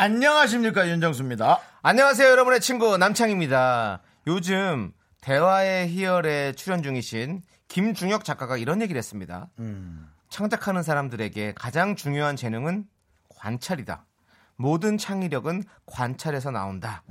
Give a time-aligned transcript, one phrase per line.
[0.00, 1.58] 안녕하십니까 윤정수입니다.
[1.82, 4.00] 안녕하세요, 여러분의 친구 남창입니다.
[4.28, 9.48] 요즘 대화의 희열에 출연 중이신 김중혁 작가가 이런 얘기를 했습니다.
[10.28, 12.86] 창작하는 사람들에게 가장 중요한 재능은
[13.40, 14.06] 관찰이다.
[14.54, 17.02] 모든 창의력은 관찰에서 나온다.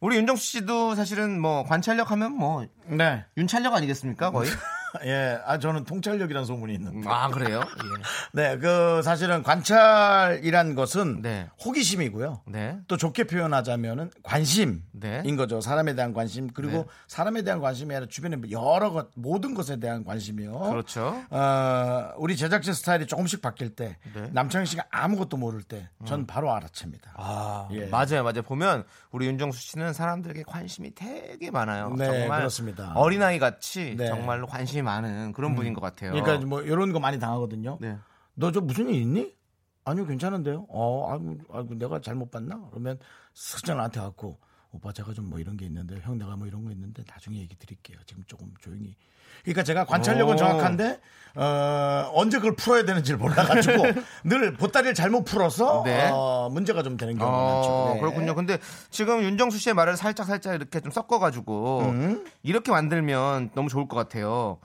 [0.00, 3.26] 우리 윤정수 씨도 사실은 뭐 관찰력 하면 뭐 네.
[3.36, 4.48] 윤찰력 아니겠습니까 거의?
[5.04, 7.08] 예, 아 저는 통찰력이라는 소문이 있는데.
[7.08, 7.62] 아 그래요?
[8.32, 11.48] 네, 그 사실은 관찰이란 것은 네.
[11.64, 12.42] 호기심이고요.
[12.46, 12.78] 네.
[12.88, 15.22] 또 좋게 표현하자면은 관심인 네.
[15.36, 15.60] 거죠.
[15.60, 16.84] 사람에 대한 관심 그리고 네.
[17.06, 20.58] 사람에 대한 관심이 아니라 주변의 여러 것 모든 것에 대한 관심이요.
[20.58, 21.22] 그렇죠.
[21.30, 24.28] 어, 우리 제작진 스타일이 조금씩 바뀔 때 네.
[24.32, 27.12] 남창희 씨가 아무것도 모를 때전 바로 알아챕니다.
[27.16, 27.86] 아, 예.
[27.86, 28.42] 맞아요, 맞아요.
[28.42, 31.94] 보면 우리 윤정수 씨는 사람들에게 관심이 되게 많아요.
[31.96, 32.92] 네, 정말 그렇습니다.
[32.94, 34.08] 어린아이 같이 네.
[34.08, 36.12] 정말로 관심 이 많은 그런 분인 것 같아요.
[36.12, 37.78] 그러니까 뭐 이런 거 많이 당하거든요.
[37.80, 37.96] 네.
[38.34, 39.36] 너 저 무슨 일 있니?
[39.84, 40.66] 아니요, 괜찮은데요.
[40.68, 42.68] 어, 아이고, 아이고, 내가 잘못 봤나?
[42.70, 42.98] 그러면
[43.34, 44.38] 슬쩍 나한테 갖고
[44.70, 47.56] 오빠 제가 좀 뭐 이런 게 있는데 형 내가 뭐 이런 거 있는데 나중에 얘기
[47.56, 47.98] 드릴게요.
[48.06, 48.94] 지금 조금 조용히.
[49.42, 50.36] 그러니까 제가 관찰력은 오.
[50.36, 50.98] 정확한데
[51.34, 53.84] 어, 언제 그걸 풀어야 되는지를 몰라가지고
[54.24, 56.10] 늘 보따리를 잘못 풀어서 네.
[56.12, 57.94] 어, 문제가 좀 되는 경우가 어, 많죠.
[57.94, 58.00] 네.
[58.00, 58.34] 그렇군요.
[58.34, 58.58] 근데
[58.90, 62.24] 지금 윤정수 씨의 말을 살짝 살짝 이렇게 좀 섞어가지고 음.
[62.42, 64.58] 이렇게 만들면 너무 좋을 것 같아요.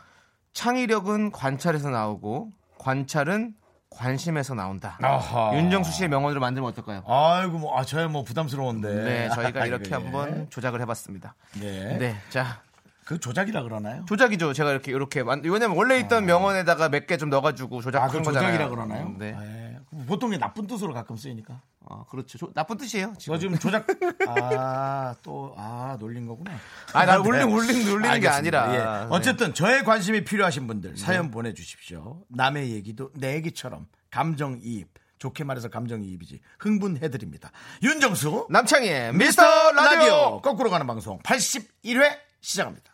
[0.53, 3.53] 창의력은 관찰에서 나오고 관찰은
[3.91, 4.97] 관심에서 나온다.
[5.03, 5.55] 아하.
[5.55, 7.03] 윤정수 씨의 명언으로 만들면 어떨까요?
[7.05, 8.87] 아이고 뭐 아, 저야 뭐 부담스러운데.
[8.87, 9.93] 네, 저희가 이렇게 예.
[9.93, 11.35] 한번 조작을 해봤습니다.
[11.59, 11.97] 네.
[11.99, 12.61] 네, 자
[13.05, 14.05] 그 조작이라 그러나요?
[14.07, 14.53] 조작이죠.
[14.53, 18.17] 제가 이렇게 이렇게 만 왜냐면 원래 있던 명언에다가 몇 개 좀 넣어가지고 아, 조작한 그
[18.23, 18.51] 거잖아요.
[18.51, 19.15] 조작이라 그러나요?
[19.17, 19.79] 네, 예.
[20.07, 21.61] 보통 게 나쁜 뜻으로 가끔 쓰이니까.
[21.85, 22.37] 어, 그렇죠.
[22.37, 23.13] 조- 나쁜 뜻이에요.
[23.19, 23.33] 지금.
[23.35, 23.85] 너 지금 조작
[24.27, 26.51] 아 또 아 놀린 거구나.
[26.93, 27.27] 아, 나 네.
[27.29, 28.27] 울린 울린 울리는 게.
[28.27, 28.73] 아니라.
[28.73, 28.77] 예.
[28.77, 29.07] 네.
[29.15, 32.23] 어쨌든 저의 관심이 필요하신 분들 사연 보내 주십시오.
[32.29, 34.87] 남의 얘기도 내 얘기처럼 감정 이입.
[35.19, 36.41] 좋게 말해서 감정이입이지.
[36.59, 37.51] 흥분해드립니다.
[37.81, 40.41] 윤정수 남창희의 미스터 라디오.
[40.41, 42.92] 거꾸로 가는 방송 81회 시작합니다.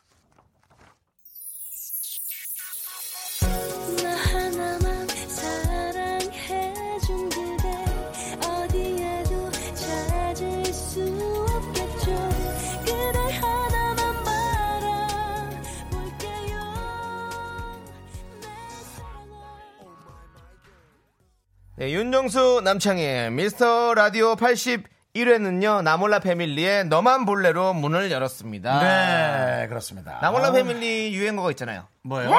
[21.80, 28.82] 네, 윤정수 남창희의 미스터 라디오 81회는요 나몰라 패밀리의 너만 볼래로 문을 열었습니다.
[28.82, 30.20] 네, 그렇습니다.
[30.22, 31.88] 나몰라 아, 패밀리 유행어가 있잖아요.
[32.02, 32.32] 뭐요?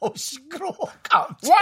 [0.00, 0.74] 어, 시끄러워.
[1.02, 1.52] 깜짝.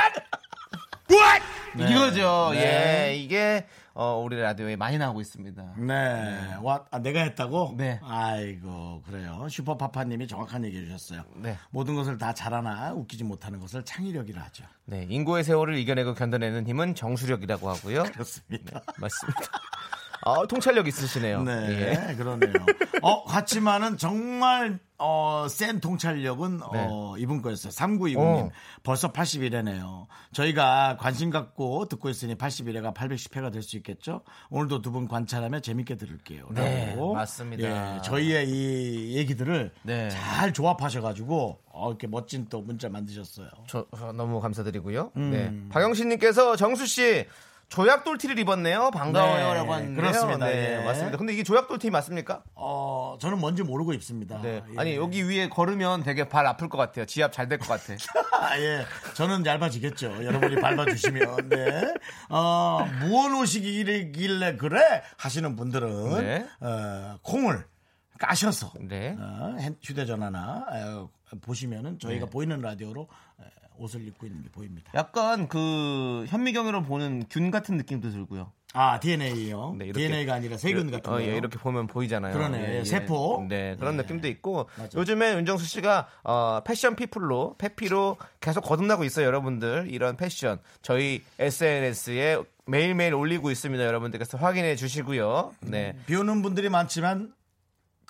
[1.09, 1.91] 네.
[1.91, 2.51] 이거죠.
[2.53, 3.09] 네.
[3.09, 5.75] 예, 이게 어, 우리 라디오에 많이 나오고 있습니다.
[5.79, 6.55] 네.
[6.63, 7.75] 와, 아, 내가 했다고?
[7.77, 8.01] 네.
[8.03, 9.47] 아이고, 그래요.
[9.51, 11.25] 슈퍼파파님이 정확한 얘기 해주셨어요.
[11.37, 11.57] 네.
[11.71, 14.65] 모든 것을 다 잘하나 웃기지 못하는 것을 창의력이라 하죠.
[14.87, 18.05] 네, 인고의 세월을 이겨내고 견뎌내는 힘은 정수력이라고 하고요.
[18.05, 18.83] 그렇습니다.
[18.99, 19.41] 맞습니다.
[20.23, 21.43] 아, 통찰력 있으시네요.
[21.43, 22.15] 네, 예.
[22.15, 22.53] 그러네요.
[23.03, 26.87] 어, 같지만은 정말, 어, 센 통찰력은, 네.
[26.91, 27.73] 어, 이분 거였어요.
[27.73, 28.19] 3929님.
[28.19, 28.51] 어.
[28.83, 30.07] 벌써 81회네요.
[30.33, 34.21] 저희가 관심 갖고 듣고 있으니 81회가 810회가 될 수 있겠죠?
[34.51, 36.49] 오늘도 두 분 관찰하며 재밌게 들을게요.
[36.51, 37.15] 네, 라고.
[37.15, 37.97] 맞습니다.
[37.97, 40.09] 예, 저희의 이 얘기들을 네.
[40.11, 43.49] 잘 조합하셔가지고, 어, 이렇게 멋진 또 문자 만드셨어요.
[43.69, 45.13] 저, 저 너무 감사드리고요.
[45.17, 45.31] 음.
[45.31, 45.69] 네.
[45.73, 47.25] 박영신님께서 정수 씨
[47.71, 48.91] 조약 돌티를 입었네요.
[48.91, 49.97] 반가워요라고 네, 하는데요.
[49.97, 50.47] 그렇습니다.
[50.47, 50.85] 네, 예.
[50.85, 51.17] 맞습니다.
[51.17, 52.43] 근데 이게 조약 돌티 맞습니까?
[52.57, 54.43] 어, 저는 뭔지 모르고 입습니다.
[54.43, 54.61] 네.
[54.73, 54.79] 예.
[54.79, 57.07] 아니 여기 위에 걸으면 되게 발 아플 것 같아요.
[57.07, 57.95] 지압 잘 될 것 같아.
[58.41, 58.85] 아, 예.
[59.15, 60.25] 저는 얇아지겠죠.
[60.25, 61.49] 여러분이 밟아주시면.
[61.49, 61.95] 네.
[62.29, 65.03] 어, 무언 오시길래 그래?
[65.17, 66.47] 하시는 분들은, 네.
[66.61, 67.65] 어, 콩을
[68.19, 69.17] 까셔서, 네.
[69.17, 71.09] 어, 핸- 휴대전화나, 어,
[71.41, 72.31] 보시면은 저희가 네.
[72.31, 73.09] 보이는 라디오로
[73.41, 73.45] 에,
[73.81, 74.91] 옷을 입고 있는 게 보입니다.
[74.95, 78.53] 약간 그 현미경으로 보는 균 같은 느낌도 들고요.
[78.73, 79.75] 아, DNA요.
[79.79, 80.07] 네, 이렇게.
[80.07, 81.23] DNA가 아니라 세균 같은 어, 거.
[81.23, 82.33] 예, 이렇게 보면 보이잖아요.
[82.33, 82.75] 그러네.
[82.75, 82.85] 예, 예.
[82.85, 83.45] 세포.
[83.49, 84.03] 네, 그런 네.
[84.05, 84.97] 느낌도 있고 맞아.
[84.97, 89.89] 요즘에 윤정수 씨가 어, 패션 피플로 페피로 계속 거듭나고 있어요, 여러분들.
[89.91, 93.85] 이런 패션 저희 SNS에 매일매일 올리고 있습니다.
[93.85, 95.53] 여러분들께서 확인해 주시고요.
[95.63, 95.97] 네.
[96.07, 97.33] 비 오는 분들이 많지만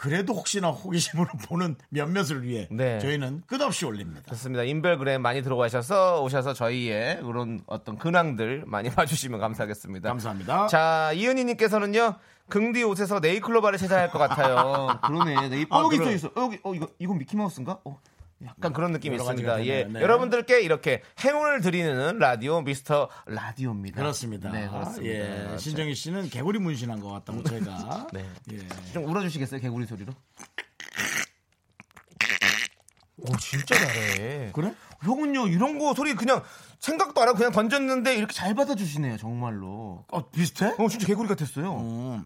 [0.01, 2.99] 그래도 혹시나 호기심으로 보는 몇몇을 위해 네.
[3.01, 4.23] 저희는 끝없이 올립니다.
[4.31, 4.63] 좋습니다.
[4.63, 10.09] 인별그램 많이 들어가셔서 오셔서 저희의 그런 어떤 근황들 많이 봐주시면 감사하겠습니다.
[10.09, 10.69] 감사합니다.
[10.69, 12.15] 자, 이은희님께서는요,
[12.49, 14.99] 긍디 옷에서 네이클로바를 찾아야 할 것 같아요.
[15.07, 15.51] 그러네.
[15.51, 15.97] 네이, 어, 아, 여기.
[15.97, 16.29] 있어, 있어.
[16.29, 17.81] 어, 여기, 어, 이거, 이거 미키마우스인가?
[17.85, 18.01] 어,
[18.47, 19.67] 약간 그런 느낌이 있습니다.
[19.67, 19.85] 예.
[19.85, 20.01] 네.
[20.01, 24.01] 여러분들께 이렇게 행운을 드리는 라디오 미스터 라디오입니다.
[24.01, 24.51] 그렇습니다.
[24.51, 25.53] 네, 그렇습니다.
[25.53, 28.07] 예, 신정희 씨는 개구리 문신한 것 같다고 저희가.
[28.15, 28.25] 네.
[28.53, 28.59] 예.
[28.93, 29.61] 좀 울어주시겠어요?
[29.61, 30.13] 개구리 소리로?
[33.23, 34.51] 오, 진짜 잘해.
[34.55, 34.75] 그래?
[35.03, 36.43] 형은요, 이런 거 소리 그냥
[36.79, 40.07] 생각도 안 하고 그냥 던졌는데 이렇게 잘 받아주시네요, 정말로.
[40.09, 40.75] 어, 비슷해?
[40.79, 41.77] 어, 진짜 개구리 같았어요.
[41.77, 42.25] 음.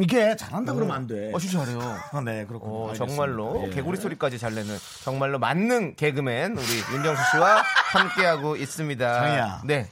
[0.00, 1.30] 이게 잘한다 그러면 안 돼.
[1.34, 1.80] 어, 진짜 잘해요.
[2.12, 2.84] 아, 네, 그렇군요.
[2.90, 2.92] 어.
[2.94, 3.70] 정말로 예.
[3.70, 7.62] 개구리 소리까지 잘 내는 정말로 맞는 개그맨 우리 윤정수 씨와
[7.92, 9.14] 함께하고 있습니다.
[9.20, 9.62] 장이야.
[9.64, 9.88] 네.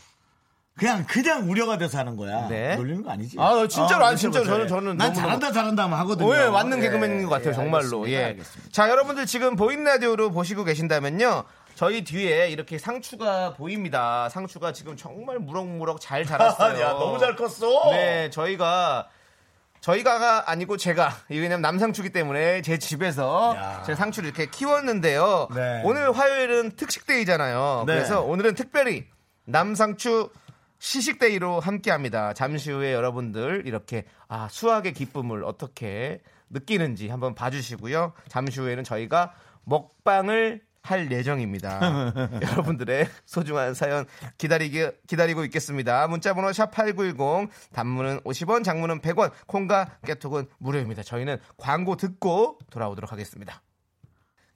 [0.79, 2.49] 그냥 그냥 우려가 돼서 하는 거야.
[2.49, 2.76] 네.
[2.76, 3.37] 놀리는 거 아니지?
[3.41, 4.64] 아, 진짜로, 아니, 그렇죠, 진짜로 그렇죠.
[4.67, 6.37] 저는- 저는 난 너무너무- 잘한다 잘한다 하면 하거든요.
[6.37, 8.02] 예, 맞는 예, 개그맨인 것 같아요, 예, 정말로.
[8.02, 8.11] 알겠습니다.
[8.11, 8.25] 예.
[8.25, 8.73] 알겠습니다.
[8.73, 11.44] 자, 여러분들 지금 보이는 라디오로 보시고 계신다면요.
[11.76, 14.29] 저희 뒤에 이렇게 상추가 보입니다.
[14.29, 16.79] 상추가 지금 정말 무럭무럭 잘 자랐어요.
[16.82, 17.91] 야, 너무 잘 컸어.
[17.93, 19.09] 네, 저희가
[19.87, 23.83] 저희가 아니고 제가 왜냐면 남상추기 때문에 제 집에서 야.
[23.87, 25.49] 제 상추를 이렇게 키웠는데요.
[25.55, 25.83] 네.
[25.85, 27.85] 오늘 화요일은 특식데이잖아요.
[27.87, 27.94] 네.
[27.94, 29.06] 그래서 오늘은 특별히
[29.44, 30.31] 남상추
[30.81, 32.33] 시식데이로 함께합니다.
[32.33, 38.12] 잠시 후에 여러분들 이렇게 아, 수학의 기쁨을 어떻게 느끼는지 한번 봐주시고요.
[38.27, 39.35] 잠시 후에는 저희가
[39.65, 42.12] 먹방을 할 예정입니다.
[42.43, 44.06] 여러분들의 소중한 사연
[44.38, 46.06] 기다리기, 기다리고 있겠습니다.
[46.06, 51.03] 문자번호 샵8910, 단문은 50원, 장문은 100원, 콩과 깨톡은 무료입니다.
[51.03, 53.62] 저희는 광고 듣고 돌아오도록 하겠습니다.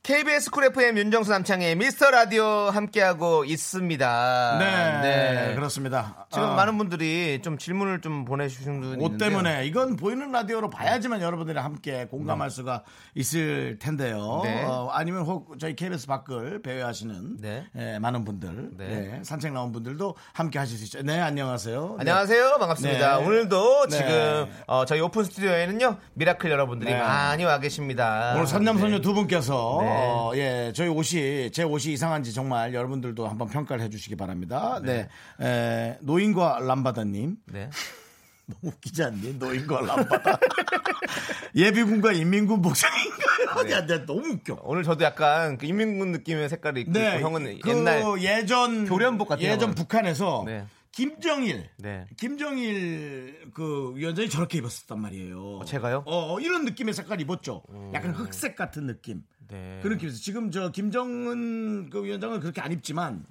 [0.02, 4.56] KBS 쿨 FM 윤정수 남창희의 미스터 라디오 함께하고 있습니다.
[4.58, 6.26] 네, 그렇습니다.
[6.30, 9.18] 지금 아, 많은 분들이 좀 질문을 좀 보내주신 분이 옷.
[9.18, 12.82] 때문에 이건 보이는 라디오로 봐야지만 여러분들이 함께 공감할 수가
[13.14, 14.40] 있을 텐데요.
[14.42, 14.64] 네.
[14.64, 17.66] 어, 아니면 혹 저희 KBS 밖을 배회하시는 네.
[17.76, 18.86] 예, 많은 분들, 네.
[18.88, 21.02] 네, 산책 나온 분들도 함께 하실 수 있죠.
[21.02, 21.96] 네, 안녕하세요.
[22.00, 22.56] 안녕하세요.
[22.58, 23.18] 반갑습니다.
[23.18, 23.26] 네.
[23.26, 23.96] 오늘도 네.
[23.98, 26.98] 지금 어, 저희 오픈 스튜디오에는요 미라클 여러분들이 네.
[26.98, 28.32] 많이 와 계십니다.
[28.34, 29.02] 오늘 선남선녀 네.
[29.02, 29.89] 두 분께서 네.
[29.90, 34.80] 어, 예 저희 옷이 제 옷이 이상한지 정말 여러분들도 한번 평가를 해주시기 바랍니다.
[34.82, 35.08] 네,
[35.40, 37.70] 에, 노인과 람바다님 네.
[38.46, 39.34] 너무 웃기지 않니?
[39.34, 40.38] 노인과 람바다
[41.54, 43.64] 예비군과 인민군 복장인가요?
[43.64, 43.72] 네.
[43.72, 44.60] 야, 나 너무 웃겨.
[44.62, 49.48] 오늘 저도 약간 그 인민군 느낌의 색깔이 있고 네, 형은 그 옛날 예전 교련복 같아요,
[49.50, 49.74] 예전.
[49.74, 50.64] 북한에서 네.
[50.92, 52.06] 김정일, 네.
[52.16, 55.60] 김정일 그 위원장이 저렇게 입었었단 말이에요.
[55.64, 56.02] 제가요?
[56.06, 57.62] 어, 어, 이런 느낌의 색깔 입었죠.
[57.94, 59.22] 약간 흑색 같은 느낌.
[59.50, 59.80] 네.
[59.82, 63.24] 그런 느낌에서 지금 저 김정은 그 위원장은 그렇게 안 입지만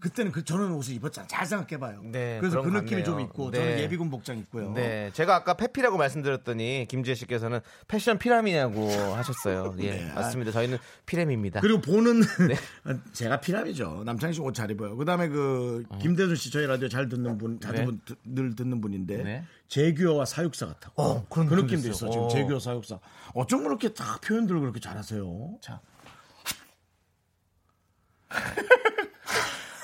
[0.00, 1.26] 그때는 그 저런 옷을 입었잖아.
[1.28, 2.02] 잘 생각해봐요.
[2.04, 3.26] 네, 그래서 그 느낌이 좀 같네요.
[3.28, 3.58] 있고 네.
[3.58, 4.72] 저는 예비군 복장 있고요.
[4.72, 9.74] 네, 제가 아까 페피라고 말씀드렸더니 김지혜 씨께서는 패션 피라미냐고 하셨어요.
[9.80, 10.12] 예, 네.
[10.14, 10.52] 맞습니다.
[10.52, 11.60] 저희는 피라미입니다.
[11.60, 12.56] 그리고 보는 네.
[13.12, 14.02] 제가 피랍이죠.
[14.04, 14.96] 남창희 씨 옷 잘 입어요.
[14.96, 17.84] 그다음에 그 김대준 씨 저희 라디오 잘 듣는 분, 자주 네.
[17.84, 19.44] 분- 드- 늘 듣는 분인데 네.
[19.68, 20.90] 재규어와 사육사 같아.
[20.96, 21.90] 어, 그런 그 느낌도 있어요.
[21.90, 22.10] 있어.
[22.10, 22.28] 지금 어.
[22.28, 22.98] 재규어 사육사.
[23.34, 25.58] 어쩜 그렇게 다 표현들을 그렇게 잘하세요?
[25.60, 25.80] 자.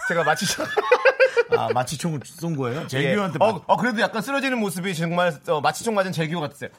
[0.08, 0.64] 제가 마치죠.
[1.56, 2.86] 아 마취총을 쏜 거예요?
[2.94, 3.14] 예.
[3.16, 6.70] 마- 어, 어, 그래도 약간 쓰러지는 모습이 정말 어, 마취총 맞은 재규 같았어요.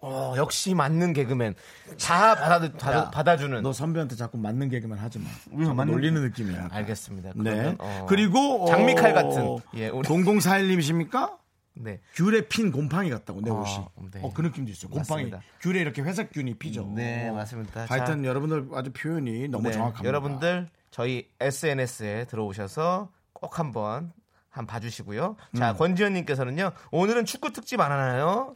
[0.00, 1.54] 어, 역시 맞는 개그맨.
[2.00, 3.62] 다 받아, 야, 받아주는.
[3.62, 5.24] 너 선배한테 자꾸 맞는 개그만 하지 마.
[5.52, 5.68] 왜요?
[5.68, 6.68] 자꾸 맞는- 놀리는 느낌이야.
[6.70, 7.32] 알겠습니다.
[7.36, 7.74] 네.
[7.78, 9.56] 어, 그리고 어, 장미칼 같은.
[9.76, 11.38] 예, 우리- 0041님이십니까?
[11.76, 12.00] 네.
[12.14, 13.84] 귤에 핀 곰팡이 같다고 내 어, 옷이.
[14.12, 14.20] 네.
[14.22, 14.90] 어, 그 느낌도 있어요.
[14.90, 15.24] 곰팡이.
[15.24, 15.40] 맞습니다.
[15.62, 16.86] 귤에 이렇게 회색 균이 피죠.
[16.94, 17.34] 네, 어.
[17.34, 17.86] 맞습니다.
[17.88, 20.06] 하여튼 자, 여러분들 아주 표현이 너무 네, 정확합니다.
[20.06, 24.12] 여러분들 저희 SNS에 들어오셔서 꼭 한번
[24.48, 25.34] 한 봐주시고요.
[25.58, 25.76] 자, 음.
[25.76, 26.70] 권지현님께서는요.
[26.92, 28.54] 오늘은 축구 특집 안 하나요?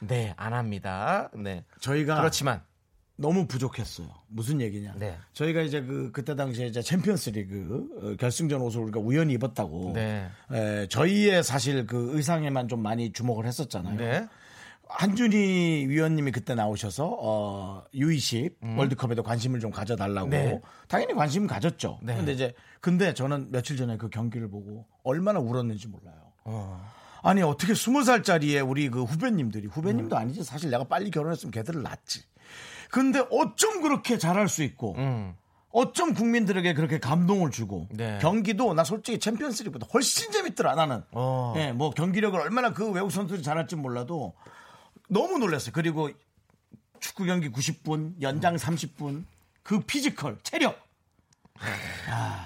[0.00, 1.30] 네, 안 합니다.
[1.34, 1.64] 네.
[1.80, 2.60] 저희가 그렇지만
[3.16, 4.06] 너무 부족했어요.
[4.26, 4.96] 무슨 얘기냐?
[4.98, 5.16] 네.
[5.32, 9.92] 저희가 이제 그 그때 당시에 이제 챔피언스리그 어, 결승전 옷을 우리가 우연히 입었다고.
[9.94, 10.28] 네.
[10.52, 13.96] 에, 저희의 사실 그 의상에만 좀 많이 주목을 했었잖아요.
[13.96, 14.28] 네.
[14.88, 20.30] 한준희 위원님이 그때 나오셔서 어, U20 월드컵에도 관심을 좀 가져달라고 음.
[20.30, 20.60] 네.
[20.88, 21.98] 당연히 관심 가졌죠.
[22.02, 22.16] 네.
[22.16, 26.16] 근데 이제 근데 저는 며칠 전에 그 경기를 보고 얼마나 울었는지 몰라요.
[26.44, 26.84] 어.
[27.22, 32.22] 아니 어떻게 스무 살짜리의 우리 그 후배님들이 후배님도 아니지 사실 내가 빨리 결혼했으면 걔들을 낳지.
[32.90, 35.34] 근데 어쩜 그렇게 잘할 수 있고 음.
[35.70, 38.18] 어쩜 국민들에게 그렇게 감동을 주고 네.
[38.22, 41.02] 경기도 나 솔직히 챔피언스리그보다 훨씬 재밌더라 나는.
[41.12, 41.52] 어.
[41.56, 44.34] 예, 뭐 경기력을 얼마나 그 외국 선수들이 잘할지 몰라도
[45.08, 45.72] 너무 놀랐어요.
[45.72, 46.10] 그리고
[47.00, 49.24] 축구 경기 90분, 연장 30분,
[49.62, 50.86] 그 피지컬, 체력.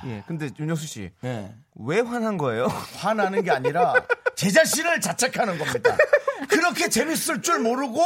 [0.07, 0.25] 예.
[0.27, 1.11] 근데 윤정수 씨.
[1.25, 1.55] 예.
[1.75, 2.67] 왜 화난 거예요?
[2.97, 3.95] 화나는 게 아니라
[4.35, 5.97] 제 자신을 자책하는 겁니다.
[6.49, 8.03] 그렇게 재밌을 줄 모르고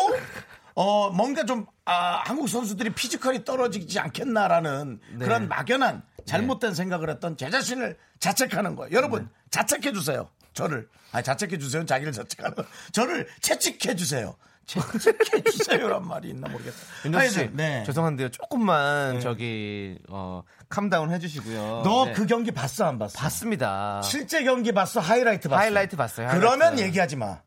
[0.75, 5.25] 어, 뭔가 좀, 아, 한국 선수들이 피지컬이 떨어지지 않겠나라는 네.
[5.25, 8.94] 그런 막연한 잘못된 생각을 했던 제 자신을 자책하는 거예요.
[8.94, 9.28] 여러분, 네.
[9.50, 10.28] 자책해 주세요.
[10.56, 10.88] 저를.
[11.12, 11.84] 아, 자책해 주세요.
[11.84, 12.64] 자기를 자책하는 거.
[12.92, 14.34] 저를 채찍해 주세요.
[14.66, 16.76] 채찍해 주세요란 말이 있나 모르겠다.
[17.04, 17.84] 윤정수 씨, 하여튼, 네.
[17.86, 18.30] 죄송한데요.
[18.30, 21.82] 조금만 저기 어, calm down 해주시고요.
[21.84, 22.12] 너 네.
[22.14, 23.16] 그 경기 봤어, 안 봤어?
[23.16, 24.02] 봤습니다.
[24.02, 24.98] 실제 경기 봤어?
[24.98, 25.60] 하이라이트 봤어?
[25.60, 26.82] 하이라이트 봤어요, 그러면 하이라이트.
[26.82, 27.42] 얘기하지 마.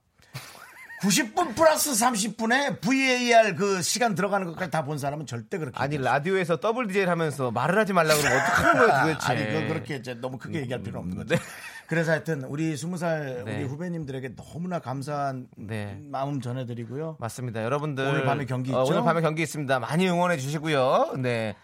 [1.01, 6.57] 90분 플러스 30분에 VAR 그 시간 들어가는 것까지 다 본 사람은 절대 그렇게 아니 라디오에서
[6.57, 9.31] 더블 DJ 하면서 말을 하지 말라고 그러면 어떡하는 거야 도대체.
[9.31, 11.41] 아니, 그 그렇게 이제 너무 크게 얘기할 필요는 없는 거죠.
[11.89, 13.55] 그래서 하여튼 우리 20살 네.
[13.57, 15.99] 우리 후배님들에게 너무나 감사한 네.
[16.03, 17.17] 마음 전해드리고요.
[17.19, 17.63] 맞습니다.
[17.63, 18.93] 여러분들 오늘 밤에 경기 어, 있죠?
[18.93, 19.79] 오늘 밤에 경기 있습니다.
[19.79, 21.15] 많이 응원해 주시고요.
[21.17, 21.55] 네.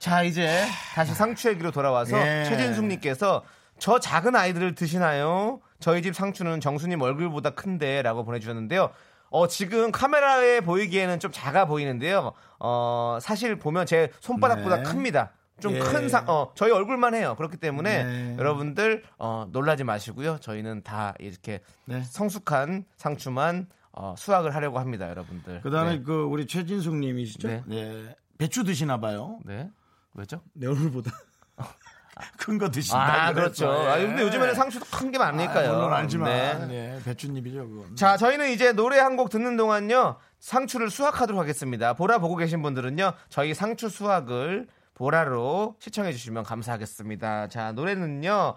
[0.00, 2.44] 자 이제 다시 상추 얘기로 돌아와서 예.
[2.44, 3.44] 최진숙님께서
[3.78, 5.60] 저 작은 아이들을 드시나요?
[5.78, 8.90] 저희 집 상추는 정수님 얼굴보다 큰데라고 보내주셨는데요.
[9.30, 12.32] 어 지금 카메라에 보이기에는 좀 작아 보이는데요.
[12.58, 14.82] 어 사실 보면 제 손바닥보다 네.
[14.82, 15.30] 큽니다.
[15.60, 15.78] 좀 예.
[15.80, 17.34] 큰 상, 어, 저희 얼굴만 해요.
[17.36, 18.36] 그렇기 때문에 네.
[18.38, 20.38] 여러분들, 어, 놀라지 마시고요.
[20.40, 22.02] 저희는 다 이렇게 네.
[22.04, 25.60] 성숙한 상추만 어, 수확을 하려고 합니다, 여러분들.
[25.62, 26.02] 그다음에 네.
[26.02, 27.48] 그 우리 최진숙 님이시죠?
[27.48, 27.62] 네.
[27.66, 28.16] 네.
[28.38, 29.40] 배추 드시나 봐요.
[29.44, 29.68] 네.
[30.14, 30.40] 왜죠?
[30.52, 31.10] 내 얼굴보다
[32.36, 33.26] 큰 거 드신다.
[33.28, 33.70] 아, 그렇죠.
[33.70, 35.70] 아, 근데 요즘에는 상추도 큰 게 많으니까요.
[35.70, 36.96] 아, 물론 알지만 네.
[36.96, 37.96] 네, 배추잎이죠 그건.
[37.96, 40.16] 자, 저희는 이제 노래 한 곡 듣는 동안요.
[40.40, 41.92] 상추를 수확하도록 하겠습니다.
[41.94, 43.12] 보라 보고 계신 분들은요.
[43.28, 44.66] 저희 상추 수확을
[44.98, 47.48] 보라로 시청해 주시면 감사하겠습니다.
[47.48, 48.56] 자, 노래는요.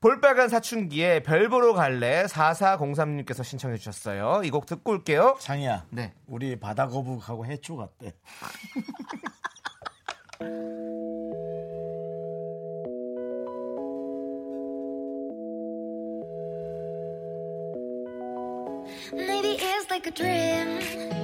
[0.00, 4.42] 볼빨간 사춘기에 별 보러 갈래 4403님께서 신청해 주셨어요.
[4.44, 5.36] 이 곡 듣고 올게요.
[5.40, 5.86] 장이야.
[5.90, 6.12] 네.
[6.26, 8.12] 우리 바다 거북하고 해초 같대.
[19.12, 21.23] Maybe it's like a dream.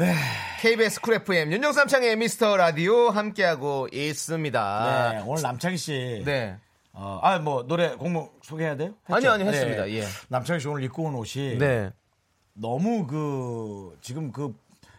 [0.00, 0.14] 네.
[0.60, 5.10] KBS 쿨 FM 윤정수 남창희의 미스터 라디오 함께하고 있습니다.
[5.12, 5.22] 네.
[5.26, 6.22] 오늘 남창희 씨.
[6.24, 6.56] 네.
[6.94, 8.94] 어, 아, 뭐 노래 곡목 소개해야 돼요?
[9.02, 9.14] 했죠?
[9.14, 9.90] 아니요, 아니요, 했습니다.
[9.90, 10.04] 예.
[10.28, 11.90] 남창희 씨 오늘 입고 온 옷이 네.
[12.54, 14.54] 너무 그 지금 그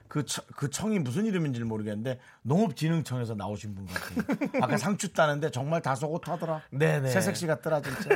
[0.07, 4.37] 그, 처- 그 청이 무슨 이름인지 모르겠는데 농업진흥청에서 나오신 분 같아요.
[4.61, 6.61] 아까 상추 따는데 정말 다소곳하더라.
[6.69, 7.09] 네네.
[7.09, 8.09] 새색시 같더라 진짜.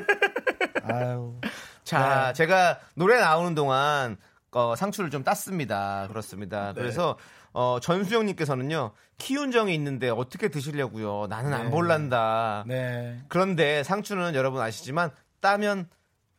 [0.84, 1.34] 아유.
[1.84, 2.34] 자, 네.
[2.34, 4.18] 제가 노래 나오는 동안
[4.56, 6.08] 어, 상추를 좀 땄습니다.
[6.08, 6.68] 그렇습니다.
[6.74, 6.80] 네.
[6.82, 7.18] 그래서
[7.52, 11.28] 어, 전수영님께서는요 키운정이 있는데 어떻게 드시려고요?
[11.28, 12.64] 나는 안 볼란다.
[12.66, 13.20] 네.
[13.28, 15.90] 그런데 상추는 여러분 아시지만 따면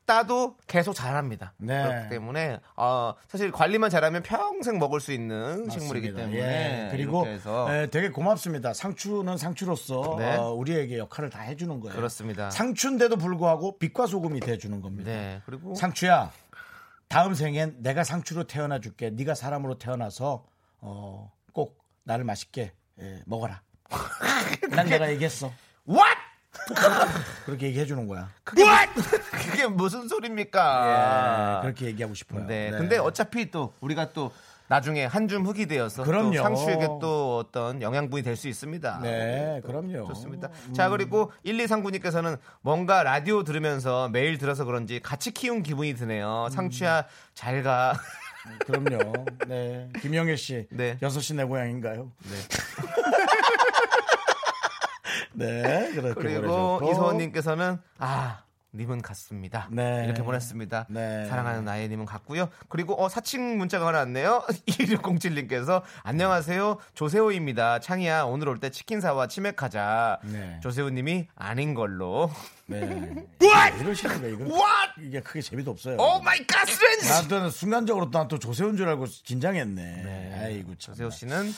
[0.07, 1.53] 따도 계속 자랍니다.
[1.59, 1.83] 네.
[1.83, 6.17] 그렇기 때문에 어, 사실 관리만 잘하면 평생 먹을 수 있는 식물이기 맞습니다.
[6.39, 6.89] 때문에 예.
[6.93, 7.27] 그리고
[7.71, 8.73] 예, 되게 고맙습니다.
[8.73, 10.37] 상추는 상추로서 네.
[10.37, 11.95] 어, 우리에게 역할을 다 해주는 거예요.
[11.95, 12.51] 그렇습니다.
[12.51, 15.11] 상추인데도 불구하고 빛과 소금이 돼주는 겁니다.
[15.11, 16.31] 네 그리고 상추야,
[17.09, 19.11] 다음 생엔 내가 상추로 태어나 줄게.
[19.11, 20.47] 네가 사람으로 태어나서
[20.79, 23.63] 어, 꼭 나를 맛있게 예, 먹어라.
[24.71, 25.53] 난 내가 얘기했어.
[25.89, 26.17] What?
[27.45, 28.31] 그렇게 얘기해 주는 거야.
[28.43, 28.65] 그게,
[29.31, 31.59] 그게 무슨 소리입니까?
[31.59, 32.45] 예, 그렇게 얘기하고 싶어요.
[32.45, 32.47] 아.
[32.47, 32.71] 네.
[32.71, 32.79] 네.
[32.79, 34.33] 근데 어차피 또 우리가 또
[34.69, 36.37] 나중에 한줌 흙이 되어서 또 그럼요.
[36.43, 39.01] 상추에게 또 어떤 영양분이 될 수 있습니다.
[39.03, 40.07] 네, 그럼요.
[40.09, 40.51] 좋습니다.
[40.75, 46.49] 자, 그리고 1239님께서는 뭔가 라디오 들으면서 매일 들어서 그런지 같이 키운 기분이 드네요.
[46.51, 47.05] 상추야,
[47.35, 47.95] 잘 가.
[48.67, 49.13] 그럼요.
[49.49, 49.89] 네.
[50.03, 50.67] 김영애 씨.
[50.71, 50.99] 네.
[51.01, 52.13] 6시 내 고향인가요?
[52.25, 52.37] 네.
[55.35, 55.91] 네.
[55.95, 56.81] 그렇게 그리고.
[56.91, 58.41] 이소원님께서는 아,
[58.77, 59.69] 님은 같습니다.
[59.71, 60.05] 네.
[60.05, 60.87] 이렇게 보냈습니다.
[60.91, 61.27] 네.
[61.27, 62.49] 사랑하는 나의 님은 같고요.
[62.69, 64.45] 그리고 어, 사칭 문자가 하나 왔네요.
[64.69, 66.79] 2607님께서 안녕하세요.
[66.95, 67.81] 조세호입니다.
[67.81, 70.21] 창희야, 오늘 올 때 치킨 사와 치맥하자.
[70.25, 70.61] 네.
[70.63, 72.31] 조세호님이 아닌 걸로.
[72.67, 72.81] 네.
[73.41, 73.81] What?
[73.81, 74.93] 이러시는 거 이건 What?
[75.03, 75.97] 이게 크게 재미도 없어요.
[75.99, 77.07] Oh my 가스렌지!
[77.07, 80.41] 나한테는 순간적으로 난 또 조세호인 줄 알고 긴장했네.
[80.45, 80.95] 아이고 참.
[80.95, 81.53] 조세호 씨는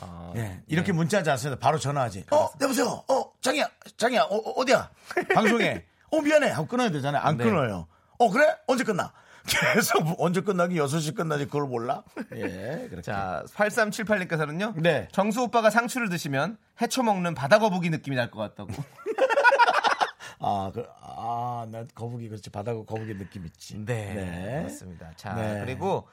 [0.00, 1.58] 어, 예, 이렇게 문자하지 않습니다.
[1.60, 2.26] 바로 전화하지.
[2.30, 3.02] 어, 여보세요.
[3.08, 4.90] 어, 장이야, 장이야, 어, 어, 어디야?
[5.34, 5.84] 방송에.
[6.10, 6.50] 어, 미안해.
[6.50, 7.22] 하고 끊어야 되잖아요.
[7.22, 7.44] 안 네.
[7.44, 7.86] 끊어요.
[8.18, 8.56] 어, 그래?
[8.66, 9.12] 언제 끝나?
[9.48, 12.02] 계속 언제 끝나긴 6시 끝나지 그걸 몰라?
[12.34, 13.00] 예, 그렇게.
[13.02, 14.74] 자, 8378님께서는요.
[14.80, 15.08] 네.
[15.12, 18.70] 정수 오빠가 상추를 드시면 해초 먹는 바다 거북이 느낌이 날 것 같다고.
[20.40, 22.50] 아, 그, 아, 나 거북이, 그렇지.
[22.50, 23.76] 바다 거북이 느낌 있지.
[23.84, 25.10] 네, 맞습니다.
[25.16, 25.60] 자, 네.
[25.64, 26.06] 그리고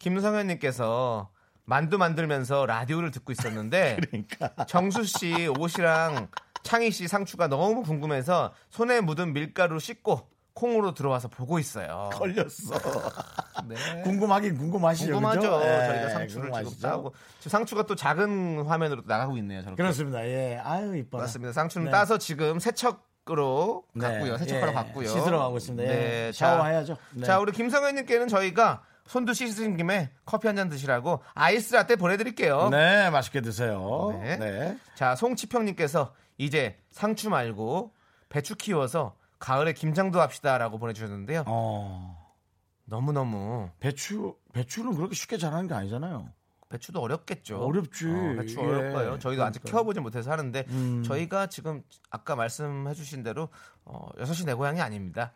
[0.00, 1.30] 김성현님께서
[1.64, 4.64] 만두 만들면서 라디오를 듣고 있었는데 그러니까.
[4.66, 6.28] 정수 씨 옷이랑
[6.62, 12.10] 창희 씨 상추가 너무 궁금해서 손에 묻은 밀가루 씻고 콩으로 들어와서 보고 있어요.
[12.12, 12.74] 걸렸어.
[13.66, 13.76] 네.
[14.02, 15.12] 궁금하긴 궁금하시죠.
[15.12, 15.60] 궁금하죠.
[15.62, 16.78] 예, 저희가 상추를 지금?
[16.82, 19.62] 따고 상추가 또 작은 화면으로 나가고 있네요.
[19.62, 19.82] 저렇게.
[19.82, 20.26] 그렇습니다.
[20.26, 20.60] 예.
[20.62, 21.22] 아유 이뻐라.
[21.24, 21.52] 맞습니다.
[21.52, 21.90] 상추는 네.
[21.90, 24.38] 따서 지금 세척 으로 네, 갔고요.
[24.38, 24.74] 세척하러 예.
[24.74, 25.06] 갔고요.
[25.08, 25.84] 씻으러 가고 있습니다.
[25.88, 26.32] 예.
[26.34, 26.96] 샤워해야죠.
[27.14, 27.26] 네.
[27.26, 32.70] 자, 우리 김성현님께는 저희가 손도 씻은 김에 커피 한 잔 드시라고 아이스 라떼 보내드릴게요.
[32.70, 34.18] 네, 맛있게 드세요.
[34.22, 34.36] 네.
[34.38, 34.78] 네.
[34.96, 37.92] 자, 송치평님께서 이제 상추 말고
[38.30, 41.44] 배추 키워서 가을에 김장도 합시다라고 보내주셨는데요.
[41.46, 42.34] 어.
[42.86, 46.30] 너무 너무 배추 배추는 그렇게 쉽게 자라는 게 아니잖아요.
[46.70, 47.58] 배추도 어렵겠죠.
[47.62, 48.06] 어렵지.
[48.06, 48.64] 어, 배추 예.
[48.64, 49.18] 어렵고요.
[49.18, 49.70] 저희도 아직 그러니까요.
[49.70, 51.02] 키워보지 못해서 하는데 음.
[51.04, 53.50] 저희가 지금 아까 말씀해주신 대로
[53.92, 55.32] 어, 6시 내 고향이 아닙니다.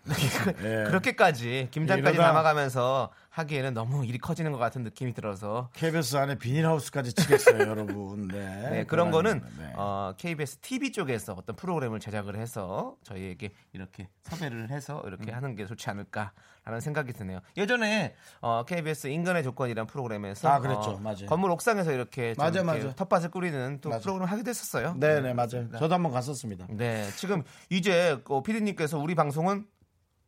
[0.62, 0.84] 예.
[0.86, 7.58] 그렇게까지 김장까지 담아가면서 하기에는 너무 일이 커지는 것 같은 느낌이 들어서 KBS 안에 비닐하우스까지 치겠어요,
[7.68, 8.28] 여러분.
[8.28, 8.70] 네.
[8.70, 9.72] 네, 그런 거는 네.
[9.74, 15.36] 어, KBS TV 쪽에서 어떤 프로그램을 제작을 해서 저희에게 이렇게 섭외를 해서 이렇게 음.
[15.36, 17.40] 하는 게 좋지 않을까라는 생각이 드네요.
[17.56, 20.90] 예전에 어, KBS 인간의 조건이라는 프로그램에서 아, 그랬죠.
[20.92, 21.26] 어, 맞아요.
[21.26, 22.94] 건물 옥상에서 이렇게, 좀 맞아요, 이렇게 맞아요.
[22.94, 24.00] 텃밭을 꾸리는 또 맞아요.
[24.02, 24.94] 프로그램을 하기도 했었어요.
[24.96, 25.68] 네, 네, 맞아요.
[25.76, 26.68] 저도 한번 갔었습니다.
[26.70, 29.66] 네, 지금 이제 어, 피디님께서 우리 방송은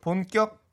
[0.00, 0.64] 본격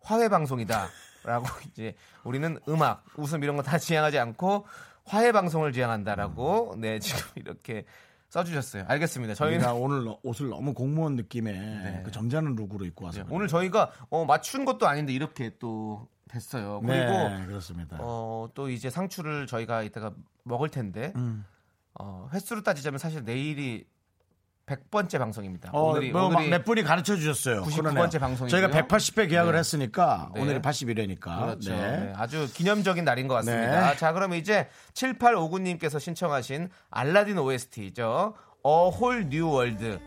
[0.00, 0.88] 화해 방송이다
[1.24, 1.94] 라고 이제
[2.24, 4.66] 우리는 음악, 웃음 이런 거 다 지향하지 않고
[5.04, 7.84] 화해 방송을 지향한다라고 네 지금 이렇게
[8.28, 8.84] 써주셨어요.
[8.88, 9.34] 알겠습니다.
[9.34, 13.26] 저희가 오늘 너- 옷을 너무 공무원 느낌의 그 점잖은 룩으로 입고 와서 네.
[13.30, 16.80] 오늘 저희가 어, 맞춘 것도 아닌데 이렇게 또 됐어요.
[16.80, 17.98] 그리고 네, 그렇습니다.
[18.00, 21.44] 어, 또 이제 상추를 저희가 이따가 먹을 텐데 음.
[21.98, 23.86] 어, 횟수로 따지자면 사실 내일이
[24.66, 25.70] 100번째 방송입니다.
[25.72, 27.62] 어, 오늘이 뭐 오늘이 몇 분이 가르쳐 주셨어요.
[27.62, 28.00] 99 그러네요.
[28.02, 28.60] 번째 방송이고요.
[28.68, 29.58] 저희가 180회 계약을 네.
[29.60, 30.40] 했으니까 네.
[30.40, 31.20] 오늘이 81회니까.
[31.40, 31.70] 그렇죠.
[31.70, 33.90] 네, 아주 기념적인 날인 것 같습니다.
[33.90, 33.96] 네.
[33.96, 38.34] 자, 그럼 이제 7859님께서 신청하신 알라딘 OST죠.
[38.64, 40.00] Whole New World.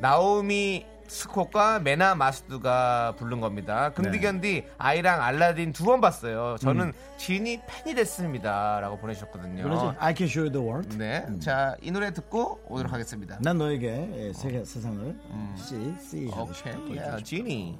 [0.00, 3.90] 나오미 스콧과 메나 마스두가 부른 겁니다.
[3.92, 6.56] 긍디견디 아이랑 알라딘 두 번 봤어요.
[6.58, 9.62] 저는 진이 팬이 됐습니다.라고 보내주셨거든요.
[9.64, 9.68] 음.
[9.68, 9.96] 그러지?
[9.98, 10.96] I can show you the world.
[10.96, 13.36] 네, 자이 노래 듣고 오도록 하겠습니다.
[13.42, 15.14] 난 너에게 예, 세계 세상을
[15.58, 16.96] see see 하고 오케이.
[16.96, 17.78] 야, 지니.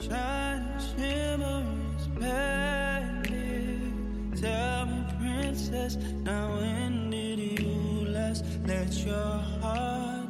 [0.00, 1.64] Shine, shimmer,
[2.00, 3.92] splendid.
[4.34, 10.21] Tell me, princess, now when did you last let your heart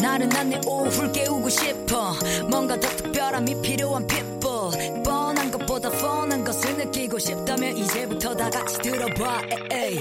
[0.00, 2.14] 나른한 내 오후를 깨우고 싶어.
[2.48, 5.02] 뭔가 더 특별함이 필요한 people.
[5.02, 9.42] 뻔한 것보다 뻔한 것을 느끼고 싶다면 이제부터 다 같이 들어봐.
[9.70, 10.00] 에이.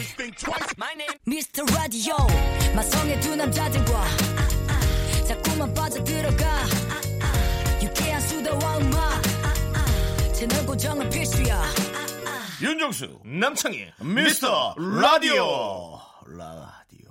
[1.28, 1.66] Mr.
[1.74, 2.16] Radio.
[2.76, 4.06] 마성의 두 남자들과
[5.28, 6.64] 자꾸만 빠져들어가.
[7.82, 9.37] 유쾌한 수다와 음악
[10.38, 11.64] 채널 고정은 필수야.
[12.62, 13.92] 윤정수 남창희.
[14.02, 16.00] 미스터 라디오.
[16.28, 17.10] 라디오.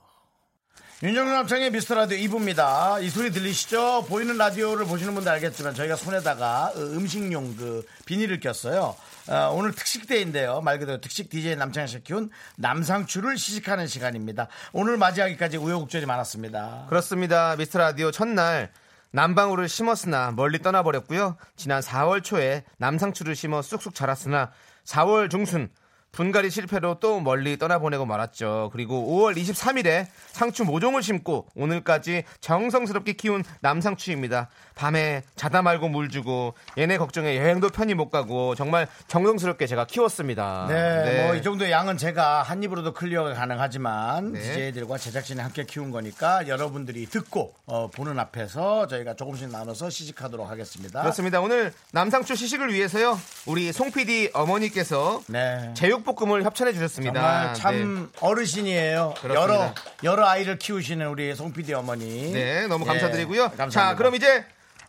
[1.03, 3.03] 윤정수 남창의 미스터 라디오 2부입니다.
[3.03, 4.07] 이 소리 들리시죠?
[4.09, 8.95] 보이는 라디오를 보시는 분들 알겠지만 저희가 손에다가 어, 음식용 그 비닐을 꼈어요.
[9.27, 10.61] 어, 오늘 특식대인데요.
[10.61, 14.47] 말 그대로 특식 DJ 남창희 씨가 키운 남상추를 시식하는 시간입니다.
[14.73, 16.87] 오늘 맞이하기까지 우여곡절이 많았습니다.
[16.89, 17.57] 그렇습니다.
[17.57, 18.71] 미스터 라디오 첫날
[19.17, 21.39] 남방울을 심었으나 멀리 떠나버렸고요.
[21.57, 24.51] 지난 4월 초에 남상추를 심어 쑥쑥 자랐으나
[24.85, 25.71] 4월 중순
[26.13, 28.69] 분갈이 실패로 또 멀리 떠나보내고 말았죠.
[28.75, 34.51] 그리고 5월 23일에 상추 모종을 심고 오늘까지 정성스럽게 키운 남상추입니다.
[34.81, 40.67] 밤에 자다 말고 물 주고 얘네 걱정에 여행도 편히 못 가고 정말 정성스럽게 제가 키웠습니다.
[40.69, 44.41] 네, 뭐 이 정도의 양은 제가 한 입으로도 clear가 가능하지만 네.
[44.41, 51.01] DJ들과 제작진이 함께 키운 거니까 여러분들이 듣고 어, 보는 앞에서 저희가 조금씩 나눠서 시식하도록 하겠습니다.
[51.01, 51.41] 그렇습니다.
[51.41, 53.19] 오늘 남상추 시식을 위해서요.
[53.47, 55.73] 우리 송 PD 어머니께서 네.
[55.75, 57.55] 제육볶음을 협찬해 주셨습니다.
[57.55, 59.15] 정말 참 어르신이에요.
[59.21, 59.41] 그렇습니다.
[59.43, 62.33] 여러 여러 아이를 키우시는 우리 송 PD 어머니.
[62.33, 63.43] 네, 네, 너무 예, 감사드리고요.
[63.57, 63.71] 감사합니다.
[63.71, 64.45] 자, 그럼 이제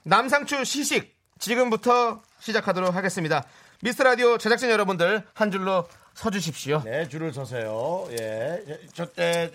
[0.08, 3.44] 남상추 시식 지금부터 시작하도록 하겠습니다.
[3.82, 6.82] 미스터 라디오 제작진 여러분들 한 줄로 서 주십시오.
[6.86, 8.08] 네, 줄을 서세요.
[8.12, 9.52] 예, 예, 저때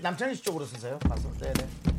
[0.00, 1.00] 남창희 씨 쪽으로 서세요.
[1.00, 1.28] 가서.
[1.40, 1.95] 네, 네.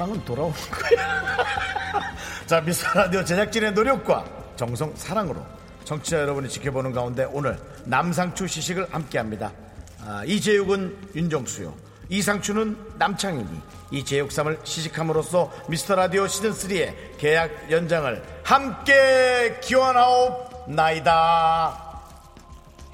[0.00, 1.36] 사랑은 돌아오는 거야.
[2.46, 4.24] 자, 미스터 라디오 제작진의 노력과
[4.56, 5.44] 정성 사랑으로
[5.84, 9.52] 청취자 여러분이 지켜보는 가운데 오늘 남상추 시식을 함께합니다.
[10.00, 11.74] 아, 이 제육은 윤정수요.
[12.08, 13.60] 이 상추는 남창희니
[13.90, 22.00] 이 제육쌈을 시식함으로써 미스터 라디오 시즌 3의 계약 연장을 함께 기원하옵나이다.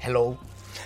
[0.03, 0.35] Hello.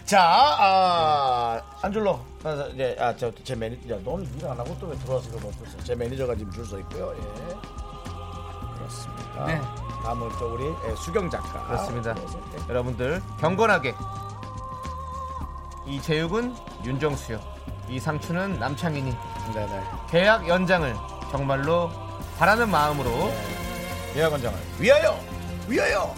[0.06, 2.31] 자, 아, 안줄로.
[2.44, 5.64] 아, 이제, 아, 저, 제 매니저, 너는 일 안 하고 또 왜 들어와서 이거 먹고
[5.68, 5.78] 있어?
[5.84, 7.14] 제 매니저가 지금 줄 서 있고요.
[7.16, 7.56] 예.
[8.78, 9.46] 그렇습니다.
[9.46, 9.62] 네.
[10.04, 11.64] 다음은 또 우리 예, 수경 작가.
[11.68, 12.14] 그렇습니다.
[12.16, 12.64] 네, 네.
[12.70, 13.94] 여러분들 경건하게
[15.86, 17.40] 이 제육은 윤정수요.
[17.88, 19.16] 이 상추는 남창인이
[19.54, 19.84] 네네.
[20.10, 20.96] 계약 연장을
[21.32, 21.92] 정말로
[22.40, 23.32] 바라는 마음으로
[24.16, 25.20] 예약원장을 위하여!
[25.68, 26.14] 위하여!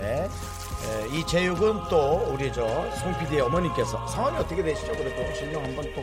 [0.00, 0.28] 네.
[0.86, 4.92] 예, 이 제육은 또 우리 저송 PD의 어머니께서 상황이 어떻게 되시죠?
[4.92, 6.02] 그래도 실명 한번 또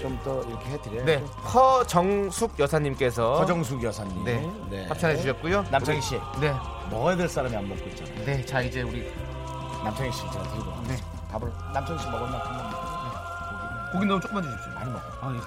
[0.00, 1.04] 좀 더 이렇게 해드려요.
[1.04, 1.16] 네
[1.52, 4.24] 허정숙 여사님께서 허정숙 여사님.
[4.24, 5.62] 네, 합찬해 주셨고요.
[5.70, 6.18] 남창희 씨.
[6.40, 6.54] 네,
[6.88, 8.24] 먹어야 될 사람이 안 먹고 있잖아요.
[8.24, 9.12] 네, 자 이제 우리
[9.84, 10.96] 남창희 씨 제가 들고 네.
[11.30, 14.72] 밥을 남창희 씨 먹을 만큼만 먹고 고기 너무 조금만 주십시오.
[14.72, 15.04] 많이 먹어.
[15.20, 15.38] 아, 예.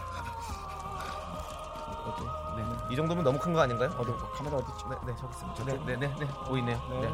[2.62, 2.64] 네.
[2.92, 3.90] 이 정도면 너무 큰 거 아닌가요?
[3.98, 4.86] 어디 카메라 어디 있지?
[4.88, 5.64] 네, 네, 저기 있습니다.
[5.66, 6.78] 네, 네, 네, 네, 보이네요.
[6.92, 7.08] 네, 네.
[7.08, 7.10] 네,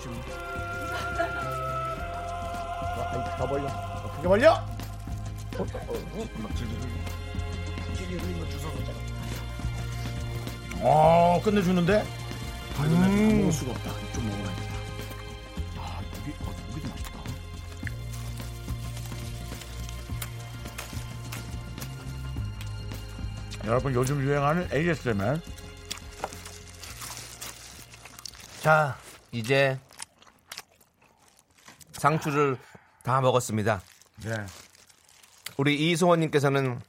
[0.00, 0.06] 네.
[0.06, 0.16] 조심히.
[2.96, 3.66] 어, 아이, 더 벌려.
[3.68, 4.52] 더 크게 벌려.
[4.52, 4.62] 어,
[5.58, 7.94] 어, 어, 막 질질 흘려.
[7.94, 8.98] 질질 흘리면 주워서 잖아
[10.82, 12.00] 어, 끝내주는데?
[12.78, 13.90] 아, 이거 나다 먹을 수가 없다.
[14.14, 14.74] 좀 먹어야겠다.
[15.78, 17.20] 아, 고기, 어, 고기도 맛있다.
[23.66, 25.38] 여러분 요즘 유행하는 ASMR
[28.62, 28.96] 자,
[29.32, 29.78] 이제
[32.00, 32.56] 상추를
[33.02, 33.82] 다 먹었습니다.
[34.24, 34.34] 네.
[35.58, 36.80] 우리 이승원님께서는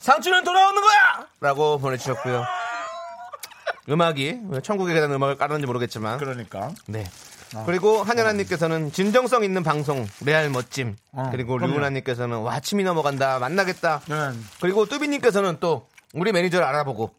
[0.00, 1.26] 상추는 돌아오는 거야!
[1.40, 2.44] 라고 보내주셨고요.
[3.88, 7.04] 음악이 왜 천국에 계단 음악을 깔았는지 모르겠지만 그러니까 네.
[7.66, 11.58] 그리고 한연아님께서는 진정성 있는 방송 레알 멋짐 어, 그리고.
[11.58, 14.14] 류은아님께서는 와 아침이 넘어간다 만나겠다 네.
[14.60, 17.12] 그리고 뚜비님께서는 또 우리 매니저를 알아보고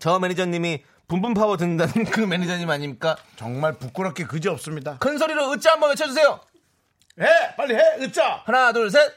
[0.00, 3.16] 저 매니저님이 붐붐 파워 듣는다는 그 매니저님 아닙니까?
[3.36, 4.98] 정말 부끄럽게 그지 없습니다.
[4.98, 6.38] 큰 소리로 으짜 한번 외쳐주세요.
[7.20, 9.10] 해 빨리 해 으짜 하나 둘 셋.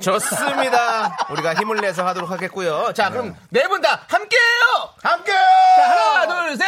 [0.00, 1.16] 좋습니다.
[1.30, 2.92] 우리가 힘을 내서 하도록 하겠고요.
[2.92, 4.94] 자 그럼 네 분 다 함께해요.
[5.02, 6.66] 함께 자, 하나 둘 셋.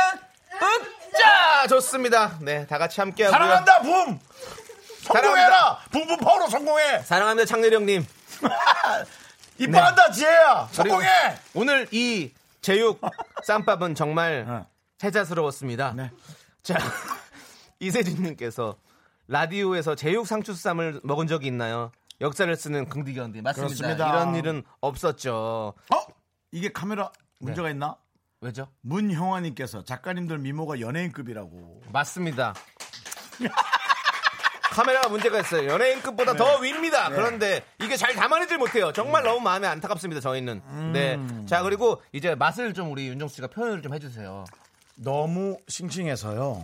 [0.52, 2.38] 으짜 좋습니다.
[2.40, 3.38] 네 다 같이 함께 하고요.
[3.38, 4.20] 사랑한다 붐
[5.02, 8.04] 성공해라 붐붐 파워로 성공해 사랑합니다 창렬 형님.
[9.58, 11.08] 이뻐한다 지혜야 성공해
[11.54, 12.30] 오늘 이
[12.66, 13.00] 제육
[13.44, 14.66] 쌈밥은 정말 어.
[15.04, 15.92] 해자스러웠습니다.
[15.94, 16.10] 네.
[16.64, 16.74] 자,
[17.78, 18.76] 이세진님께서
[19.28, 21.92] 라디오에서 제육 상추쌈을 먹은 적이 있나요?
[22.20, 23.68] 역사를 쓰는 긍디견디 맞습니다.
[23.68, 24.08] 그렇습니다.
[24.08, 25.74] 이런 일은 없었죠.
[25.76, 25.96] 어
[26.50, 27.96] 이게 카메라 문제가 있나
[28.40, 28.66] 왜죠?
[28.80, 32.52] 문형아님께서 작가님들 미모가 연예인급이라고 맞습니다.
[34.76, 35.70] 카메라가 문제가 있어요.
[35.70, 37.08] 연예인급보다 더 위입니다.
[37.08, 38.92] 그런데 이게 잘 담아내질 못해요.
[38.92, 40.20] 정말 너무 마음에 안타깝습니다.
[40.20, 40.92] 저희는.
[40.92, 41.18] 네.
[41.46, 44.44] 자 그리고 이제 맛을 좀 우리 윤정수 씨가 표현을 좀 해주세요.
[44.96, 46.62] 너무 싱싱해서요.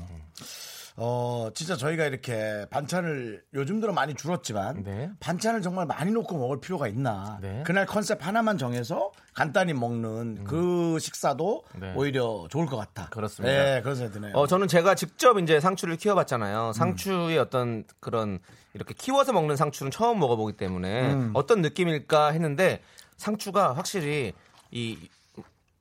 [0.96, 5.11] 어, 진짜 저희가 이렇게 반찬을 요즘 들어 많이 줄었지만 네.
[5.18, 7.38] 반찬을 정말 많이 놓고 먹을 필요가 있나.
[7.40, 7.48] 네.
[7.48, 7.64] 음.
[7.64, 11.92] 그날 컨셉 하나만 정해서 간단히 먹는 그 식사도 네.
[11.97, 13.09] 오히려 좋을 것 같다.
[13.11, 13.55] 그렇습니다.
[13.55, 14.37] 네, 그런 생각이 드네요.
[14.37, 16.73] 어, 저는 제가 직접 이제 상추를 키워봤잖아요.
[16.75, 18.40] 상추의 어떤 그런
[18.75, 22.83] 이렇게 키워서 먹는 상추는 처음 먹어보기 때문에 어떤 느낌일까 했는데
[23.16, 24.33] 상추가 확실히
[24.71, 24.99] 이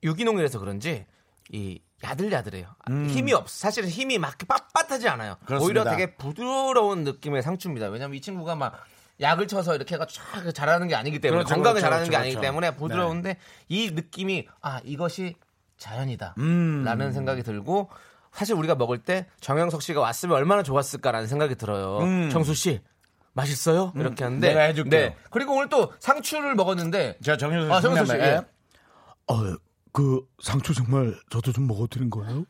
[0.04, 1.06] 유기농이라서 그런지
[1.52, 2.68] 이 야들야들해요.
[3.10, 3.60] 힘이 없어.
[3.60, 5.36] 사실은 힘이 막 빳빳하지 않아요.
[5.42, 5.46] 음.
[5.46, 5.82] 그렇습니다.
[5.82, 7.88] 오히려 되게 부드러운 느낌의 상추입니다.
[7.88, 8.84] 왜냐면 이 친구가 막
[9.22, 12.22] 약을 쳐서 이렇게 해가지고 쫙 잘하는 게 아니기 때문에 그렇죠, 건강을 그렇죠, 잘하는 게 그렇죠,
[12.22, 12.48] 아니기 그렇죠.
[12.48, 13.38] 때문에 부드러운데
[13.70, 15.36] 이 느낌이 아 이것이
[15.78, 16.36] 자연이다.
[16.40, 16.84] 음.
[16.84, 17.90] 라는 생각이 들고
[18.32, 22.00] 사실 우리가 먹을 때 정영석 씨가 왔으면 얼마나 좋았을까라는 생각이 들어요.
[22.32, 22.82] 정수 씨
[23.34, 23.94] 맛있어요?
[23.96, 24.50] 이렇게 하는데 음.
[24.50, 25.10] 내가 해줄게요.
[25.10, 25.16] 네.
[25.30, 28.42] 그리고 오늘 또 상추를 먹었는데 제가 정효선 아, 정효선 씨, 예.
[29.28, 29.56] 어,
[29.94, 32.46] 그 상추 정말 저도 좀 먹어드린 거예요?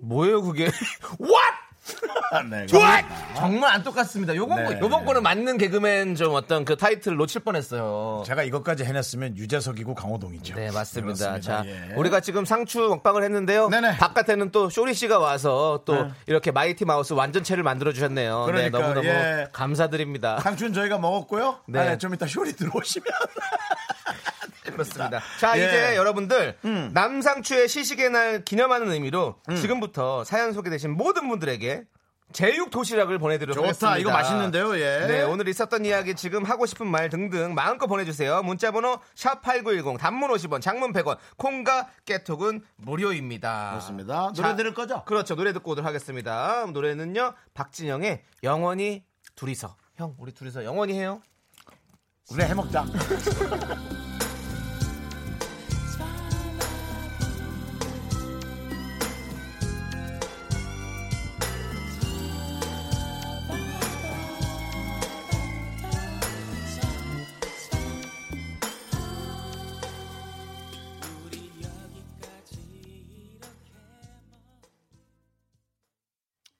[0.00, 0.64] 뭐예요 그게?
[1.20, 1.53] What?
[2.50, 3.06] 네, What?
[3.36, 4.34] 정말 안 똑같습니다.
[4.34, 4.64] 요번 네.
[4.64, 8.22] 거 요번 거는 맞는 개그맨 좀 어떤 그 타이틀을 놓칠 뻔했어요.
[8.26, 10.54] 제가 이것까지 해냈으면 유재석이고 강호동이죠.
[10.54, 11.36] 네 맞습니다.
[11.36, 11.40] 그렇습니다.
[11.40, 11.94] 자 예.
[11.94, 13.68] 우리가 지금 상추 먹방을 했는데요.
[13.68, 13.98] 네네.
[13.98, 16.10] 바깥에는 또 쇼리 씨가 와서 또 네.
[16.26, 18.46] 이렇게 마이티 마우스 완전체를 만들어 주셨네요.
[18.46, 19.48] 네, 그러니까, 너무 너무 예.
[19.52, 20.40] 감사드립니다.
[20.40, 21.58] 상추는 저희가 먹었고요.
[21.66, 21.84] 네.
[21.84, 21.98] 네.
[21.98, 23.06] 좀 이따 쇼리 들어오시면
[24.74, 25.20] 그렇습니다.
[25.40, 25.64] 자, 예.
[25.64, 26.58] 이제 여러분들
[26.92, 31.84] 남상추의 시식의 날 기념하는 의미로 지금부터 사연 소개되신 모든 분들에게
[32.32, 33.90] 제육 도시락을 보내드리도록 하겠습니다.
[33.90, 33.98] 좋다.
[33.98, 34.76] 이거 맛있는데요.
[34.78, 35.06] 예.
[35.06, 38.42] 네, 오늘 있었던 이야기 지금 하고 싶은 말 등등 마음껏 보내주세요.
[38.42, 43.70] 문자번호 샵 8910 단문 50원 장문 100원 콩과 깨톡은 무료입니다.
[43.70, 44.32] 그렇습니다.
[44.34, 45.04] 자, 노래 들을 거죠?
[45.04, 45.36] 그렇죠.
[45.36, 46.66] 노래 듣고 오도록 하겠습니다.
[46.72, 47.34] 노래는요.
[47.52, 49.04] 박진영의 영원히
[49.36, 49.76] 둘이서.
[49.96, 51.20] 형, 우리 둘이서 영원히 해요.
[52.32, 52.84] 우리 해먹자.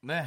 [0.04, 0.26] 네.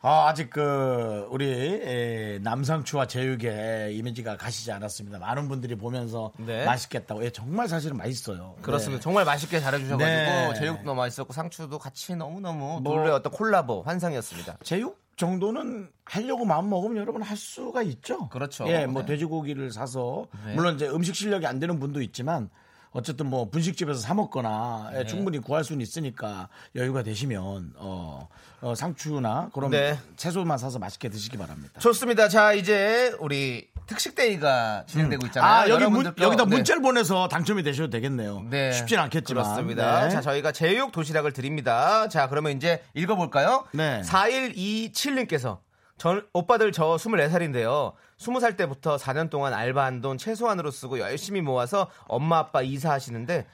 [0.00, 5.18] 아, 아직 그 우리 에, 남상추와 제육의 이미지가 가시지 않았습니다.
[5.18, 6.64] 많은 분들이 보면서 네.
[6.64, 7.24] 맛있겠다고.
[7.24, 8.54] 예, 정말 사실은 맛있어요.
[8.62, 9.00] 그렇습니다.
[9.00, 9.02] 네.
[9.02, 10.54] 정말 맛있게 잘해주셔가지고 네.
[10.56, 14.58] 제육도 너무 맛있었고 상추도 같이 너무 너무 뭐- 둘의 어떤 콜라보 환상이었습니다.
[14.62, 18.28] 제육 정도는 하려고 마음 먹으면 여러분 할 수가 있죠.
[18.28, 18.68] 그렇죠.
[18.68, 19.14] 예, 뭐 네.
[19.14, 20.54] 돼지고기를 사서 네.
[20.54, 22.50] 물론 이제 음식 실력이 안 되는 분도 있지만
[22.92, 25.00] 어쨌든 뭐 분식집에서 사 먹거나 네.
[25.00, 28.28] 예, 충분히 구할 수는 있으니까 여유가 되시면 어,
[28.60, 29.98] 어, 상추나 그런 네.
[30.16, 31.78] 채소만 사서 맛있게 드시기 바랍니다.
[31.80, 32.28] 좋습니다.
[32.28, 35.52] 자 이제 우리 특식데이가 진행되고 있잖아요.
[35.52, 36.56] 아 여기 문, 여기다 네.
[36.56, 38.46] 문자를 보내서 당첨이 되셔도 되겠네요.
[38.50, 38.72] 네.
[38.72, 40.04] 쉽진 않겠지만 그렇습니다.
[40.04, 40.10] 네.
[40.10, 42.08] 자, 저희가 제육 도시락을 드립니다.
[42.08, 43.64] 자, 그러면 이제 읽어볼까요?
[43.72, 44.02] 네.
[44.04, 45.58] 4127님께서
[45.98, 47.92] 전, 오빠들 저 24살인데요.
[48.18, 53.46] 20살 때부터 4년 동안 알바한 돈 최소한으로 쓰고 열심히 모아서 엄마 아빠 이사하시는데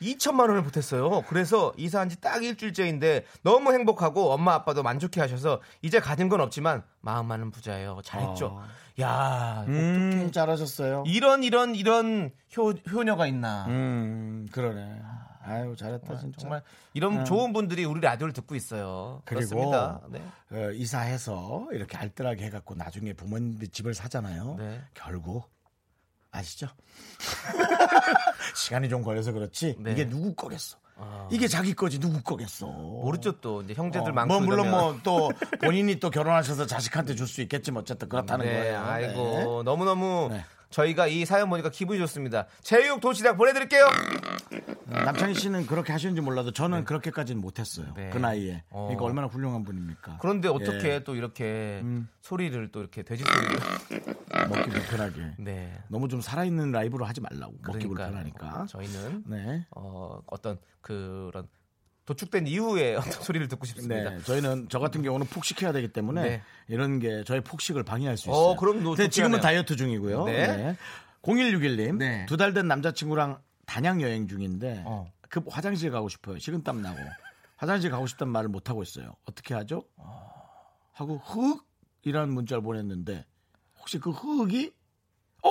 [0.00, 1.24] 2천만 원을 보탰어요.
[1.28, 6.82] 그래서 이사한 지 딱 일주일째인데 너무 행복하고 엄마 아빠도 만족해 하셔서 이제 가진 건 없지만
[7.02, 8.00] 마음만은 부자예요.
[8.02, 8.62] 잘했죠.
[9.00, 11.04] 야, 음, 잘하셨어요.
[11.06, 13.66] 이런 이런 이런 효, 효녀가 있나.
[13.68, 15.00] 음, 그러네.
[15.42, 16.38] 아유, 잘했다 진짜.
[16.38, 19.22] 정말 이런 좋은 분들이 우리 라디오를 듣고 있어요.
[19.24, 19.72] 그리고.
[20.10, 20.22] 네.
[20.52, 24.56] 어, 이사해서 이렇게 알뜰하게 해갖고 나중에 부모님들 집을 사잖아요.
[24.58, 24.80] 네.
[24.94, 25.50] 결국
[26.30, 26.68] 아시죠?
[28.54, 29.92] 시간이 좀 걸려서 그렇지 네.
[29.92, 30.78] 이게 누구 거겠어?
[31.30, 32.66] 이게 자기 거지 누구 거겠어?
[32.66, 34.70] 모르죠 또 이제 형제들 어, 많고 뭐 물론.
[34.70, 35.30] 뭐 또
[35.62, 38.80] 본인이 또 결혼하셔서 자식한테 줄 수 있겠지만 어쨌든 그렇다는 네, 거예요.
[38.80, 40.44] 아이고 너무 너무 네.
[40.70, 42.46] 저희가 이 사연 보니까 기분이 좋습니다.
[42.62, 43.86] 제육 도시락 보내드릴게요.
[44.86, 45.04] 네.
[45.04, 47.92] 남창희 씨는 그렇게 하시는지 몰라도 저는 그렇게까지는 못했어요.
[47.94, 48.10] 네.
[48.10, 48.62] 그 나이에.
[48.70, 48.84] 어.
[48.86, 50.18] 그러니까 얼마나 훌륭한 분입니까?
[50.20, 50.96] 그런데 어떻게 예.
[50.98, 51.04] 음.
[51.04, 51.82] 또 이렇게
[52.22, 53.58] 소리를 또 이렇게 돼지 소리를
[54.48, 55.34] 먹기 불편하게.
[55.38, 55.76] 네.
[55.88, 57.52] 너무 좀 살아있는 라이브로 하지 말라고.
[57.66, 57.88] 먹기 그러니까요.
[58.10, 58.66] 불편하니까.
[58.68, 59.66] 저희는 네.
[59.72, 61.48] 어, 어떤 그런
[62.10, 64.10] 도축된 이후에 어떤 소리를 듣고 싶습니다.
[64.10, 66.42] 네, 저희는 저 같은 경우는 폭식해야 되기 때문에 네.
[66.66, 68.34] 이런 게 저의 폭식을 방해할 수 있어요.
[68.34, 69.40] 어, 그럼 너 근데 지금은.
[69.40, 70.24] 다이어트 중이고요.
[70.24, 70.56] 네.
[70.56, 70.76] 네.
[71.22, 72.26] 0161님 네.
[72.26, 75.12] 두달 된 남자친구랑 단양 여행 중인데 어.
[75.28, 76.36] 급 화장실 가고 싶어요.
[76.40, 76.98] 식은땀 나고
[77.56, 79.14] 화장실 가고 싶다는 말을 못 하고 있어요.
[79.26, 79.84] 어떻게 하죠?
[80.92, 81.64] 하고 흑
[82.02, 83.24] 이라는 문자를 보냈는데
[83.78, 84.72] 혹시 그 흑이
[85.44, 85.50] 어?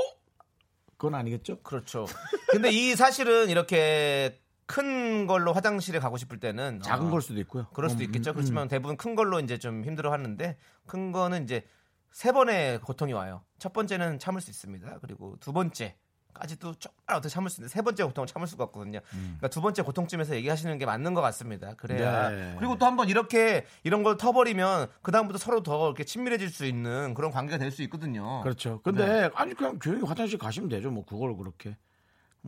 [0.98, 1.62] 그건 아니겠죠?
[1.62, 2.06] 그렇죠.
[2.50, 7.66] 근데 이 사실은 이렇게 큰 걸로 화장실에 가고 싶을 때는 작은 어, 걸 수도 있고요.
[7.74, 8.32] 그럴 수도 음, 있겠죠.
[8.32, 11.66] 음, 그렇지만 대부분 큰 걸로 이제 좀 힘들어 하는데 큰 거는 이제
[12.12, 13.42] 세 번의 고통이 와요.
[13.58, 15.00] 첫 번째는 참을 수 있습니다.
[15.02, 19.00] 그리고 두 번째까지도 조금 어떻게 참을 수 있는데 세 번째 고통은 참을 수가 없거든요.
[19.10, 21.74] 그러니까 두 번째 고통쯤에서 얘기하시는 게 맞는 것 같습니다.
[21.74, 22.56] 그래야 네.
[22.60, 27.16] 그리고 또 한번 이렇게 이런 걸 터버리면 그 다음부터 서로 더 이렇게 친밀해질 수 있는
[27.16, 28.42] 그런 관계가 될 수 있거든요.
[28.44, 28.82] 그렇죠.
[28.84, 30.92] 근데 아니 그냥 조용히 화장실 가시면 되죠.
[30.92, 31.76] 뭐 그걸 그렇게.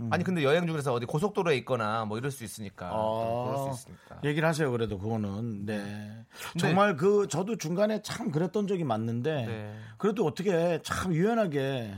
[0.09, 4.19] 아니 근데 여행 중에서 어디 고속도로에 있거나 뭐 이럴 수 있으니까 또 그럴 수 있으니까.
[4.23, 4.71] 얘기를 하세요.
[4.71, 6.25] 그래도 그거는 네
[6.57, 9.75] 정말 그 저도 중간에 참 그랬던 적이 맞는데 네.
[9.97, 11.93] 그래도 어떻게 참 유연하게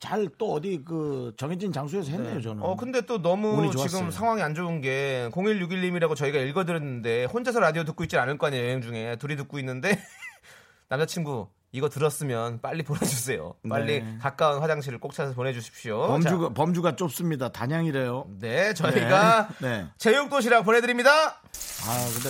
[0.00, 2.40] 잘 또 어디 그 정해진 장소에서 했네요.
[2.40, 2.62] 저는.
[2.62, 4.10] 어 근데 또 너무 지금.
[4.10, 8.80] 상황이 안 좋은 게 0161님이라고 저희가 읽어드렸는데 혼자서 라디오 듣고 있지 않을 거 아니에요 여행
[8.82, 9.90] 중에 둘이 듣고 있는데
[10.88, 13.54] 남자친구 이거 들었으면 빨리 보내주세요.
[13.68, 14.18] 빨리 네.
[14.20, 16.06] 가까운 화장실을 꼭 찾아서 보내주십시오.
[16.06, 17.48] 범주가 범주가 좁습니다.
[17.50, 18.26] 단양이래요.
[18.28, 19.86] 자, 네 저희가 네.
[19.98, 21.10] 제육도시락 보내드립니다.
[21.10, 22.28] 아 근데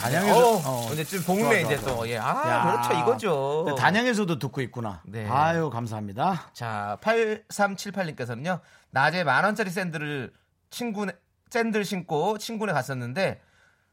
[0.00, 0.92] 단양에서 어, 어.
[0.92, 1.94] 이제 좀 동네 좋아, 좋아, 이제 좋아.
[1.96, 2.18] 또 예.
[2.18, 2.62] 아 야.
[2.88, 3.64] 그렇죠 이거죠.
[3.68, 5.02] 네, 단양에서도 듣고 있구나.
[5.06, 5.26] 네.
[5.28, 6.50] 아유 감사합니다.
[6.52, 8.60] 자, 8378님께서는요.
[8.90, 10.32] 낮에 만 원짜리 샌들을
[10.70, 11.12] 친구네
[11.50, 13.40] 샌들 신고 친구네 갔었는데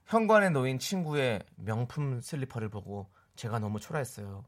[0.06, 4.44] 현관에 놓인 친구의 명품 슬리퍼를 보고 제가 너무 초라했어요.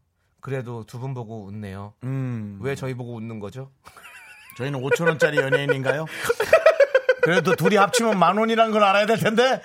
[0.45, 1.93] 그래도 두 분 보고 웃네요.
[2.03, 2.59] 음.
[2.61, 3.71] 왜 저희 보고 웃는 거죠?
[4.57, 6.05] 저희는 5천 원짜리 연예인인가요?
[7.23, 9.59] 그래도 둘이 합치면 만 원이란 걸 알아야 될 텐데.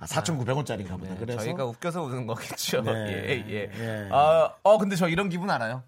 [0.00, 1.14] 아, 4,900원짜리인가 보다.
[1.20, 2.82] 그래서 저희가 웃겨서 웃는 거겠죠.
[2.82, 2.90] 네.
[3.48, 3.70] 예, 예.
[3.78, 4.08] 예.
[4.10, 5.84] 아, 어, 근데 저 이런 기분 알아요?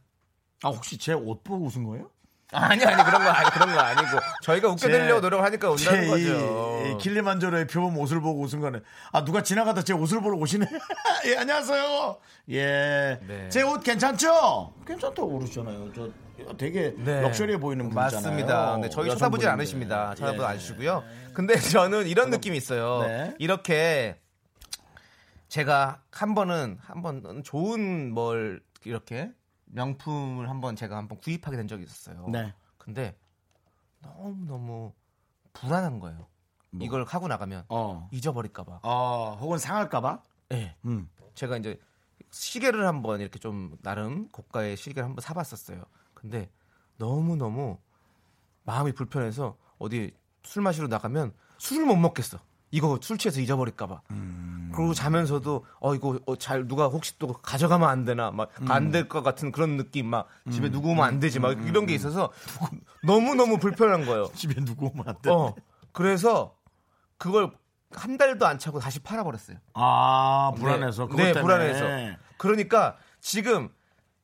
[0.63, 2.09] 아 혹시 제 옷 보고 웃은 거예요?
[2.53, 4.19] 아니, 아니, 그런 거, 아니, 그런 거 아니고.
[4.43, 6.83] 저희가 웃겨드리려고 제- 노력하니까 웃는 제 거죠.
[6.87, 10.67] 이, 이 길리만조로의 표범 옷을 보고 웃은 거는 아 누가 지나가다 제 옷을 보러 오시네.
[11.27, 12.19] 예 안녕하세요.
[12.51, 13.19] 예.
[13.27, 13.49] 네.
[13.49, 14.75] 제옷 괜찮죠?
[14.87, 15.93] 괜찮다고 그러시잖아요.
[15.95, 16.11] 저
[16.59, 17.21] 되게 네.
[17.23, 18.23] 럭셔리해 보이는 분이잖아요.
[18.23, 18.77] 맞습니다.
[18.83, 19.49] 네, 저희 쳐다보진.
[19.49, 20.15] 않으십니다.
[20.17, 20.47] 쳐다보지 예.
[20.47, 21.05] 않으시고요.
[21.35, 23.03] 근데 저는 이런 느낌이 있어요.
[23.07, 23.35] 네.
[23.39, 24.19] 이렇게
[25.49, 29.31] 제가 한 번은 한 번은 좋은 뭘 이렇게
[29.73, 32.29] 명품을 한번 제가 한번 구입하게 된 적이 있었어요.
[32.29, 32.55] 네.
[32.79, 33.17] 근데
[34.01, 34.93] 너무 너무
[35.53, 36.27] 불안한 거예요.
[36.81, 38.09] 이걸 하고 나가면 어.
[38.13, 38.81] 잊어버릴까봐.
[38.83, 40.23] 어, 혹은 상할까봐?
[40.49, 40.77] 네.
[40.87, 41.09] 음.
[41.35, 41.79] 제가 이제
[42.31, 45.85] 시계를 한번 이렇게 좀 나름 고가의 시계를 한번 사봤었어요.
[46.15, 46.51] 근데
[46.97, 47.79] 너무 너무
[48.65, 52.39] 마음이 불편해서 어디 술 마시러 나가면 술을 못 먹겠어.
[52.73, 54.01] 이거 술 취해서 잊어버릴까봐.
[54.11, 54.73] 음.
[54.75, 58.71] 그리고 자면서도 어 이거 어, 잘 누가 혹시 또 가져가면 안 되나 막 음.
[58.71, 62.33] 안될 것 같은 그런 느낌 막 집에 누구 오면 안 되지 막 이런 게 있어서
[63.05, 64.31] 너무 너무 불편한 거예요.
[64.35, 65.31] 집에 누구 오면 안 돼.
[65.31, 65.55] 어
[65.93, 66.57] 그래서
[67.19, 67.51] 그걸
[67.93, 69.59] 한 달도 안 차고 다시 팔아버렸어요.
[69.75, 71.07] 아 불안해서.
[71.07, 71.43] 그것 네, 때문에.
[71.43, 72.19] 불안해서.
[72.39, 73.69] 그러니까 지금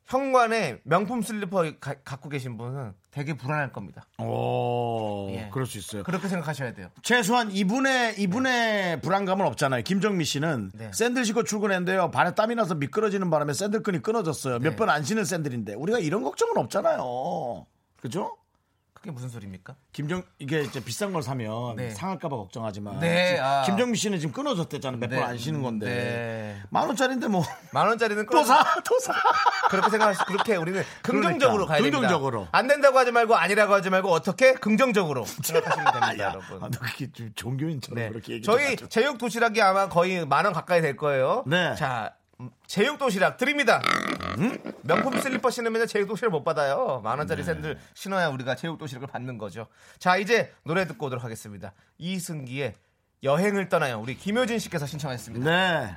[0.06, 4.06] 현관에 명품 슬리퍼 가- 갖고 계신 분은 되게 불안할 겁니다.
[4.18, 5.48] 오, 예.
[5.52, 6.04] 그럴 수 있어요.
[6.04, 6.88] 그렇게 생각하셔야 돼요.
[7.02, 9.82] 최소한 이분의 이분의 불안감은 없잖아요.
[9.82, 10.92] 김정미 씨는 네.
[10.92, 12.12] 샌들 신고 출근했는데요.
[12.12, 14.60] 발에 땀이 나서 미끄러지는 바람에 샌들끈이 끊어졌어요.
[14.60, 14.70] 네.
[14.70, 17.66] 몇번 안 신은 샌들인데 우리가 이런 걱정은 없잖아요.
[17.96, 18.37] 그죠?
[18.98, 19.74] 그게 무슨 소리입니까?
[19.92, 21.90] 김정 이게 이제 비싼 걸 사면 네.
[21.90, 23.62] 상할까봐 걱정하지만 네, 아.
[23.64, 24.98] 김정미 씨는 지금 끊어졌댔잖아요.
[24.98, 25.24] 몇번 네.
[25.24, 26.62] 안 신은 건데 네.
[26.70, 29.12] 만 원짜리인데 뭐 만 원짜리는 또 사, 또 사.
[29.70, 31.98] 그렇게 생각하시 그렇게 우리는 긍정적으로 그러니까, 가야 됩니다.
[32.00, 32.48] 긍정적으로.
[32.50, 36.62] 안 된다고 하지 말고 아니라고 하지 말고 어떻게 긍정적으로 생각하시면 됩니다, 야, 여러분.
[36.62, 38.08] 아, 너 그게 좀 종교인처럼 네.
[38.08, 41.44] 그렇게 얘기 저희 제육 도시락이 아마 거의 만 원 가까이 될 거예요.
[41.46, 41.74] 네.
[41.76, 42.17] 자, 음,
[42.66, 43.82] 제육 도시락 드립니다.
[44.82, 47.00] 명품 슬리퍼 신으면 제육 도시락 못 받아요.
[47.02, 47.20] 만 네.
[47.20, 49.66] 원짜리 샌들 신어야 우리가 제육 도시락을 받는 거죠.
[49.98, 51.72] 자, 이제 노래 듣고 오도록 하겠습니다.
[51.98, 52.76] 이승기의
[53.24, 54.00] 여행을 떠나요.
[54.00, 55.50] 우리 김효진 씨께서 신청했습니다.
[55.50, 55.96] 네.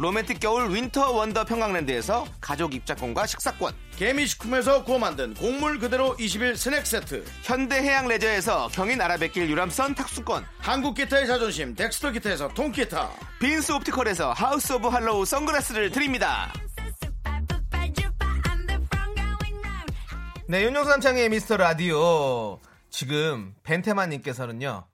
[0.00, 3.74] 로맨틱 겨울 윈터 원더 평강랜드에서 가족 입장권과 식사권.
[3.96, 10.46] 개미식품에서 구워 만든 곡물 그대로 20일 스낵 세트 현대해양 레저에서 경인 아라뱃길 유람선 탑승권.
[10.58, 13.10] 한국 기타의 자존심 덱스터 기타에서 통기타
[13.40, 16.50] 빈스 옵티컬에서 하우스 오브 할로우 선글라스를 드립니다.
[20.48, 22.58] 네, 윤정수 남창희의 미스터 라디오.
[22.88, 24.86] 지금 벤테마님께서는요,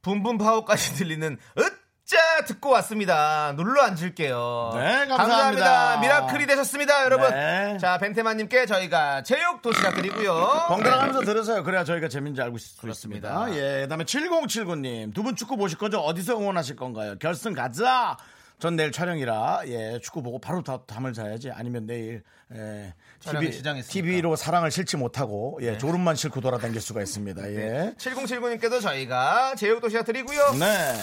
[0.00, 1.75] 붐붐 파워까지 들리는 으
[2.06, 2.16] 짜
[2.46, 3.52] 듣고 왔습니다.
[3.56, 4.70] 눌러 앉을게요.
[4.76, 5.98] 네, 감사합니다.
[5.98, 7.28] 미라클이 되셨습니다, 여러분.
[7.30, 7.78] 네.
[7.80, 10.66] 자, 벤테마님께 저희가 제육 도시락 드리고요.
[10.68, 11.64] 번갈아 가면서 들으세요.
[11.64, 12.86] 그래야 저희가 재밌는지 알고 있을 수.
[12.88, 13.48] 있습니다.
[13.56, 15.98] 예, 그 다음에 7079님 두 분 축구 보실 거죠?
[15.98, 17.16] 어디서 응원하실 건가요?
[17.18, 18.16] 결승 가자.
[18.60, 22.22] 전 내일 촬영이라 예 축구 보고 바로 다, 잠을 자야지 아니면 내일
[22.54, 23.82] 예, 있으니까.
[23.82, 27.50] TV로 사랑을 실지 못하고 예 졸음만 싣고 돌아다닐 수가 있습니다.
[27.50, 27.94] 예.
[27.98, 30.52] 7079님께도 저희가 제육 도시락 드리고요.
[30.60, 30.94] 네.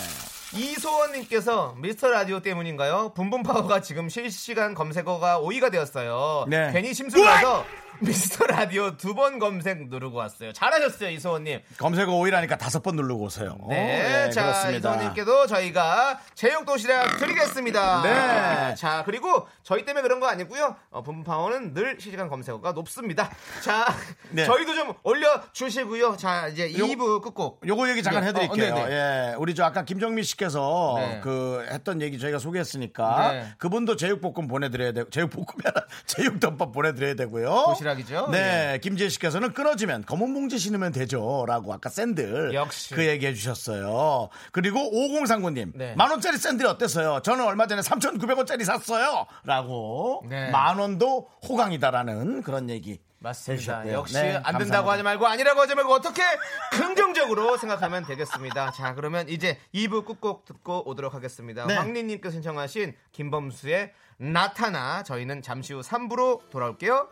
[0.55, 3.13] 이소원님께서 미스터 라디오 때문인가요?
[3.15, 6.45] 붐붐파워가 지금 실시간 검색어가 5위가 되었어요.
[6.47, 6.71] 네.
[6.71, 7.65] 괜히 심술나서
[8.01, 10.51] 미스터 라디오 두 번 검색 누르고 왔어요.
[10.53, 11.59] 잘하셨어요, 이소원님.
[11.77, 13.55] 검색어 5위라니까 다섯 번 누르고 오세요.
[13.69, 14.77] 네, 어, 예, 자 그렇습니다.
[14.77, 18.01] 이소원님께도 저희가 제육 도시락 드리겠습니다.
[18.01, 18.75] 네.
[18.75, 20.75] 자 그리고 저희 때문에 그런 거 아니고요.
[20.89, 23.29] 어, 붐파워는 늘 실시간 검색어가 높습니다.
[23.61, 23.85] 자,
[24.31, 24.45] 네.
[24.45, 26.17] 저희도 좀 올려주시고요.
[26.17, 27.61] 자 이제 2부 끝곡.
[27.67, 28.73] 요거 얘기 잠깐 네, 해드릴게요.
[28.73, 28.91] 어, 네네.
[29.31, 31.19] 예, 우리 저 아까 김정민 씨께서 네.
[31.23, 33.47] 그 했던 얘기 저희가 소개했으니까 네.
[33.59, 37.65] 그분도 제육볶음 보내드려야 되고 제육볶음이 아니라 제육덮밥 보내드려야 되고요.
[37.83, 38.29] 도시락이죠?
[38.31, 42.95] 네, 김지혜 씨께서는 끊어지면 검은 봉지 신으면 되죠라고 아까 샌들 역시.
[42.95, 44.29] 그 얘기 해 주셨어요.
[44.51, 45.93] 그리고 5039님 네.
[45.95, 47.19] 만 원짜리 샌들 어땠어요?
[47.23, 50.49] 저는 얼마 전에 3,900원짜리 샀어요.라고 네.
[50.49, 52.99] 만 원도 호강이다라는 그런 얘기.
[53.19, 53.89] 맞습니다.
[53.93, 54.91] 역시 네, 안 된다고.
[54.91, 56.21] 하지 말고 아니라고 하지 말고 어떻게
[56.71, 58.71] 긍정적으로 생각하면 되겠습니다.
[58.71, 61.65] 자, 그러면 이제 2부 끝곡 듣고 오도록 하겠습니다.
[61.65, 61.75] 네.
[61.75, 67.07] 황리님께서 신청하신 김범수의 나타나 저희는 잠시 후 3부로 돌아올게요.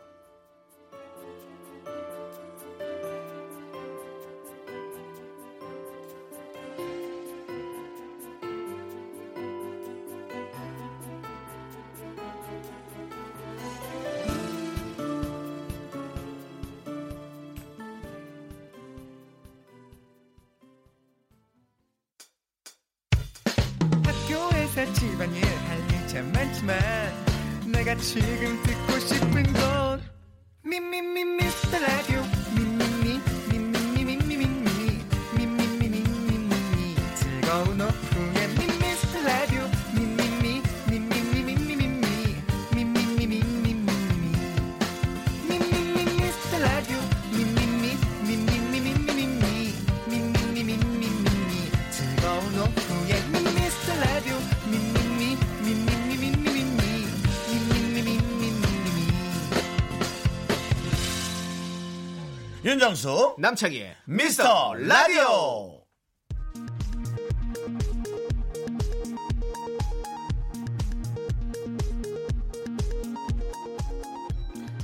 [62.82, 65.84] 윤정수 남창희의 미스터 라디오.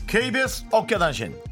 [0.07, 1.43] KBS 어깨단신.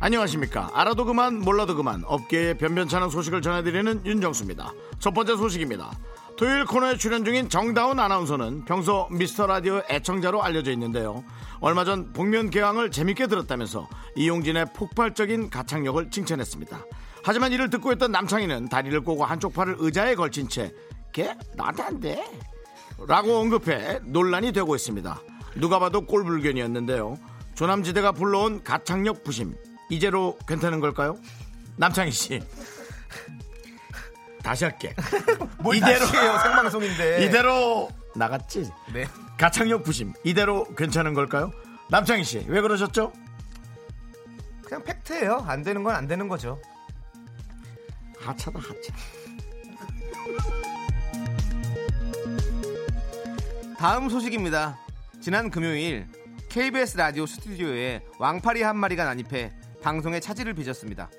[0.00, 0.70] 안녕하십니까.
[0.74, 4.72] 알아도 그만 몰라도 그만 업계의 변변찮은 소식을 전해드리는 윤정수입니다.
[4.98, 5.92] 첫 번째 소식입니다
[6.36, 11.24] 토요일 코너에 출연 중인 정다운 아나운서는 평소 미스터 라디오 애청자로 알려져 있는데요
[11.60, 16.84] 얼마 전 복면 개왕을 재밌게 들었다면서 이용진의 폭발적인 가창력을 칭찬했습니다
[17.24, 20.72] 하지만 이를 듣고 있던 남창희는 다리를 꼬고 한쪽 팔을 의자에 걸친 채
[21.12, 21.34] 걔?
[21.54, 22.22] 나한테 안 돼?
[23.06, 25.20] 라고 언급해 논란이 되고 있습니다.
[25.56, 27.18] 누가 봐도 꼴불견이었는데요.
[27.54, 29.54] 조남지대가 불러온 가창력 부심
[29.88, 31.16] 이제로 괜찮은 걸까요?
[31.76, 32.40] 남창희 씨
[34.46, 34.94] 다시 할게.
[35.58, 38.70] 뭘 이대로- 해요 생방송인데 이대로 나갔지?
[38.94, 39.04] 네.
[39.36, 41.50] 가창력 부심 이대로 괜찮은 걸까요?
[41.90, 43.12] 남창희 씨 왜 그러셨죠?
[44.64, 46.60] 그냥 팩트예요 안 되는 건 안 되는 거죠
[48.20, 48.94] 하차다 하차.
[53.78, 54.78] 다음 소식입니다.
[55.20, 56.06] 지난 금요일
[56.48, 61.10] KBS 라디오 스튜디오에 왕파리 한 마리가 난입해 방송에 차질을 빚었습니다.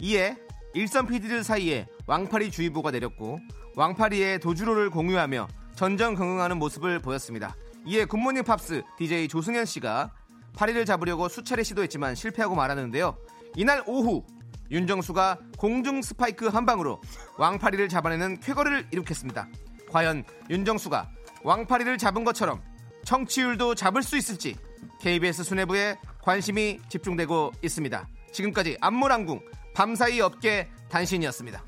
[0.00, 0.36] 이에
[0.78, 3.40] 일선 PD들 사이에 왕파리 주의보가 내렸고
[3.74, 7.56] 왕파리의 도주로를 공유하며 전전긍긍하는 모습을 보였습니다.
[7.84, 10.12] 이에 굿모닝 팝스 DJ 조승현 씨가
[10.54, 13.18] 파리를 잡으려고 수차례 시도했지만 실패하고 말았는데요.
[13.56, 14.24] 이날 오후
[14.70, 17.02] 윤정수가 공중 스파이크 한 방으로
[17.38, 19.48] 왕파리를 잡아내는 쾌거를 일으켰습니다.
[19.90, 21.10] 과연 윤정수가
[21.42, 22.62] 왕파리를 잡은 것처럼
[23.04, 24.54] 청취율도 잡을 수 있을지
[25.00, 28.08] KBS 수뇌부에 관심이 집중되고 있습니다.
[28.30, 29.40] 지금까지 안무랑궁
[29.78, 31.62] 밤사이 업계 단신이었습니다.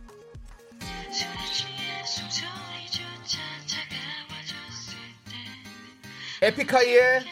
[6.43, 7.25] 에픽하이의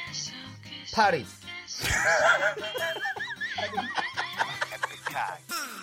[0.95, 1.45] 파리스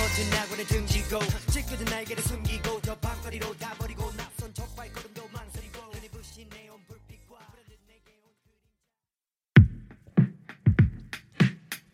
[0.00, 1.18] 잊혀진 낙원에 등지고
[1.52, 7.38] 찢겨진 날개를 숨기고 저 방거리로 다 버리고 낯선 첫 발걸음도 망설이고 눈이 부신 네온 불빛과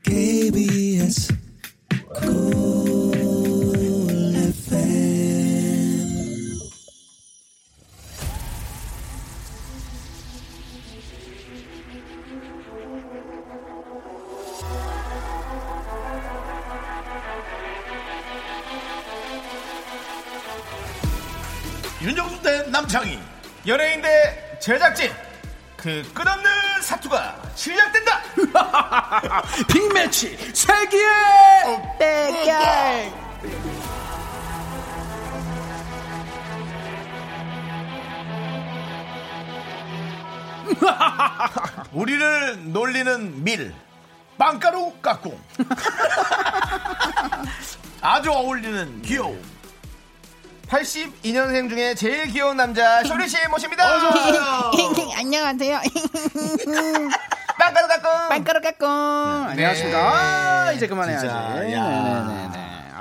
[0.04, 1.34] KBS
[23.66, 25.10] 연예인 대 제작진
[25.76, 26.50] 그 끝없는
[26.82, 28.22] 사투가 시작된다.
[29.66, 31.08] 빅매치 세기의
[41.92, 43.74] 우리를 놀리는 밀
[44.38, 45.40] 빵가루 깍꿍.
[48.00, 49.42] 아주 어울리는 귀여움
[50.68, 53.84] 82년생 중에 제일 귀여운 남자 쇼리 씨 모십니다.
[55.16, 55.80] 안녕하세요.
[57.58, 58.28] 빵가루 깎고.
[58.28, 58.86] 빵가루 깎고.
[58.86, 59.98] 안녕하십니까.
[59.98, 61.26] 아, 이제 그만해야지.
[61.26, 61.82] 진짜, 야.
[61.84, 62.45] 네네 네.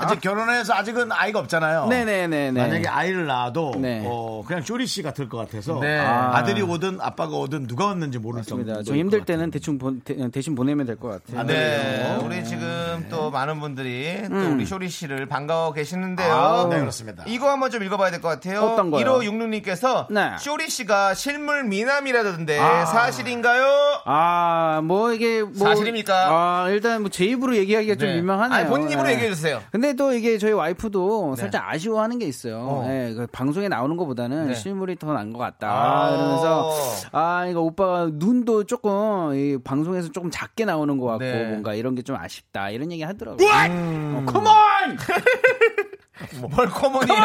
[0.06, 1.88] 아직 결혼해서 아직은 아이가 없잖아요.
[1.88, 2.52] 네네네네.
[2.62, 4.04] 만약에 아이를 낳아도 네.
[4.06, 6.00] 어, 그냥 쇼리 씨가 될 것 같아서 네.
[6.00, 6.44] 아.
[6.44, 8.74] 들이 오든 아빠가 오든 누가 왔는지 모를 맞습니다.
[8.76, 8.84] 정도.
[8.84, 11.40] 좀 힘들 때는 대충 보, 대, 신 보내면 될 것 같아요.
[11.40, 16.32] 아, 네, 우리 지금 또 많은 분들이 또 우리 쇼리 씨를 반가워 계시는데요.
[16.34, 17.24] 아, 네, 그렇습니다.
[17.26, 18.62] 이거 한번 좀 읽어봐야 될 것 같아요.
[18.62, 19.04] 어떤 거요?
[19.04, 20.36] 1566님께서 네.
[20.40, 22.86] 쇼리 씨가 실물 미남이라던데 아.
[22.86, 23.66] 사실인가요?
[24.06, 26.14] 아, 뭐 이게 뭐 사실입니까?
[26.30, 28.16] 아, 일단 뭐 제 입으로 얘기하기가 좀 네.
[28.16, 28.58] 민망하네요.
[28.60, 29.14] 아니, 본인 입으로 네.
[29.14, 29.62] 얘기해 주세요.
[29.72, 32.60] 근데 또 이게 저희 와이프도 살짝 아쉬워하는 게 있어요.
[32.60, 32.86] 어.
[32.88, 34.54] 예, 그 방송에 나오는 것보다는 네.
[34.56, 35.68] 실물이 더 나은 것 같다.
[35.70, 36.10] 아.
[36.16, 36.72] 이러면서
[37.12, 41.44] 아 이거 오빠가 눈도 조금 이 방송에서 조금 작게 나오는 것 같고 네.
[41.50, 43.48] 뭔가 이런 게 좀 아쉽다 이런 얘기 하더라고요.
[43.70, 44.26] 음.
[44.28, 44.46] 어, Come on!
[46.40, 47.22] 뭘 Come on이에요?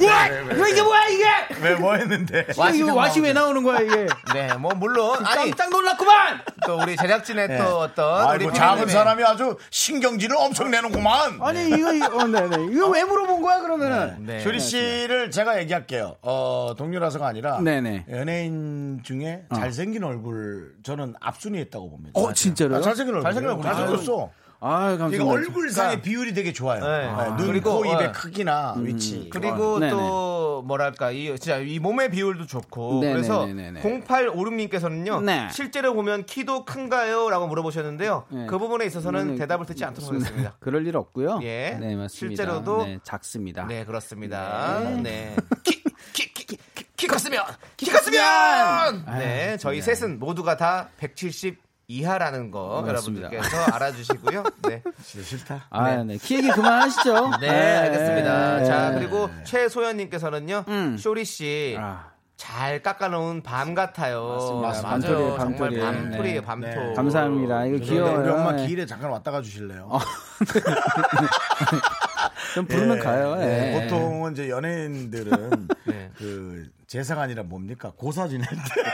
[0.00, 1.24] 왜 이게 뭐야 이게?
[1.62, 2.46] 왜 뭐 했는데?
[2.56, 4.06] 와, 이거 와시 왜 나오는 거야 이게?
[4.34, 6.40] 네, 뭐 물론 아니 깜짝 놀랐구만.
[6.66, 7.58] 또 우리 제작진의 네.
[7.58, 11.38] 또 어떤 아이고 우리 작은 사람이 아주 신경질을 엄청 내는구만.
[11.42, 14.16] 아니 이거 이- 어, 네네 이거 왜 물어본 거야 그러면은?
[14.26, 14.40] 네.
[14.40, 16.16] 쇼리 씨를 제가 얘기할게요.
[16.22, 18.06] 어, 동료라서가 아니라 네네.
[18.10, 22.12] 연예인 중에 잘생긴 얼굴 저는 앞순위에 있다고 봅니다.
[22.20, 22.78] 어, 진짜로요?
[22.78, 23.24] 아, 잘생긴 얼굴.
[23.32, 23.62] 잘생긴.
[23.62, 24.26] 잘생겼어.
[24.26, 25.22] 아, 감사합니다.
[25.22, 26.80] 이거 얼굴상의 그러니까- 비율이 되게 좋아요.
[26.84, 26.98] 네.
[27.02, 27.36] 네, 아.
[27.36, 28.12] 눈, 그리고, 코, 입의 어.
[28.12, 29.28] 크기나 위치.
[29.32, 29.92] 그리고 네네.
[29.92, 33.80] 또 뭐랄까 이 진짜 이 몸의 비율도 좋고 네네네네네.
[33.80, 35.48] 그래서 0856님께서는요 네.
[35.52, 38.46] 실제로 보면 키도 큰가요?라고 물어보셨는데요 네.
[38.46, 40.56] 그 부분에 있어서는 네, 대답을 듣지 않도록 하겠습니다.
[40.60, 41.40] 그럴 일 없고요.
[41.42, 41.76] 예.
[41.80, 42.08] 네, 맞습니다.
[42.08, 43.66] 실제로도 네, 작습니다.
[43.66, 44.80] 네 그렇습니다.
[45.02, 45.36] 네.
[45.62, 45.82] 키,
[46.12, 47.44] 키, 키, 키, 키, 키 컸으면
[47.76, 53.28] 키 컸으면 네 저희 셋은 모두가 다 170 이하라는 거 맞습니다.
[53.32, 54.44] 여러분들께서 알아주시고요.
[54.68, 54.82] 네.
[55.02, 55.66] 진짜 싫다.
[55.70, 56.18] 아, 네.
[56.18, 57.30] 키 얘기 그만하시죠.
[57.40, 58.58] 네, 알겠습니다.
[58.58, 58.64] 네.
[58.66, 60.96] 자, 그리고 최소연님께서는요, 음.
[60.98, 61.76] 쇼리 씨.
[61.80, 64.60] 아, 잘 깎아놓은 밤 같아요.
[64.62, 65.00] 맞습니다.
[65.00, 65.80] 정말 밤토리.
[65.80, 66.46] 밤토리예요, 네.
[66.46, 66.66] 밤토.
[66.68, 66.92] 네.
[66.94, 67.64] 감사합니다.
[67.64, 68.20] 이거 귀여워요.
[68.20, 68.66] 우리 엄마 네.
[68.66, 69.90] 길에 잠깐 왔다 가 주실래요?
[72.54, 73.36] 좀 부르면 예, 가요.
[73.40, 73.74] 예.
[73.74, 73.80] 예.
[73.80, 76.10] 보통은 이제 연예인들은 네.
[76.16, 78.46] 그 제사가 아니라 뭡니까 고사 지낼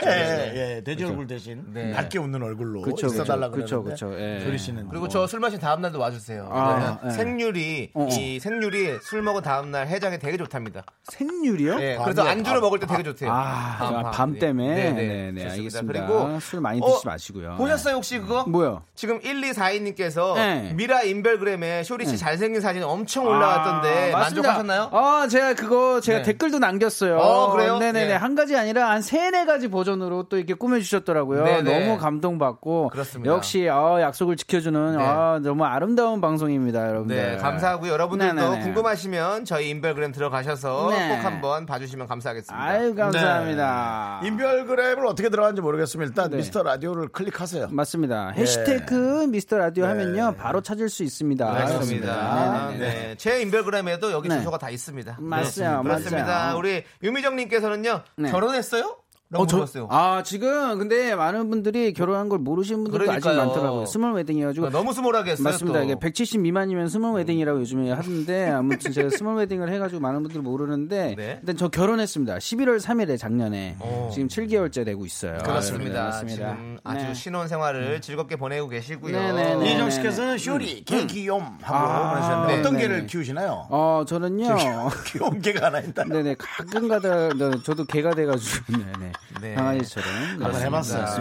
[0.03, 1.93] 때 예, 예, 돼지 얼굴 대신 네.
[1.93, 4.57] 밝게 웃는 얼굴로 그쵸, 있어달라 그쵸, 그러는데 그쵸, 예.
[4.57, 6.49] 씨는 그리고 뭐저술 마신 다음 날도 와주세요.
[6.51, 7.11] 아, 네.
[7.11, 8.07] 생률이, 어, 어.
[8.09, 10.83] 이 생률이 술 먹은 다음 날 해장에 되게 좋답니다.
[11.03, 11.79] 생률이요?
[11.79, 13.31] 예, 그래서 안주로 먹을 때 되게 좋대요.
[13.31, 14.39] 아, 밤, 밤, 밤.
[14.39, 14.75] 때문에.
[14.75, 15.53] 네, 네, 네, 네, 좋습니다.
[15.53, 16.07] 알겠습니다.
[16.07, 17.55] 그리고 술 많이 어, 드시지 마시고요.
[17.55, 18.43] 보셨어요, 혹시 그거?
[18.43, 18.83] 뭐요?
[18.95, 20.73] 지금 1242님께서 네.
[20.73, 24.19] 미라 인별그램에 쇼리 씨 잘생긴 사진 엄청 올라왔던데 아.
[24.19, 24.89] 만족하셨나요?
[24.91, 26.23] 아, 제가 그거 제가 네.
[26.25, 27.17] 댓글도 남겼어요.
[27.19, 27.84] 어, 그래요?
[27.93, 28.11] 네네네.
[28.11, 28.15] 예.
[28.15, 31.43] 한 가지 아니라 한 세네 가지 버전으로 또 이렇게 꾸며주셨더라고요.
[31.43, 31.79] 네네.
[31.79, 32.89] 너무 감동받고.
[32.89, 33.33] 그렇습니다.
[33.33, 35.03] 역시, 아, 약속을 지켜주는, 네.
[35.03, 37.15] 아, 너무 아름다운 방송입니다, 여러분들.
[37.15, 37.91] 네, 감사하고요.
[37.91, 38.63] 여러분들도 네네네.
[38.63, 41.09] 궁금하시면 저희 인별그램 들어가셔서 네.
[41.09, 42.63] 꼭 한번 봐주시면 감사하겠습니다.
[42.63, 44.19] 아유, 감사합니다.
[44.21, 44.27] 네.
[44.27, 46.37] 인별그램을 어떻게 들어가는지 모르겠으면 일단 네.
[46.37, 47.69] 미스터 라디오를 클릭하세요.
[47.71, 48.29] 맞습니다.
[48.29, 49.89] 해시태그 미스터 라디오 네.
[49.89, 51.67] 하면요, 바로 찾을 수 있습니다.
[51.67, 52.67] 그렇습니다.
[52.71, 52.89] 네네네.
[52.89, 54.37] 네, 제 인별그램에도 여기 네.
[54.37, 55.17] 주소가 다 있습니다.
[55.17, 55.81] 그렇습니다.
[55.81, 56.57] 맞아요.
[56.57, 58.29] 우리 유미정님께서는 요 네.
[58.31, 58.97] 결혼했어요?
[59.31, 59.87] 라고 저- 물어봤어요.
[59.89, 63.47] 아, 지금 근데 많은 분들이 결혼한 걸 모르시는 분들도 아직 그러니까요.
[63.47, 63.85] 많더라고요.
[63.87, 64.69] small wedding이어가지고.
[64.69, 65.43] 너무 small하게 했어요.
[65.45, 65.79] 맞습니다.
[65.79, 65.85] 또.
[65.85, 71.15] 이게 170 미만이면 small wedding이라고 요즘에 하는데 아무튼 제가 small wedding을 해가지고 많은 분들이 모르는데
[71.17, 71.39] 네.
[71.41, 72.37] 일단 저 결혼했습니다.
[72.37, 74.11] 11월 3일에 작년에 어.
[74.13, 75.39] 지금 7개월째 되고 있어요.
[75.39, 76.05] 그렇습니다.
[76.05, 76.35] 여러분들.
[76.35, 77.13] 지금 아주 네.
[77.15, 79.11] 신혼 생활을 즐겁게 보내고 계시고요.
[79.11, 79.55] 네네네.
[79.55, 83.05] 네, 이정 네, 씨께서는 쇼리 개 귀염 하고 아, 네, 어떤 네, 개를 네.
[83.07, 83.65] 키우시나요?
[83.71, 84.55] 어 저는요.
[85.07, 86.03] 귀여운 개가 하나 있다.
[86.03, 89.11] 네네 가끔가다 네, 저도 개가 돼가지고 네네
[89.41, 89.55] 네.
[89.55, 90.51] 강아지처럼 한번.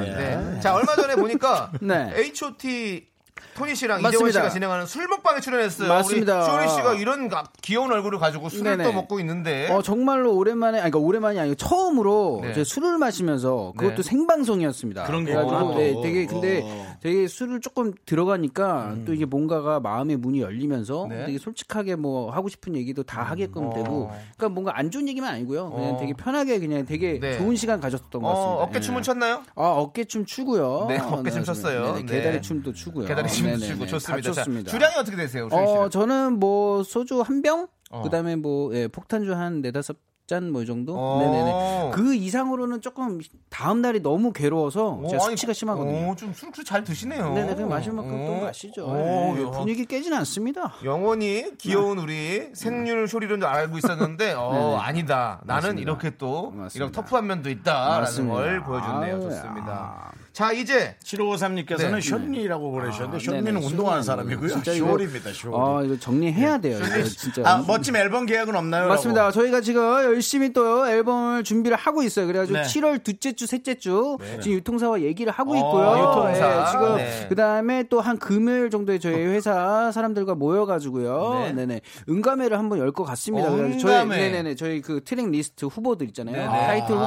[0.07, 0.11] 예.
[0.15, 0.61] 네.
[0.61, 2.13] 자, 얼마 전에 보니까 네.
[2.15, 3.14] H.O.T.
[3.55, 4.01] 토니 씨랑.
[4.01, 5.89] 이재원 씨가 진행하는 술 먹방에 출연했어요.
[5.89, 6.43] 맞습니다.
[6.43, 8.85] 쇼리 씨가 이런 가- 귀여운 얼굴을 가지고 술을 네네.
[8.85, 9.71] 또 먹고 있는데.
[9.71, 12.65] 어 정말로 오랜만에 아니 그러니까 오랜만이 아니고 처음으로 네.
[12.65, 13.95] 술을 마시면서 그것도 네.
[13.95, 15.05] 그런 생방송이었습니다.
[15.07, 16.03] 게 그래가지고 있구나, 네, 또.
[16.03, 16.97] 되게 근데 어.
[17.01, 21.27] 되게 술을 조금 들어가니까 또 이게 뭔가가 마음의 문이 열리면서 네.
[21.27, 23.73] 되게 솔직하게 뭐 하고 싶은 얘기도 다 하게끔 어.
[23.75, 25.71] 되고 그러니까 뭔가 안 좋은 얘기만 아니고요.
[25.71, 25.97] 그냥 어.
[26.01, 27.39] 되게 편하게 그냥 되게 네.
[27.39, 28.51] 좋은 시간 가졌던 것 같습니다.
[28.55, 29.03] 어, 어깨춤은 예.
[29.03, 29.43] 췄나요?
[29.55, 30.87] 아 어깨춤 추고요.
[30.89, 31.95] 네, 어깨춤 췄어요.
[31.95, 32.17] 네네, 네.
[32.19, 33.07] 계다리 춤도 추고요.
[33.07, 34.23] 계다리 춤도 네네네, 추고 다 좋습니다.
[34.23, 34.71] 자, 좋습니다.
[34.71, 35.49] 주량이 어떻게 되세요?
[35.51, 38.03] 어, 저는 뭐 소주 한 병, 어.
[38.03, 40.95] 그다음에 뭐 예, 폭탄주 한 네다섯 잔뭐이 정도.
[40.97, 41.19] 어.
[41.21, 41.91] 네네네.
[41.93, 43.21] 그 이상으로는 조금
[43.51, 46.11] 다음 날이 너무 괴로워서 어, 제가 숙취가 심하거든요.
[46.11, 47.35] 어, 좀 술을 잘 드시네요.
[47.35, 48.41] 네네, 그냥 마실 만큼 또 어.
[48.47, 48.89] 마시죠.
[48.89, 49.51] 야.
[49.51, 50.73] 분위기 깨지는 않습니다.
[50.83, 54.79] 영원히 귀여운 우리 생률 쇼리는 줄 알고 있었는데 어.
[54.81, 55.43] 아니다.
[55.45, 55.83] 나는 맞습니다.
[55.83, 56.73] 이렇게 또 맞습니다.
[56.75, 58.35] 이런 터프한 면도 있다라는 맞습니다.
[58.35, 59.15] 걸 보여줬네요.
[59.17, 60.13] 아유, 좋습니다.
[60.35, 62.01] 자 이제 7553님께서는 네.
[62.01, 64.03] 쇼리라고 보내주셨는데 아, 네네, 운동하는.
[64.03, 64.49] 사람이고요.
[64.65, 65.33] 쇼리입니다.
[65.33, 65.55] 쇼리.
[65.57, 66.79] 아, 이거 정리해야 돼요.
[66.79, 67.43] 이거 진짜.
[67.45, 68.89] 아, 멋짐 앨범 계약은 없나요?
[68.89, 69.21] 맞습니다.
[69.21, 69.31] 라고.
[69.33, 72.27] 저희가 지금 열심히 또 앨범을 준비를 하고 있어요.
[72.27, 72.65] 그래가지고 네.
[72.65, 75.99] 7월 둘째 주, 셋째 주 지금 유통사와 얘기를 하고 어, 있고요.
[76.01, 76.61] 유통사.
[76.67, 77.27] 예, 지금 네.
[77.29, 81.39] 그 다음에 또 한 금요일 정도에 저희 회사 사람들과 모여가지고요.
[81.47, 81.53] 네.
[81.53, 81.67] 네.
[81.67, 83.51] 네 음감회를 한번 열 것 같습니다.
[83.53, 84.05] 어, 저희.
[84.09, 86.51] 네네네 저희 그 트랙 리스트 후보들 있잖아요.
[86.51, 86.99] 타이틀 아.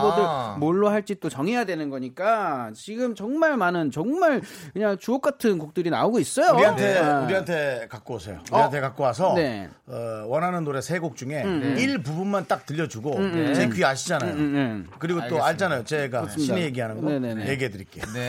[0.55, 4.41] 후보들 뭘로 할지 또 정해야 되는 거니까 지금 정말 많은 정말
[4.73, 6.53] 그냥 주옥 같은 곡들이 나오고 있어요.
[6.53, 7.25] 우리한테 네.
[7.25, 8.39] 우리한테 갖고 오세요.
[8.51, 9.67] 우리한테 갖고 와서 네.
[9.87, 11.43] 어, 원하는 노래 세 곡 중에
[11.77, 14.33] 일 부분만 딱 들려주고 음, 제 귀 아시잖아요.
[14.33, 14.87] 음.
[14.99, 15.83] 그리고 또 알잖아요.
[15.85, 17.47] 제가 신이 얘기하는 거 네네네.
[17.49, 18.03] 얘기해 드릴게요.
[18.13, 18.27] 네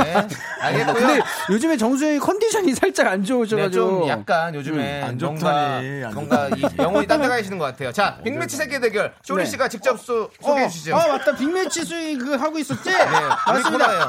[0.61, 0.95] 알겠고요.
[0.95, 1.21] 근데
[1.51, 5.39] 요즘에 정수영이 컨디션이 살짝 안 네, 좋으셔가지고 좀 약간 요즘에 안 뭔가
[5.81, 7.93] 좋다니, 안 뭔가 이 영혼이 딴데 가시는 것 같아요.
[7.93, 9.51] 자 빅매치 세계 대결 쇼리 네.
[9.51, 10.95] 씨가 직접 소, 소개해 주시죠.
[10.95, 11.35] 어, 아, 맞다.
[11.37, 12.89] 빅매치 수위 그 하고 있었지?
[12.91, 13.71] 우리 맞습니다.
[13.87, 14.03] 코너예요.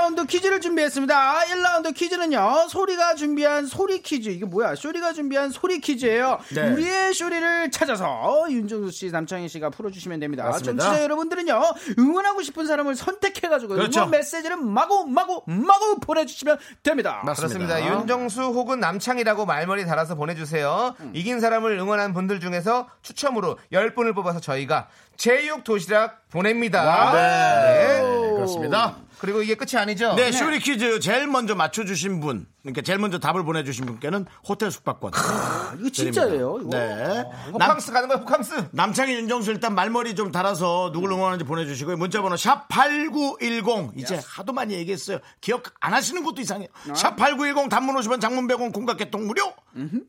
[0.00, 1.40] 1, 2라운드 퀴즈를 준비했습니다.
[1.40, 4.30] 1라운드 퀴즈는요, 소리가 준비한 소리 퀴즈.
[4.30, 4.74] 이게 뭐야?
[4.74, 6.38] 쇼리가 준비한 소리 퀴즈예요.
[6.54, 6.70] 네.
[6.70, 10.44] 우리의 쇼리를 찾아서 윤정수 씨, 남창희 씨가 풀어주시면 됩니다.
[10.44, 10.84] 맞습니다.
[10.84, 11.60] 청취자 여러분들은요,
[11.98, 14.00] 응원하고 싶은 사람을 선택해가지고 그렇죠.
[14.00, 17.22] 응원 메시지를 마구, 마구, 마구 보내주시면 됩니다.
[17.36, 17.84] 그렇습니다.
[17.84, 20.94] 윤정수 혹은 남창이라고 말머리 달아서 보내주세요.
[21.12, 27.12] 이긴 사람을 응원한 분들 중에서 추첨으로 10분을 뽑아서 저희가 제육 도시락 보냅니다.
[27.12, 28.00] 네.
[28.36, 28.96] 그렇습니다.
[29.20, 30.14] 그리고 이게 끝이 아니죠?
[30.14, 35.12] 네, 쇼리 퀴즈 제일 먼저 맞춰주신 분, 그러니까 제일 먼저 답을 보내주신 분께는 호텔 숙박권.
[35.14, 36.58] 아, 이거 진짜예요.
[36.62, 36.70] 이거?
[36.70, 37.24] 네.
[37.58, 38.68] 남, 호캉스 가는 거야, 호캉스.
[38.72, 41.98] 남창희 윤정수 일단 말머리 좀 달아서 누굴 응원하는지 보내주시고요.
[41.98, 43.92] 문자번호 샵8910.
[43.96, 45.18] 이제 하도 많이 얘기했어요.
[45.42, 46.68] 기억 안 하시는 것도 이상해요.
[46.86, 49.52] 샵8910 단문 50원 장문 100원 공각개통 무료.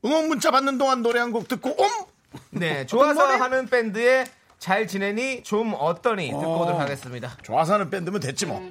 [0.06, 1.90] 응원 문자 받는 동안 노래 한 곡 듣고 옴.
[2.52, 4.26] 네, 좋아서 하는 밴드의
[4.58, 7.36] 잘 지내니 좀 어떠니 듣고 오도록 하겠습니다.
[7.42, 8.62] 좋아서 하는 밴드면 됐지 뭐.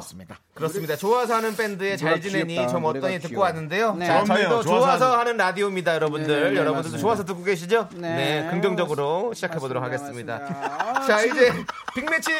[0.00, 0.38] 그렇습니다.
[0.54, 0.96] 그렇습니다.
[0.96, 2.56] 좋아서 하는 밴드의 잘 지내니.
[2.68, 3.44] 좀 어떠니 듣고 귀여워.
[3.44, 3.94] 왔는데요.
[3.94, 4.06] 네.
[4.06, 4.24] 자.
[4.24, 6.26] 저희도 좋아서 좋아서 하는- 라디오입니다, 여러분들.
[6.28, 6.98] 네, 네, 여러분들도 맞습니다.
[6.98, 7.88] 좋아서 듣고 계시죠?
[7.94, 8.14] 네.
[8.42, 10.38] 네, 긍정적으로 시작해 보도록 하겠습니다.
[10.38, 10.76] 맞습니다.
[10.96, 11.52] 아, 자, 지금- 이제
[11.94, 12.30] 빅매치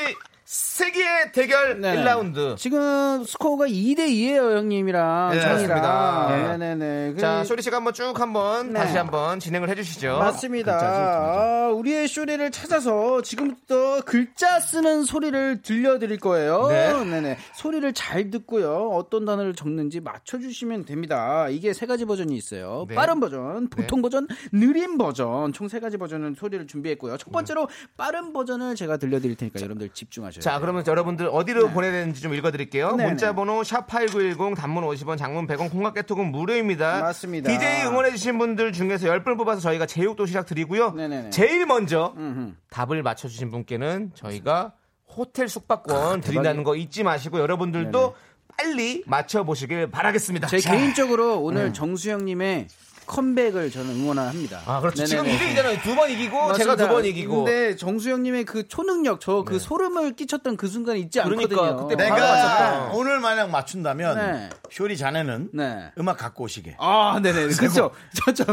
[0.54, 1.94] 세기의 대결 네.
[1.94, 2.56] 1라운드.
[2.56, 5.46] 지금 스코어가 2대 2예요, 형님이랑 네.
[5.46, 6.56] 맞습니다.
[6.58, 6.74] 네, 네,
[7.12, 7.16] 네.
[7.20, 8.80] 자, 쇼리 씨가 한번 쭉 한번 네.
[8.80, 10.18] 다시 한번 진행을 해주시죠.
[10.18, 10.76] 맞습니다.
[10.80, 16.66] 아, 우리의 쇼리를 찾아서 지금부터 글자 쓰는 소리를 들려드릴 거예요.
[16.66, 16.92] 네.
[17.04, 17.38] 네네.
[17.54, 18.90] 소리를 잘 듣고요.
[18.92, 21.46] 어떤 단어를 적는지 맞춰주시면 됩니다.
[21.48, 22.86] 이게 세 가지 버전이 있어요.
[22.88, 22.96] 네.
[22.96, 25.52] 빠른 버전, 보통 버전, 느린 버전.
[25.52, 27.18] 총 세 가지 버전은 소리를 준비했고요.
[27.18, 30.60] 첫 번째로 빠른 버전을 제가 들려드릴 테니까 여러분들 집중하셔야 자, 돼요.
[30.60, 32.96] 그러면 여러분들 어디로 보내야 되는지 좀 읽어드릴게요.
[32.96, 33.08] 네네.
[33.10, 37.00] 문자번호 샵8910 단문 50원, 장문 100원, 콩깍개톡은 무료입니다.
[37.00, 37.50] 맞습니다.
[37.50, 40.92] DJ 응원해주신 분들 중에서 10분 뽑아서 저희가 제육 도시락 드리고요.
[40.92, 41.30] 네네네.
[41.30, 42.54] 제일 먼저 음흠.
[42.70, 44.72] 답을 맞춰주신 분께는 저희가
[45.16, 48.14] 호텔 숙박권 드린다는 거 잊지 마시고 여러분들도
[48.56, 50.48] 빨리 맞춰보시길 바라겠습니다.
[50.48, 52.68] 제 자, 개인적으로 오늘 정수영님의
[53.06, 54.60] 컴백을 저는 응원합니다.
[54.66, 55.04] 아, 그렇죠.
[55.04, 55.54] 지금 네네네.
[55.78, 55.82] 2대2잖아요.
[55.82, 57.44] 두 번 이기고 제가 두 번 이기고.
[57.44, 61.88] 근데 정수영 님의 그 초능력, 저그 소름을 끼쳤던 그 순간 잊지 그러니까, 않거든요.
[61.88, 62.90] 그때 바로 내가.
[62.94, 64.48] 오늘 만약 맞춘다면 네.
[64.70, 65.90] 쇼리 자네는 네.
[65.98, 66.76] 음악 갖고 오시게.
[66.78, 67.48] 아, 네네.
[67.48, 67.90] 그렇죠.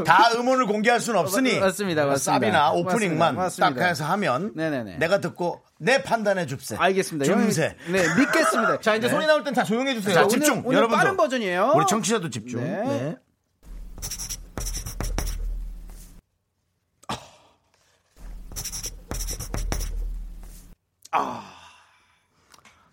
[0.06, 2.48] 다 음원을 공개할 수는 없으니 맞습니다, 맞습니다.
[2.50, 4.98] 쌉이나 오프닝만 맞습니다, 딱 해서 하면 네네네.
[4.98, 6.76] 내가 듣고 내 판단해 줍세.
[6.78, 7.32] 알겠습니다.
[7.32, 7.52] 형님,
[7.92, 8.80] 네, 믿겠습니다.
[8.82, 10.16] 자, 이제 소리 나올 땐 다 조용해 주세요.
[10.16, 10.62] 자, 집중.
[10.66, 10.98] 오늘 여러분도.
[10.98, 11.74] 빠른 버전이에요.
[11.76, 12.64] 우리 청취자도 집중.
[12.64, 13.16] 네.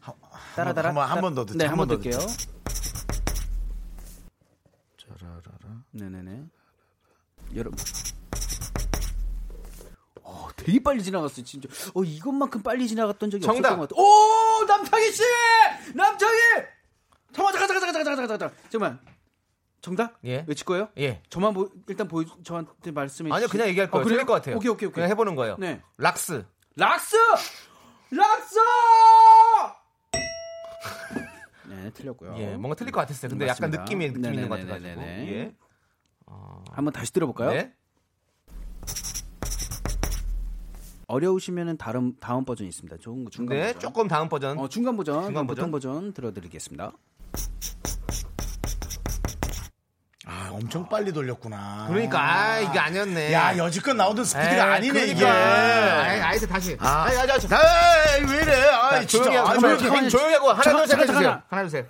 [0.07, 0.15] 네.
[0.57, 0.89] 따라따라.
[0.91, 2.19] 한번- 한번 더 듣자, 네, 한번 더 듣게요.
[4.99, 5.83] 짜라라라.
[5.93, 6.45] 네네네.
[7.57, 7.79] 여러분.
[10.23, 11.69] 어, 되게 빨리 지나갔어요, 진짜.
[11.95, 13.73] 어, 이것만큼 빨리 지나갔던 적이 정답.
[13.73, 14.05] 없었던 것 같아요.
[14.05, 15.23] 오, 남창희 씨!
[15.95, 16.39] 남창희!
[17.33, 18.59] 잠깐만, 잠깐, 잠깐, 잠깐, 잠깐, 잠깐, 잠깐.
[18.71, 19.01] 잠깐만.
[19.83, 20.15] 정답?
[20.25, 20.45] 예.
[20.49, 20.89] 외칠 거예요?
[20.97, 21.23] 예.
[21.29, 24.01] 저만 보, 일단 보여, 저한테 말씀해 아니요, 주시- 그냥 얘기할 거예요.
[24.01, 24.17] 어, 그래요?
[24.17, 24.57] 틀릴 것 같아요.
[24.57, 24.95] 오케이, 오케이, 오케이.
[24.95, 25.57] 그냥 해보는 거예요.
[25.59, 25.83] 네.
[25.99, 26.47] 락스.
[26.77, 27.17] 락스!
[28.11, 28.59] 락스!
[31.69, 32.35] 네, 틀렸고요.
[32.39, 33.31] 예, 뭔가 틀릴 것 같았어요.
[33.31, 33.83] 근데 약간 맞습니다.
[33.85, 34.89] 느낌이 느낌 있는 것 같아가지고.
[35.01, 35.33] 네네네네네.
[35.33, 35.55] 예.
[36.73, 37.51] 한번 다시 들어볼까요?
[37.51, 37.73] 네.
[41.07, 42.97] 어려우시면은 다른 다음 버전이 있습니다.
[42.99, 43.81] 좋은 거 중간 네, 버전.
[43.81, 44.59] 조금 다음 버전.
[44.59, 45.93] 어, 중간 버전, 중간 보통 버전.
[46.01, 46.93] 버전 들어드리겠습니다.
[50.55, 51.87] 아, 엄청 빨리 돌렸구나.
[51.89, 53.33] 그러니까 아, 이게 아니었네.
[53.33, 55.15] 야, 여지껏 나오던 스피드가 에이, 아니네, 이게.
[55.21, 56.03] 그러니까.
[56.05, 56.77] 아이, 아이스 다시.
[56.81, 57.05] 아.
[57.05, 57.59] 아이, 아이, 아이, 자,
[58.19, 58.53] 에이, 왜 이래?
[58.71, 59.25] 아, 진짜.
[59.25, 61.31] 조용히 하고, 아, 조용히, 왜 조용히, 조용히 하고 하나 잠깐, 둘셋 잠깐, 해주세요.
[61.31, 61.45] 잠깐.
[61.59, 61.87] 하나 둘 셋.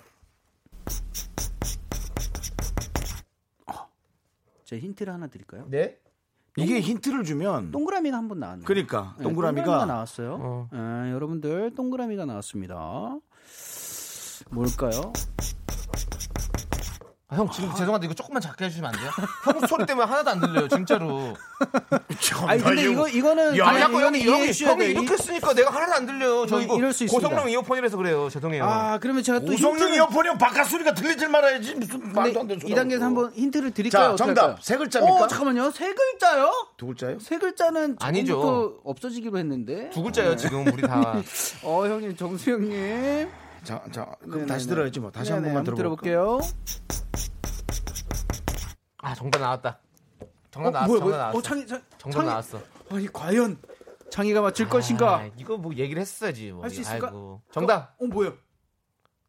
[4.65, 5.65] 제 힌트를 하나 드릴까요?
[5.69, 5.97] 네.
[6.57, 8.65] 이게 힌트를 주면 동그라미가 한 번 나왔네요.
[8.65, 10.37] 그러니까 네, 동그라미가 나왔어요.
[10.41, 10.69] 어.
[10.71, 12.75] 아, 여러분들 동그라미가 나왔습니다.
[14.49, 15.13] 뭘까요?
[17.27, 19.09] 아, 형 지금 죄송한데 이거 조금만 작게 해주시면 안 돼요?
[19.45, 21.33] 형 소리 때문에 하나도 안 들려요, 진짜로.
[22.47, 24.85] 아니 근데 이거 이거는 야, 아니, 자꾸 형이, 이해해 형이.
[24.91, 26.45] 이렇게 쓰니까 내가 하나도 안 들려요.
[26.45, 27.27] 저뭐 이거 이럴 수 있습니다.
[27.29, 28.29] 고성능 이어폰이라서 그래요.
[28.29, 28.63] 죄송해요.
[28.63, 31.73] 아 그러면 제가 또 우성능 힌트를- 이어폰이면 바깥 소리가 들리질 말아야지.
[31.75, 32.71] 무슨 말도 안 되는 소리.
[32.71, 34.15] 이 단계에서 한번 힌트를 드릴까요?
[34.15, 34.63] 자, 정답.
[34.63, 35.23] 세 글자입니까?
[35.23, 35.71] 어, 잠깐만요.
[35.71, 36.51] 세 글자요?
[36.77, 37.17] 두 글자요?
[37.19, 38.79] 세 글자는 아니죠.
[38.83, 39.89] 없어지기로 했는데.
[39.89, 41.15] 두 글자예요, 지금 우리 다.
[41.63, 43.29] 어, 형님, 정수영님.
[43.65, 44.45] 자, 자, 그럼 네네네.
[44.47, 45.11] 다시 들어야지 뭐.
[45.11, 46.39] 다시 한 네네, 번만 한번 들어볼게요.
[46.39, 46.55] 들어볼게요.
[48.99, 49.79] 아, 정답 나왔다.
[50.51, 50.87] 정답 어, 나왔어.
[50.87, 51.17] 뭐야, 정답 뭐야?
[51.17, 51.37] 나왔어.
[51.37, 52.25] 어, 창, 정답 창희.
[52.27, 52.61] 나왔어.
[52.91, 53.57] 아니, 과연
[54.11, 55.15] 창희가 맞출 것인가?
[55.17, 56.51] 아, 이거 뭐 얘기를 했어야지.
[56.51, 56.63] 뭐.
[56.63, 57.07] 할수 있을까?
[57.07, 57.41] 아이고.
[57.51, 57.95] 정답.
[57.99, 58.33] 어, 뭐야?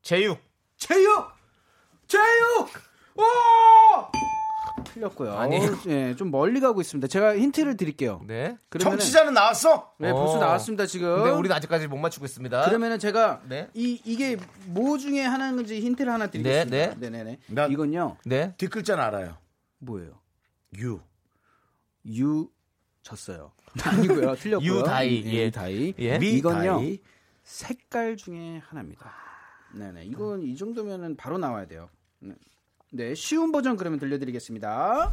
[0.02, 0.38] 제육.
[0.76, 1.08] 제육!
[2.06, 2.68] 제육!
[3.16, 3.22] 오!
[4.92, 5.32] 틀렸고요.
[5.36, 5.78] 아니에요.
[5.88, 7.08] 예, 좀 멀리 가고 있습니다.
[7.08, 8.22] 제가 힌트를 드릴게요.
[8.26, 8.56] 네.
[8.68, 9.94] 그러면은 청취자는 나왔어?
[9.98, 10.38] 네, 벌써 어.
[10.38, 11.14] 나왔습니다, 지금.
[11.16, 12.64] 근데 우리는 아직까지 못 맞추고 있습니다.
[12.64, 13.68] 그러면은 제가 네.
[13.74, 16.76] 이 이게 뭐 중에 하나인지 힌트를 하나 드리겠습니다.
[16.76, 16.96] 네, 네.
[17.10, 17.38] 네네네.
[17.48, 18.16] 나- 이건요.
[18.24, 18.54] 네.
[18.58, 19.36] 뒷글자는 알아요.
[19.78, 20.20] 뭐예요?
[20.78, 21.00] 유.
[22.08, 22.48] 유
[23.02, 23.52] 졌어요.
[23.84, 24.34] 아니고요.
[24.36, 24.68] 틀렸고요.
[24.78, 25.44] you die, 예, 예.
[25.46, 25.94] you die.
[25.98, 26.18] 예.
[26.18, 26.78] 미 이건요.
[26.78, 26.98] die.
[27.44, 29.12] 색깔 중에 하나입니다.
[29.74, 30.04] 네네.
[30.06, 31.88] 이건 이 정도면은 바로 나와야 돼요.
[32.20, 32.34] 네.
[32.96, 35.12] 네, 쉬운 버전 그러면 들려드리겠습니다.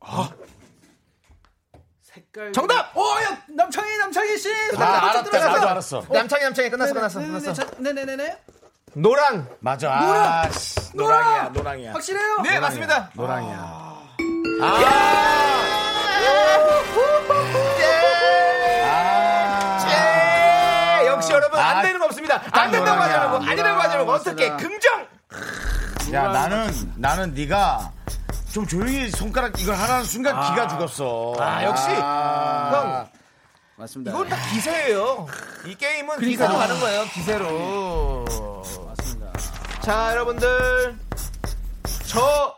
[0.00, 0.30] 아.
[2.02, 2.52] 색깔.
[2.52, 2.96] 정답!
[2.96, 4.48] 오, 야, 남창희, 남창희 씨.
[4.78, 5.38] 나 알았다.
[5.38, 6.04] 나도 알았어.
[6.08, 7.52] 남창이 남창이 끝났어 끝났어 끝났어.
[7.52, 8.38] 자, 네네네네.
[8.94, 9.48] 노랑.
[9.58, 9.88] 맞아.
[10.00, 10.22] 노랑!
[10.22, 11.92] 아, 씨, 노랑이야, 노랑이야.
[11.94, 12.42] 확실해요?
[12.42, 13.10] 네 맞습니다.
[13.14, 13.90] 노랑이야.
[14.60, 14.66] 예,
[16.54, 17.39] 역시
[21.40, 22.42] 여러분 안 아, 되는 거 없습니다.
[22.52, 23.14] 안 된다고 하지.
[23.16, 25.06] 말고 아니라고 하지 말고 어떻게 긍정.
[26.12, 27.92] 야, 나는, 나는 네가
[28.52, 31.34] 좀 조용히 손가락 이걸 하라는 순간 기가 죽었어.
[31.38, 31.88] 아, 역시.
[31.88, 33.08] 형,
[33.76, 34.10] 맞습니다.
[34.10, 35.26] 이건 다 기세예요.
[35.66, 37.04] 이 게임은 기세로 가는 거예요.
[37.04, 38.24] 기세로.
[38.86, 39.32] 맞습니다.
[39.80, 40.96] 자, 여러분들.
[42.08, 42.56] 저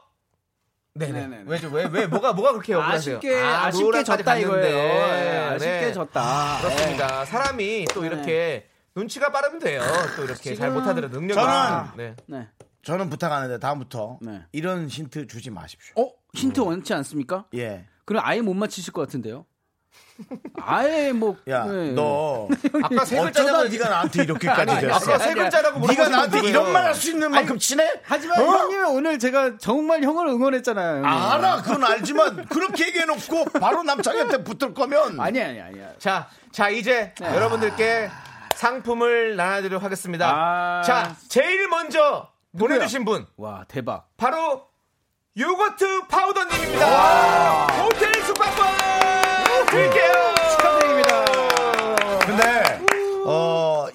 [0.95, 1.13] 네네.
[1.13, 1.43] 네네네.
[1.47, 1.69] 왜죠?
[1.69, 3.19] 왜, 왜, 뭐가, 뭐가 그렇게 억울하세요?
[3.19, 4.37] 아쉽게 아, 아쉽게 노랑까지 졌다.
[4.37, 4.77] 이거예요.
[4.79, 5.93] 예, 아쉽게 네.
[5.93, 6.59] 졌다.
[6.61, 7.25] 그렇습니다.
[7.27, 8.07] 사람이 또 네.
[8.09, 9.83] 이렇게 눈치가 빠르면 돼요.
[10.17, 11.41] 또 이렇게 잘 지금 못하더라도 능력이.
[11.41, 12.17] 저는- 네.
[12.27, 12.49] 네.
[12.85, 14.43] 저는 부탁하는데 다음부터 네.
[14.53, 15.95] 이런 힌트 주지 마십시오.
[15.97, 17.47] 어 힌트 원치 않습니까?
[17.55, 17.87] 예.
[18.05, 19.47] 그럼 아예 못 맞히실 것 같은데요.
[20.61, 21.93] 아예 뭐 야, 네.
[21.93, 22.49] 너
[22.83, 23.69] 아까 세 어쩌다 글자라고.
[23.69, 24.95] 네가 나한테 이렇게까지 아니, 됐어?
[25.13, 26.51] 아까 세 글자라고 네가 나한테 거고요.
[26.51, 27.91] 이런 말 할 수 있는 만큼 친해?
[28.03, 28.45] 하지만 어?
[28.59, 30.91] 형님 오늘 제가 정말 형을 응원했잖아요.
[30.97, 31.05] 형님.
[31.07, 35.91] 알아, 그건 알지만 그렇게 얘기해놓고 바로 남창한테 붙을 거면 아니 아니 아니야.
[35.99, 37.35] 자, 자, 이제 네.
[37.35, 38.11] 여러분들께
[38.55, 40.31] 상품을 나눠드리도록 하겠습니다.
[40.31, 40.83] 아.
[40.83, 42.77] 자, 제일 먼저 누구야?
[42.77, 43.27] 보내주신 분.
[43.37, 44.09] 와 대박.
[44.17, 44.67] 바로
[45.39, 47.67] 요거트 파우더님입니다.
[47.83, 48.67] 호텔 숙박권
[49.71, 50.13] 드릴게요.
[50.51, 51.25] 축하드립니다.
[52.27, 52.81] 근데
[53.25, 53.87] 어,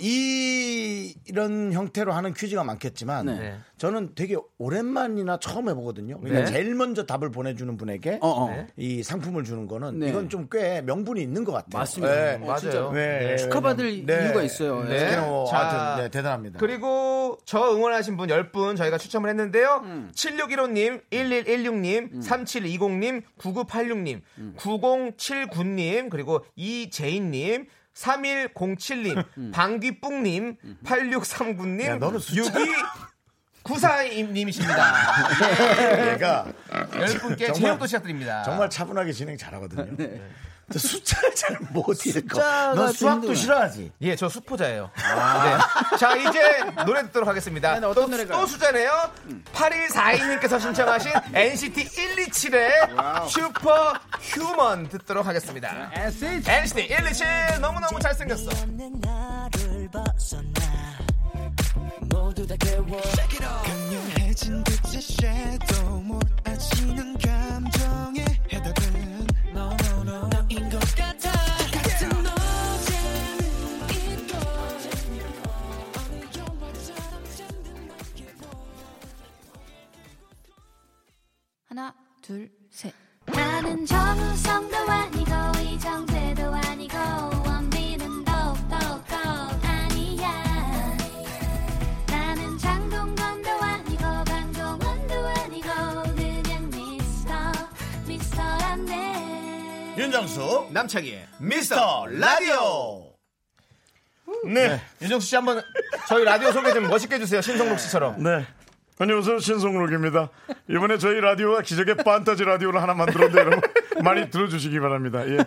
[1.37, 3.57] 이 이런 형태로 하는 퀴즈가 많겠지만 네.
[3.77, 6.19] 저는 되게 오랜만이나 처음 해보거든요.
[6.19, 6.51] 그러니까 네.
[6.51, 8.49] 제일 먼저 답을 보내주는 분에게 어, 어.
[8.49, 8.67] 네.
[8.75, 10.09] 이 상품을 주는 거는 네.
[10.09, 11.79] 이건 좀 꽤 명분이 있는 것 같아요.
[11.79, 12.13] 맞습니다.
[12.13, 12.35] 네.
[12.41, 12.91] 어, 맞아요.
[12.91, 13.35] 네.
[13.35, 14.25] 축하받을 네.
[14.25, 14.83] 이유가 있어요.
[14.85, 15.15] 네.
[15.19, 16.57] 뭐 자, 하여튼 네, 대단합니다.
[16.59, 19.81] 그리고 저 응원하신 분 10분 저희가 추첨을 했는데요.
[19.83, 20.11] 음.
[20.15, 24.21] 7615님, 1116님, 3720님, 9986님,
[24.57, 27.67] 9079님, 그리고 이재인님,
[27.97, 32.53] 3107님, 방귀뿡님, 야, 8639님, 너는 숫자-
[33.63, 34.77] 6294님이십니다.
[36.13, 38.43] 얘가 10분께 정말- 제목도 시작드립니다.
[38.43, 39.95] 정말 차분하게 진행 잘하거든요.
[39.97, 40.03] 저
[40.75, 42.39] 숫자를 잘 못 읽어.
[42.75, 43.33] 너좀 수학도.
[43.33, 43.91] 싫어하지?
[44.01, 44.91] 예, 저 수포자예요.
[44.95, 45.97] 네.
[45.97, 46.41] 자, 이제
[46.85, 47.73] 노래 듣도록 하겠습니다.
[47.75, 48.41] 네, 네, 어떤 또, 노래가요?
[48.41, 49.11] 또 숫자네요.
[49.53, 55.89] 8142님께서 신청하신 NCT 127의 슈퍼 휴먼 듣도록 하겠습니다.
[55.93, 56.49] 에시드.
[56.49, 57.27] NCT 127
[57.61, 58.49] 너무너무 잘생겼어.
[63.63, 65.76] 강렬해진 빛의 섀도우
[82.27, 82.93] 둘, 셋.
[83.25, 85.31] 나는 정우성도 아니고
[85.63, 86.97] 이정재도 아니고
[87.45, 88.75] 원빈은 더욱더
[89.63, 90.97] 아니야
[92.07, 95.69] 나는 장동건도 아니고 강동원도 아니고
[96.17, 97.31] 그냥 미스터
[98.07, 103.13] 미스터란데 윤정수 남창희의 미스터 라디오.
[104.53, 104.81] 네.
[105.01, 105.63] 윤정수 씨 한번
[106.09, 107.41] 저희 라디오 소개 좀 멋있게 해주세요.
[107.41, 108.21] 신성록 씨처럼.
[108.21, 108.45] 네.
[108.99, 109.37] 안녕하세요.
[109.39, 110.29] 신성록입니다.
[110.69, 113.61] 이번에 저희 라디오가 기적의 판타지 라디오를 하나 만들었는데 여러분
[114.03, 115.23] 많이 들어주시기 바랍니다.
[115.27, 115.37] 예.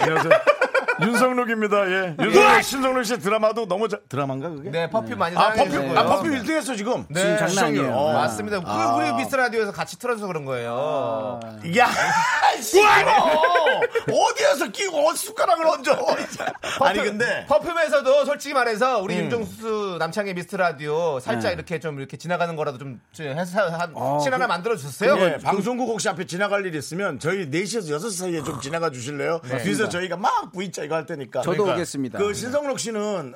[0.00, 0.57] 안녕하세요.
[1.00, 1.90] 윤성록입니다.
[1.90, 2.16] 예.
[2.20, 4.70] 윤성록, 신성록 씨 드라마도 너무 잘, 드라마인가 그게?
[4.70, 5.98] 네, 퍼퓸 많이 아, 사랑해 퍼퓸, 주고요.
[5.98, 7.04] 아, 퍼퓸 1등 했어, 지금.
[7.08, 7.92] 네, 지금 장난 아니에요.
[7.94, 8.12] 어.
[8.14, 8.60] 맞습니다.
[8.60, 11.40] 그 우리 미스 라디오에서 같이 틀어줘서 그런 거예요.
[11.76, 11.88] 야,
[12.60, 12.82] 싫어!
[14.08, 16.16] 어디에서 끼고 숟가락을 얹어.
[16.80, 17.46] 아니, 근데.
[17.46, 19.04] 퍼퓸에서도 솔직히 말해서 음.
[19.04, 24.46] 우리 윤정수 남창의 미스터 라디오 살짝 이렇게 좀 이렇게 지나가는 거라도 좀 해서 한씬 하나
[24.46, 25.16] 만들어 주세요.
[25.18, 29.40] 예, 방송국 혹시 앞에 지나갈 일 있으면 저희 4시에서 6시 사이에 좀 지나가 주실래요?
[29.62, 31.42] 뒤에서 저희가 막 V자 이거 할 테니까.
[31.42, 32.18] 저도 오겠습니다.
[32.18, 33.34] 그 신성록 씨는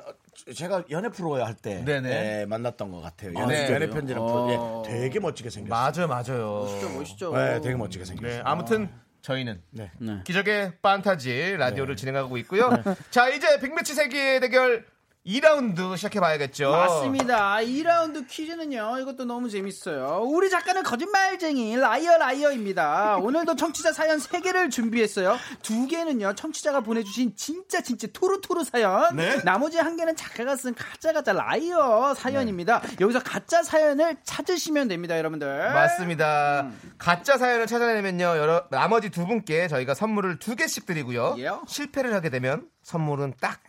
[0.55, 2.41] 제가 연애 프로야 할때 네네.
[2.41, 3.33] 예, 만났던 것 같아요.
[3.35, 3.73] 연애, 네.
[3.73, 4.83] 연애 편지라는 프로.
[4.87, 6.07] 예, 되게 멋지게 생겼어요.
[6.07, 6.67] 맞아요, 맞아요.
[6.97, 7.31] 멋있죠.
[7.35, 8.37] 네, 되게 멋지게 생겼어요.
[8.37, 8.89] 네, 아무튼
[9.21, 9.91] 저희는 네.
[10.25, 12.71] 기적의 판타지 라디오를 진행하고 있고요.
[13.11, 14.85] 자, 이제 빅매치 세계의 대결
[15.25, 16.69] 2라운드 시작해 봐야겠죠.
[16.69, 17.57] 맞습니다.
[17.59, 18.97] 2라운드 퀴즈는요.
[18.99, 20.21] 이것도 너무 재밌어요.
[20.25, 23.17] 우리 작가는 거짓말쟁이 liar liar입니다.
[23.17, 25.37] 오늘도 청취자 사연 3개를 준비했어요.
[25.61, 26.33] 두 개는요.
[26.35, 29.15] 청취자가 보내주신 진짜 진짜 true true 사연.
[29.15, 29.41] 네.
[29.45, 32.81] 나머지 한 개는 작가가 쓴 가짜 가짜 liar 사연입니다.
[32.99, 35.73] 여기서 가짜 사연을 찾으시면 됩니다, 여러분들.
[35.73, 36.61] 맞습니다.
[36.63, 36.91] 음.
[36.97, 38.25] 가짜 사연을 찾아내면요.
[38.25, 41.35] 여러, 나머지 두 분께 저희가 선물을 두 개씩 드리고요.
[41.37, 41.49] 예.
[41.65, 43.61] 실패를 하게 되면 선물은 딱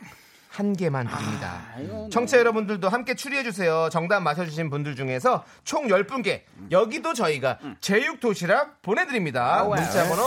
[0.55, 1.63] 한 개만 드립니다.
[1.75, 3.89] 아, 이거 청취자 여러분들도 함께 추리해주세요.
[3.91, 9.59] 정답 맞춰주신 분들 중에서 총 10분께 여기도 저희가 제육 도시락 보내드립니다.
[9.61, 9.81] 아우야.
[9.81, 10.23] 문자 번호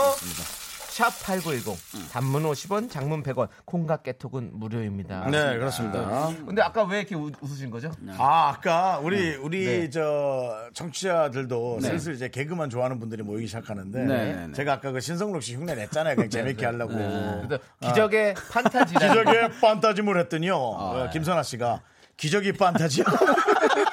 [0.98, 5.30] 샵 8910 단문 50원 장문 100원 콩과 깨톡은 무료입니다.
[5.30, 6.34] 네, 그렇습니다.
[6.44, 7.92] 근데 아까 왜 이렇게 웃, 웃으신 거죠?
[8.16, 9.90] 아, 아까 우리 우리 네.
[9.90, 14.52] 저 청취자들도 슬슬 이제 개그만 좋아하는 분들이 모이기 시작하는데 네, 네, 네.
[14.54, 16.16] 제가 아까 그 신성록 씨 흉내 냈잖아요.
[16.16, 16.94] 그냥 재밌게 하려고.
[16.94, 20.56] 그래서 기적의 판타지 기적의 판타지물 했더니요.
[20.56, 21.80] 어, 김선아 씨가
[22.16, 23.04] 기적이 판타지야.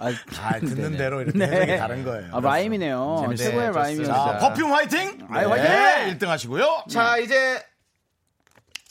[0.00, 2.28] 아, 듣는 대로 이렇게 해석이 다른 거예요.
[2.32, 3.34] 아, 라임이네요.
[3.36, 4.14] 최고의 네, 라임이었어요.
[4.14, 5.18] 자, 퍼퓸 화이팅!
[5.30, 6.18] 네, 화이팅!
[6.18, 6.84] 1등 하시고요.
[6.88, 7.62] 자 이제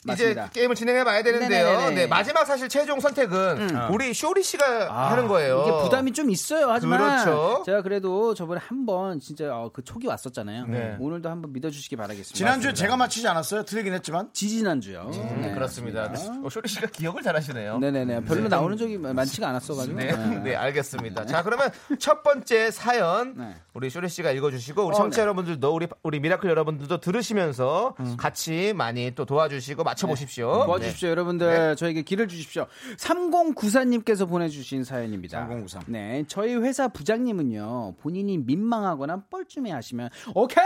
[0.04, 0.44] 맞습니다.
[0.46, 1.66] 이제 게임을 진행해 봐야 되는데요.
[1.66, 1.94] 네네네네.
[1.94, 5.62] 네, 마지막 사실 최종 선택은 우리 쇼리 씨가 하는 거예요.
[5.66, 6.70] 이게 부담이 좀 있어요.
[6.70, 7.62] 하지만 그렇죠.
[7.66, 10.66] 제가 그래도 저번에 한번 진짜 어, 그 촉이 왔었잖아요.
[10.66, 10.96] 네.
[10.98, 12.34] 오늘도 한번 믿어 주시기 바라겠습니다.
[12.34, 13.64] 지난주에 제가 맞히지 않았어요?
[13.64, 14.30] 틀리긴 했지만.
[14.32, 15.10] 지지난주요.
[15.12, 16.10] 음, 그렇습니다.
[16.44, 17.78] 어, 쇼리 씨가 기억을 잘 하시네요.
[17.78, 18.20] 네 네 네.
[18.24, 19.98] 별로 나오는 적이 많지가 않았어 가지고.
[19.98, 21.26] 네, 네, 알겠습니다.
[21.26, 23.54] 자, 그러면 첫 번째 사연 네.
[23.74, 25.24] 우리 쇼리 씨가 읽어 주시고 우리 어, 청취자 네.
[25.24, 30.62] 여러분들도 우리 우리 미라클 여러분들도 들으시면서 같이 많이 또 도와주시고 맞춰보십시오.
[30.62, 30.66] 음.
[30.66, 31.76] 도와주십시오, 여러분들.
[31.76, 32.66] 저에게 길을 주십시오.
[32.96, 35.40] 3094님께서 보내주신 사연입니다.
[35.40, 35.82] 3093.
[35.88, 36.24] 네.
[36.28, 40.64] 저희 회사 부장님은요, 본인이 민망하거나 뻘쭘해 하시면, 오케이!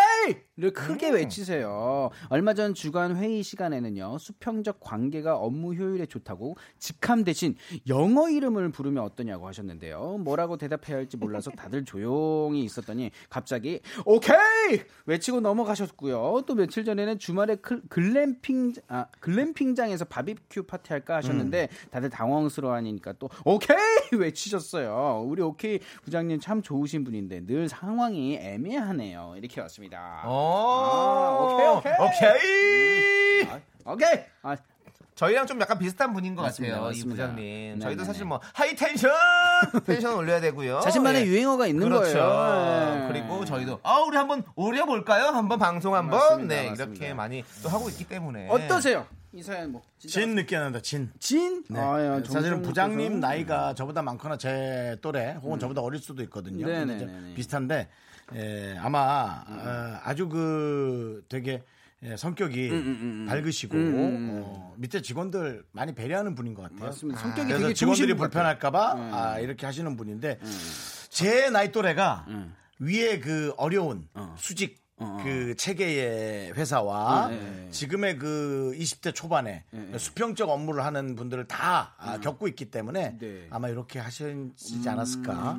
[0.57, 2.11] 를 크게 외치세요.
[2.29, 7.57] 얼마 전 주간 회의 시간에는요, 수평적 관계가 업무 효율에 좋다고 직함 대신
[7.89, 10.19] 영어 이름을 부르면 어떠냐고 하셨는데요.
[10.19, 14.37] 뭐라고 대답해야 할지 몰라서 다들 조용히 있었더니 갑자기 오케이
[15.07, 16.43] 외치고 넘어가셨고요.
[16.47, 23.29] 또 며칠 전에는 주말에 클- 글램핑 아 글램핑장에서 바비큐 파티 할까 하셨는데 다들 당황스러워하니까 또
[23.45, 23.77] 오케이
[24.17, 25.25] 외치셨어요.
[25.27, 29.35] 우리 오케이 부장님 참 좋으신 분인데 늘 상황이 애매하네요.
[29.37, 30.23] 이렇게 왔습니다.
[30.25, 31.93] 어, 오케이, 오케이.
[32.01, 33.49] 오케이.
[33.87, 34.25] 오케이.
[34.43, 34.57] 아,
[35.15, 36.89] 저희랑 좀 약간 비슷한 분인 것 맞습니다, 같아요.
[36.89, 37.09] 맞습니다.
[37.09, 37.81] 이 부장님.
[37.81, 38.05] 저희도 네네네.
[38.05, 39.11] 사실 뭐 high tension
[39.87, 40.81] tension 올려야 되고요.
[40.81, 41.27] 자신만의 예.
[41.27, 42.15] 유행어가 있는 그렇죠.
[42.15, 43.03] 거예요.
[43.05, 43.09] 예.
[43.13, 45.27] 그리고 저희도 아 우리 한번 올려 볼까요?
[45.27, 46.93] 한번 방송 한번 맞습니다, 네 맞습니다.
[46.99, 49.07] 이렇게 많이 또 하고 있기 때문에 어떠세요?
[49.33, 51.11] 이 사연 뭐 진짜 진 느낌 난다, 진.
[51.21, 51.65] 진?
[51.69, 51.79] 네.
[51.81, 56.67] 아, 야, 사실은 정성님께서- 부장님 나이가 저보다 많거나 제 또래 혹은 저보다 어릴 수도 있거든요.
[57.35, 57.89] 비슷한데
[58.35, 61.63] 예, 아마 어, 아주 그 되게
[62.03, 66.87] 예, 성격이 밝으시고 어, 밑에 직원들 많이 배려하는 분인 것 같아요.
[66.87, 67.21] 맞습니다.
[67.21, 68.93] 성격이 그래서 되게 직원들이 불편할까봐.
[69.13, 70.39] 아, 이렇게 하시는 분인데
[71.09, 72.27] 제 나이 또래가
[72.79, 77.69] 위에 그 어려운 수직 그 체계의 회사와 네.
[77.71, 79.65] 지금의 그 20대 초반에
[79.99, 83.49] 수평적 업무를 하는 분들을 다 아, 겪고 있기 때문에 네.
[83.51, 85.59] 아마 이렇게 하시지 않았을까.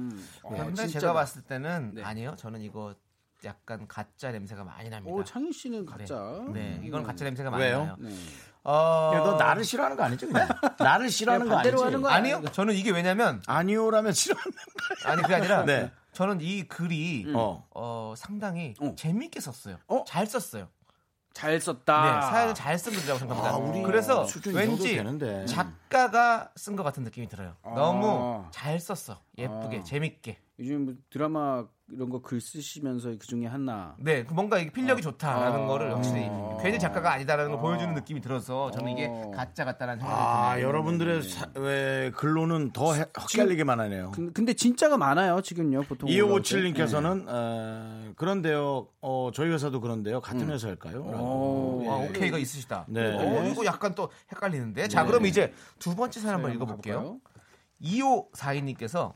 [0.51, 2.03] 네, 근데 진짜 제가 나- 봤을 때는 네.
[2.03, 2.35] 아니요.
[2.37, 2.95] 저는 이거
[3.43, 5.13] 약간 가짜 냄새가 많이 납니다.
[5.13, 6.41] 오, 창희 씨는 가짜.
[6.53, 7.83] 네, 이건 가짜 냄새가 많이 왜요?
[7.85, 7.95] 나요.
[7.99, 8.15] 네.
[8.63, 9.11] 어...
[9.13, 10.27] 야, 너 나를 싫어하는 거 아니죠?
[10.27, 10.47] 그냥
[10.79, 12.41] 나를 싫어하는 거거 아니요.
[12.51, 15.91] 저는 이게 왜냐면 아니오라면 싫어하는 거 아니 그게 아니라 네.
[16.15, 17.67] 저는 이 글이 어.
[17.75, 18.95] 어, 상당히 어.
[18.95, 19.77] 재밌게 썼어요.
[19.87, 20.03] 어?
[20.07, 20.69] 잘 썼어요.
[21.33, 22.19] 잘 썼다.
[22.21, 23.79] 네, 사연을 잘 쓴 글이라고 생각합니다.
[23.79, 25.45] 아, 그래서 왠지 되는데.
[25.45, 27.55] 작가가 쓴 것 같은 느낌이 들어요.
[27.61, 27.71] 아.
[27.75, 29.19] 너무 잘 썼어.
[29.37, 29.83] 예쁘게, 아.
[29.83, 30.39] 재밌게.
[30.59, 33.95] 요즘 뭐 드라마 이런 거 글 쓰시면서 그 중에 하나.
[33.99, 35.67] 네, 그 뭔가 이게 필력이 좋다라는 아.
[35.67, 36.57] 거를 확실히 아.
[36.59, 39.29] 괜히 작가가 아니다라는 걸 보여주는 느낌이 들어서 저는 이게 어.
[39.35, 40.67] 가짜 같다라는 생각이 아, 드네요.
[40.67, 42.95] 여러분들의 사- 왜 글로는 더
[43.79, 44.09] 하네요.
[44.11, 46.09] 근- 근데 진짜가 많아요 지금요 보통.
[46.09, 50.21] 2557님께서는 어, 그런데요, 어, 저희 회사도 그런데요.
[50.21, 51.11] 같은 회사일까요?
[51.11, 51.83] 라고.
[51.85, 52.85] 어, 아, 오케이가 있으시다.
[52.87, 53.13] 네.
[53.15, 54.87] 어, 이거 약간 또 헷갈리는데.
[54.87, 57.19] 자, 그럼 이제 두 번째 사연 한번 읽어볼게요.
[57.81, 59.11] 2542님께서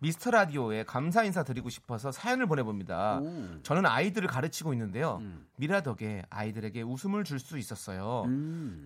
[0.00, 3.20] 미스터 라디오에 감사 인사 드리고 싶어서 사연을 보내봅니다.
[3.62, 5.22] 저는 아이들을 가르치고 있는데요.
[5.56, 8.24] 미라 덕에 아이들에게 웃음을 줄 수 있었어요.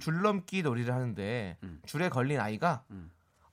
[0.00, 1.56] 줄넘기 놀이를 하는데
[1.86, 2.82] 줄에 걸린 아이가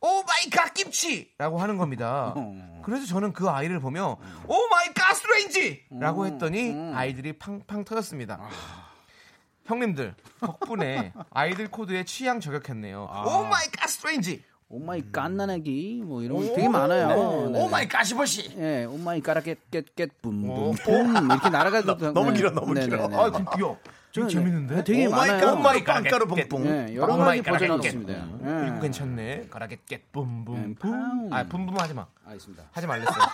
[0.04, 2.34] oh my god 김치라고 하는 겁니다.
[2.84, 8.40] 그래서 저는 그 아이를 보며 oh my 가스레인지라고 했더니 아이들이 팡팡 터졌습니다.
[9.66, 13.04] 형님들 덕분에 아이들 코드에 취향 저격했네요.
[13.28, 14.44] oh my 가스레인지
[14.74, 17.50] oh my 깐나나기 뭐 이런 거 되게 많아요.
[17.50, 17.60] 네.
[17.62, 18.56] oh my 가시버시.
[18.58, 23.04] 예, oh my 까라켓켓켓 붐붐 붐 이렇게 날아가도 너무 길어, 너무 길어.
[23.12, 23.78] 아, 귀여워.
[24.12, 24.84] 좀 재밌는데?
[24.84, 25.46] 되게 oh my 많아요.
[25.46, 26.66] 가, oh my 빵가루 뿡뿡.
[26.66, 27.86] 예, 여러 oh my 가지 버전이.
[27.86, 28.14] 있습니다.
[28.14, 28.80] 이거 예.
[28.82, 29.48] 괜찮네.
[29.50, 31.30] 가라겟겟 붐붐 음, 붐.
[31.34, 32.06] 아 붐붐 하지 마.
[32.26, 32.64] 알겠습니다.
[32.72, 33.16] 하지 말랬어요.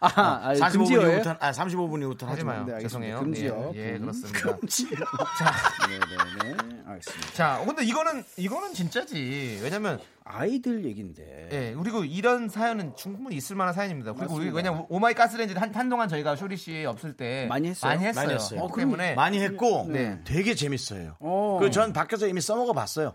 [0.00, 1.10] 아, 아 45분 금지어예요?
[1.12, 2.64] 이후부터 아 35분 이후부터 하지 마요.
[2.66, 2.80] 네.
[2.80, 3.20] 죄송해요.
[3.20, 3.72] 금지요.
[3.76, 4.00] 예, 예, 음.
[4.00, 4.56] 그렇습니다.
[4.56, 4.98] 금지요.
[5.38, 5.52] 자,
[5.88, 6.66] 네 네 네.
[6.86, 7.32] 알겠습니다.
[7.34, 9.60] 자, 근데 이거는 이거는 진짜지.
[9.62, 10.00] 왜냐면
[10.32, 11.48] 아이들 얘긴데.
[11.52, 14.12] 예, 그리고 이런 사연은 충분히 있을 만한 사연입니다.
[14.14, 14.56] 그리고 우리 맞습니다.
[14.56, 17.90] 왜냐면 oh my 가스레인지 한 한동안 저희가 쇼리 씨 없을 때 많이 했어요?
[17.90, 18.24] 많이 했어요.
[18.24, 18.60] 많이 했어요.
[18.60, 20.20] 어, 때문에 많이 했고 네.
[20.24, 21.16] 되게 재밌어요.
[21.20, 21.58] 어.
[21.60, 23.14] 그전 밖에서 이미 써먹어 봤어요.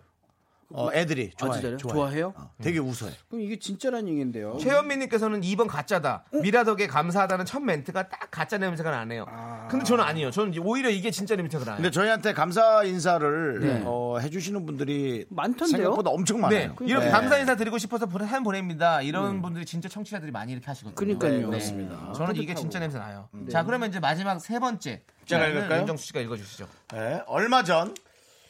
[0.69, 1.61] 어, 애들이 아, 좋아해.
[1.61, 1.77] 진짜요?
[1.77, 1.93] 좋아해.
[1.93, 2.33] 좋아해요?
[2.35, 3.11] 어, 되게 웃어요.
[3.29, 4.57] 그럼 이게 진짜란 얘기인데요.
[4.59, 6.25] 최현민님께서는 2번 가짜다.
[6.33, 6.37] 어?
[6.37, 9.25] 미라덕에 감사하다는 첫 멘트가 딱 가짜 냄새가 나네요.
[9.69, 10.31] 근데 저는 아니에요.
[10.31, 11.75] 저는 오히려 이게 진짜 냄새가 나요.
[11.77, 13.81] 근데 저희한테 감사 인사를 네.
[13.85, 15.67] 어, 해주시는 분들이 많던데요?
[15.77, 16.75] 생각보다 엄청 네, 많아요.
[16.81, 17.11] 이렇게 네.
[17.11, 19.01] 감사 인사 드리고 싶어서 보내, 사연 보냅니다.
[19.01, 20.95] 이런 분들이 진짜 청취자들이 많이 이렇게 하시거든요.
[20.95, 21.39] 그러니까요.
[21.39, 21.45] 네.
[21.45, 22.11] 그렇습니다.
[22.13, 22.59] 저는 이게 뿌듯하고.
[22.61, 23.29] 진짜 냄새 나요.
[23.49, 25.01] 자, 그러면 이제 마지막 세 번째.
[25.25, 25.79] 제가 읽을까요?
[25.81, 26.67] 윤정수 씨가 읽어주시죠.
[26.93, 27.93] 네, 얼마 전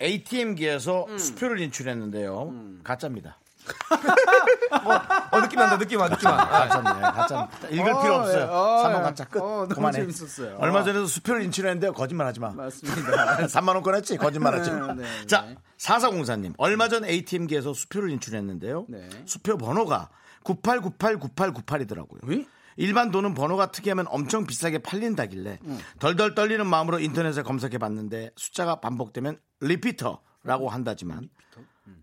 [0.02, 1.18] ATM기에서 음.
[1.18, 2.54] 수표를 인출했는데요.
[2.84, 3.38] 가짜입니다.
[5.32, 6.42] 어, 느낌 난다, 느낌 와, 느낌 와.
[6.42, 7.12] 아, 가짜입니다.
[7.12, 7.68] 가짜입니다.
[7.70, 8.42] 읽을 어, 필요 없어요.
[8.42, 8.46] 예.
[8.46, 9.02] 어, 3번 예.
[9.02, 9.40] 가짜 끝.
[9.42, 10.00] 어, 너무 그만해.
[10.00, 10.58] 재밌었어요.
[10.60, 10.84] 얼마 어.
[10.84, 11.94] 전에도 수표를 인출했는데요.
[11.94, 12.52] 거짓말 하지 마.
[12.52, 13.38] 맞습니다.
[13.48, 14.18] 3만 원 꺼냈지?
[14.18, 14.94] 거짓말 하지 마.
[14.94, 15.26] 네, 네.
[15.28, 16.54] 자, 사사공사님.
[16.58, 18.86] 얼마 전 ATM기에서 수표를 인출했는데요.
[18.90, 19.10] 네.
[19.26, 20.10] 수표 번호가
[20.44, 22.46] 989898이더라고요.
[22.78, 25.60] 일반 돈은 번호가 특이하면 엄청 비싸게 팔린다길래
[26.00, 31.30] 덜덜 떨리는 마음으로 인터넷에 검색해 봤는데 숫자가 반복되면 repeater라고 한다지만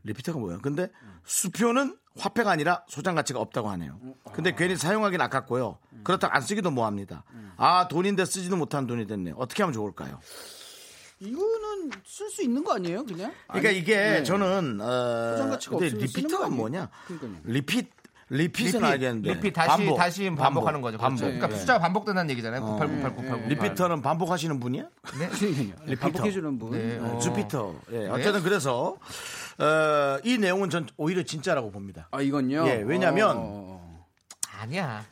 [0.02, 0.60] repeater가 뭐예요?
[0.60, 0.90] 근데
[1.24, 3.98] 수표는 화폐가 아니라 소장 가치가 없다고 하네요.
[4.32, 5.78] 근데 괜히 사용하긴 아깝고요.
[6.02, 7.24] 그렇다고 안 쓰기도 뭐합니다.
[7.56, 9.36] 아 돈인데 쓰지도 못한 돈이 됐네요.
[9.36, 10.20] 어떻게 하면 좋을까요?
[11.20, 13.32] 이거는 쓸 수 있는 거 아니에요, 그냥?
[13.46, 14.22] 그러니까 아니, 이게 네.
[14.24, 16.48] 저는 어 근데 repeater가?
[16.48, 16.90] 뭐냐?
[17.06, 17.40] 그러니까요.
[17.44, 17.90] repeat
[18.30, 20.96] repeat은 repeat, 알겠는데 repeat 다시 반복, 다시 반복하는 거죠.
[20.98, 21.02] 그렇죠.
[21.02, 21.20] 반복.
[21.26, 21.56] 그러니까 네.
[21.56, 22.62] 숫자가 반복된다는 얘기잖아요.
[22.62, 23.48] 989898.
[23.48, 24.84] repeater는 반복하시는 분이야?
[25.02, 25.96] 그러니까요.
[26.00, 26.70] 반복해주는 분.
[26.72, 27.18] 네, 어.
[27.18, 27.74] 주피터.
[27.92, 28.96] 예, 어쨌든 그래서
[29.58, 32.08] 어, 이 내용은 전 오히려 진짜라고 봅니다.
[32.12, 32.66] 아, 이건요?
[32.66, 34.04] 예, 왜냐면 어,
[34.58, 35.04] 아니야.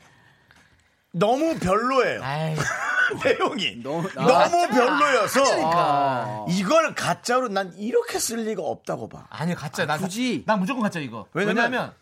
[1.13, 2.23] 너무 별로예요.
[3.23, 5.41] 내용이 너무- 너무, 아, 별로여서
[5.75, 6.47] 아.
[6.49, 9.27] 이걸 가짜로 난 이렇게 쓸 리가 없다고 봐.
[9.29, 9.85] 아니 가짜.
[9.85, 10.45] 난 굳이.
[10.47, 11.27] 난 무조건 가짜 이거.
[11.35, 11.93] 왜냐면-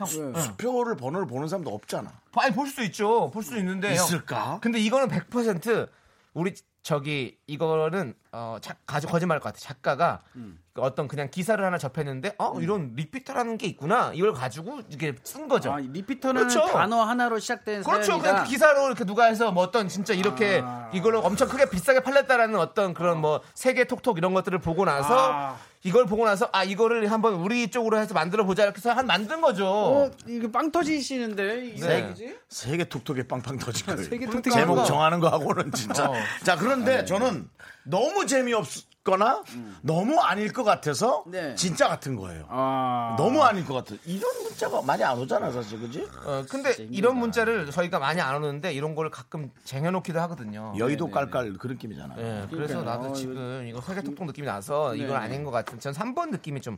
[0.00, 0.40] 왜냐면 왜?
[0.42, 2.12] 수표를 번호를 보는 사람도 없잖아.
[2.36, 3.30] 아니 볼 수 있죠.
[3.30, 4.04] 볼 수 있는데 형.
[4.04, 4.58] 있을까?
[4.60, 5.88] 근데 이거는 100%
[6.34, 9.58] 우리 저기 이거는 어 자, 가지 거짓말할 것 같아.
[9.58, 10.60] 작가가 음.
[10.72, 14.12] 그 어떤 그냥 기사를 하나 접했는데 어 이런 리피터라는 게 있구나.
[14.14, 15.72] 이걸 가지고 이게 쓴 거죠.
[15.72, 16.64] 아, 리피터는 그렇죠.
[16.72, 18.04] 단어 하나로 시작된 그렇죠.
[18.12, 18.30] 사연이다.
[18.30, 20.88] 그냥 기사로 이렇게 누가 해서 뭐 어떤 진짜 이렇게 아.
[20.92, 25.56] 이걸로 엄청 크게 비싸게 팔렸다라는 어떤 그런 뭐 세계 톡톡 이런 것들을 보고 나서 아.
[25.86, 29.40] 이걸 보고 나서 아 이거를 한번 우리 쪽으로 해서 만들어 보자 이렇게 해서 한 만든
[29.40, 29.68] 거죠.
[29.68, 32.04] 어, 이게 빵 터지시는데 이게 네.
[32.04, 32.36] 얘기지?
[32.48, 34.02] 세계 톡톡에 빵빵 거예요.
[34.02, 34.84] 세계 그러니까 톡톡이 제목.
[34.84, 36.10] 정하는 거하고는 진짜.
[36.10, 36.14] 어.
[36.42, 37.48] 자, 그런데 저는
[37.84, 38.66] 너무 재미없
[39.06, 39.42] 거나
[39.82, 41.54] 너무 아닐 것 같아서 네.
[41.54, 42.44] 진짜 같은 거예요.
[42.48, 43.14] 아.
[43.16, 43.94] 너무 아닐 것 같아.
[44.04, 46.06] 이런 문자가 많이 안 오잖아, 사실, 그지?
[46.24, 50.74] 어, 근데 이런 문자를 저희가 많이 안 오는데 이런 걸 가끔 쟁여놓기도 하거든요.
[50.76, 52.18] 여의도 깔깔 그 느낌이잖아요.
[52.18, 55.14] 예, 그래서 나도 어, 지금 이거 세계 톡톡 느낌이 나서 네, 이건 네.
[55.14, 55.78] 아닌 것 같은.
[55.78, 56.76] 전 3번 느낌이 좀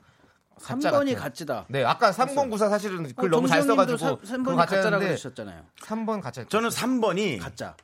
[0.62, 1.16] 가짜 3번이 같아요.
[1.16, 1.64] 가짜다.
[1.68, 5.62] 네, 아까 3094 사실은 글 너무 잘 써가지고 3번이 그거 가짜라고 가짜였는데 그러셨잖아요.
[5.80, 6.44] 3번 가짜.
[6.46, 7.74] 저는 3번이 가짜.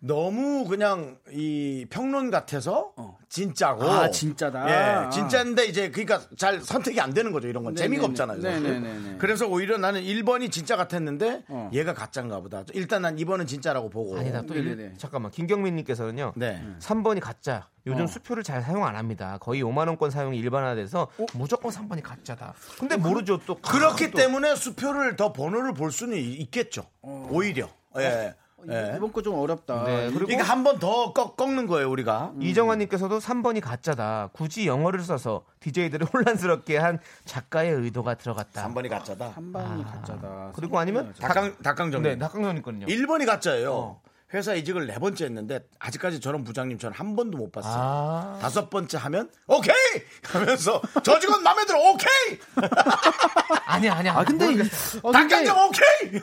[0.00, 2.92] 너무 그냥 이 평론 같아서
[3.28, 3.82] 진짜고.
[3.82, 5.06] 아, 진짜다.
[5.06, 7.74] 예, 진짜인데 이제 그러니까 잘 선택이 안 되는 거죠, 이런 건.
[7.74, 7.84] 네네네.
[7.96, 8.40] 재미가 없잖아요.
[8.40, 8.62] 사실.
[8.62, 9.16] 네네네네.
[9.18, 11.70] 그래서 오히려 나는 1번이 진짜 같았는데 어.
[11.74, 12.62] 얘가 가짜인가 보다.
[12.74, 14.16] 일단 난 2번은 진짜라고 보고.
[14.16, 14.94] 아니다 또 일-.
[14.98, 16.34] 잠깐만 김경민님께서는요.
[16.36, 16.62] 네.
[16.78, 17.66] 3번이 가짜.
[17.86, 18.06] 요즘 어.
[18.06, 19.38] 수표를 잘 사용 안 합니다.
[19.40, 22.54] 거의 5만 원권 사용이 일반화돼서 무조건 3번이 가짜다.
[22.78, 26.84] 근데 모르죠 또 그렇기 또- 때문에 수표를 더 번호를 볼 수는 이- 있겠죠.
[27.02, 27.68] 오히려.
[27.98, 28.34] 예.
[28.70, 28.94] 예.
[28.96, 29.84] 이번 거 좀 어렵다.
[29.84, 32.32] 네, 그리고 그러니까 한 번 더 꺾는 거예요, 우리가.
[32.40, 34.30] 이정환님께서도 3번이 가짜다.
[34.32, 38.68] 굳이 영어를 써서 DJ들을 혼란스럽게 한 작가의 의도가 들어갔다.
[38.68, 39.32] 3번이 가짜다.
[39.34, 40.52] 한 방이 가짜다.
[40.54, 42.02] 그리고 아니면 닭강, 닭강정.
[42.02, 43.72] 네, 낙강전이 거든요 1번이 가짜예요.
[43.74, 44.02] 어.
[44.34, 47.72] 회사 이직을 네 번째 했는데 아직까지 저런 부장님 저는 한 번도 못 봤어요.
[47.74, 48.38] 아.
[48.42, 49.74] 다섯 번째 하면 오케이
[50.22, 52.38] 하면서 저 직원 마음에 들어 오케이
[53.64, 54.14] 아니야, 아니야.
[54.14, 54.44] 아 근데.
[54.44, 54.64] 어, 근데
[55.12, 56.20] 닭강정 오케이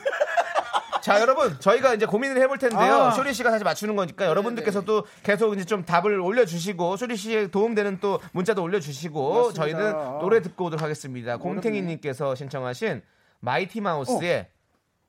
[1.06, 2.94] 자, 여러분, 저희가 이제 고민을 해볼 텐데요.
[2.94, 3.10] 아.
[3.12, 8.20] 쇼리 씨가 다시 맞추는 거니까 여러분들께서도 계속 이제 좀 답을 올려주시고, 쇼리 씨의 도움되는 또
[8.32, 9.62] 문자도 올려주시고, 맞습니다.
[9.62, 10.18] 저희는 아.
[10.20, 11.36] 노래 듣고 오도록 하겠습니다.
[11.36, 13.02] 공탱이님께서 신청하신
[13.38, 14.48] 마이티 마우스의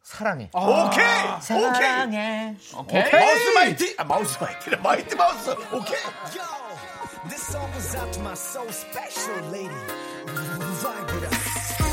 [0.03, 0.51] 사랑해.
[0.53, 2.55] 오케이 사랑해.
[2.77, 3.01] 오케이.
[3.01, 5.99] 오케이 마우스 마이티 아 마우스 마이티래 마이티 마우스 오케이
[6.37, 9.73] Yo, this song goes out to my so special lady.
[10.27, 11.86] Vibe with us.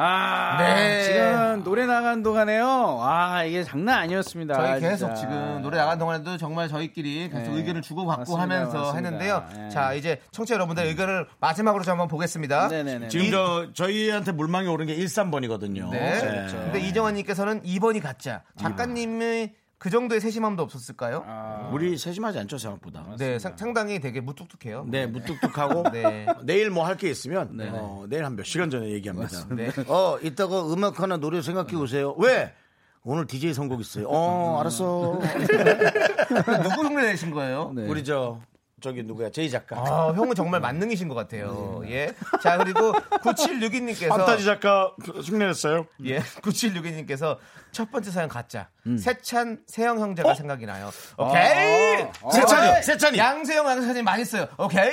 [0.00, 1.02] 아, 네.
[1.02, 2.98] 지금 노래 나간 동안에요.
[3.02, 4.54] 아, 이게 장난 아니었습니다.
[4.54, 5.14] 저희 계속 진짜.
[5.16, 7.58] 지금 노래 나간 동안에도 정말 저희끼리 계속 네.
[7.58, 8.94] 의견을 주고받고 맞습니다, 하면서 맞습니다.
[8.94, 9.44] 했는데요.
[9.56, 9.68] 네.
[9.70, 12.68] 자, 이제 청취자 여러분들 의견을 마지막으로 좀 한번 보겠습니다.
[12.68, 13.08] 네네네.
[13.08, 15.90] 지금 저 저희한테 물망이 오른 게 13번이거든요.
[15.90, 16.46] 네.
[16.48, 18.42] 근데 이정환님께서는 2번이 가짜.
[18.56, 21.22] 작가님의 그 정도의 세심함도 없었을까요?
[21.26, 21.70] 아.
[21.72, 23.04] 우리 세심하지 않죠 생각보다.
[23.16, 24.86] 네, 상, 상당히 되게 무뚝뚝해요.
[24.88, 26.26] 네, 무뚝뚝하고 네.
[26.42, 29.46] 내일 뭐 할 게 있으면 어, 내일 한 몇 시간 전에 얘기합니다.
[29.50, 29.70] 네.
[29.86, 32.14] 어, 이따가 음악 하나 노래 생각해 오세요.
[32.18, 32.52] 왜?
[33.04, 34.06] 오늘 DJ 선곡 있어요.
[34.08, 35.20] 어, 알았어.
[36.62, 37.72] 누구 흉내 내신 거예요?
[37.74, 37.86] 네.
[37.86, 38.40] 우리 저
[38.80, 39.30] 저기 누구야?
[39.30, 39.76] 제이 작가.
[39.76, 41.82] 아, 형은 정말 만능이신 것 같아요.
[41.86, 42.14] 예.
[42.42, 44.92] 자, 그리고 9762님께서 판타지 작가
[45.24, 45.86] 흉내냈어요.
[46.04, 47.38] 예, 9762님께서
[47.72, 48.68] 첫 번째 사연 가짜.
[48.98, 50.90] 세찬 세영 형제가 생각이 나요.
[51.16, 52.06] 오케이.
[52.32, 53.18] 세찬이, 세찬이.
[53.18, 54.46] 양세형 양세찬이 맛있어요.
[54.58, 54.92] 오케이.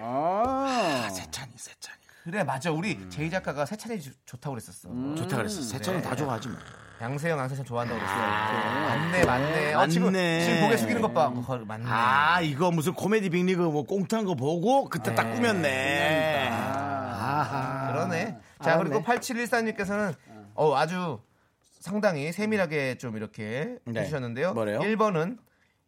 [0.00, 1.96] 아, 세찬이, 세찬이.
[2.24, 2.70] 그래 맞아.
[2.70, 4.88] 우리 제이 작가가 세찬이 주- 좋다고 그랬었어.
[5.16, 5.60] 좋다 그랬어.
[5.62, 6.08] 세찬은 네.
[6.08, 6.58] 다 좋아하지 뭐.
[7.02, 8.20] 양세형 양세찬 좋아한다고 그랬어요.
[8.20, 9.74] 맞네 맞네.
[9.74, 10.44] 어, 지금 맞네.
[10.44, 11.26] 지금 고개 숙이는 것 봐.
[11.26, 11.84] 어, 맞네.
[11.88, 16.48] 아, 이거 무슨 코미디 빅리그 뭐 꽁트한 거 보고 그때 딱 꾸몄네.
[16.52, 17.88] 아.
[17.90, 18.38] 그러네.
[18.62, 20.14] 자, 그리고 8714님께서는
[20.54, 21.18] 어, 아주
[21.80, 24.00] 상당히 세밀하게 좀 이렇게 네.
[24.00, 24.54] 해주셨는데요.
[24.54, 24.78] 뭐래요?
[24.78, 25.38] 1번은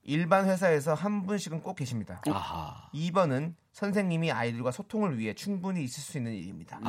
[0.02, 2.20] 일반 회사에서 한 분씩은 꼭 계십니다.
[2.28, 2.90] 아하.
[2.92, 6.80] 2번은 선생님이 아이들과 소통을 위해 충분히 있을 수 있는 일입니다.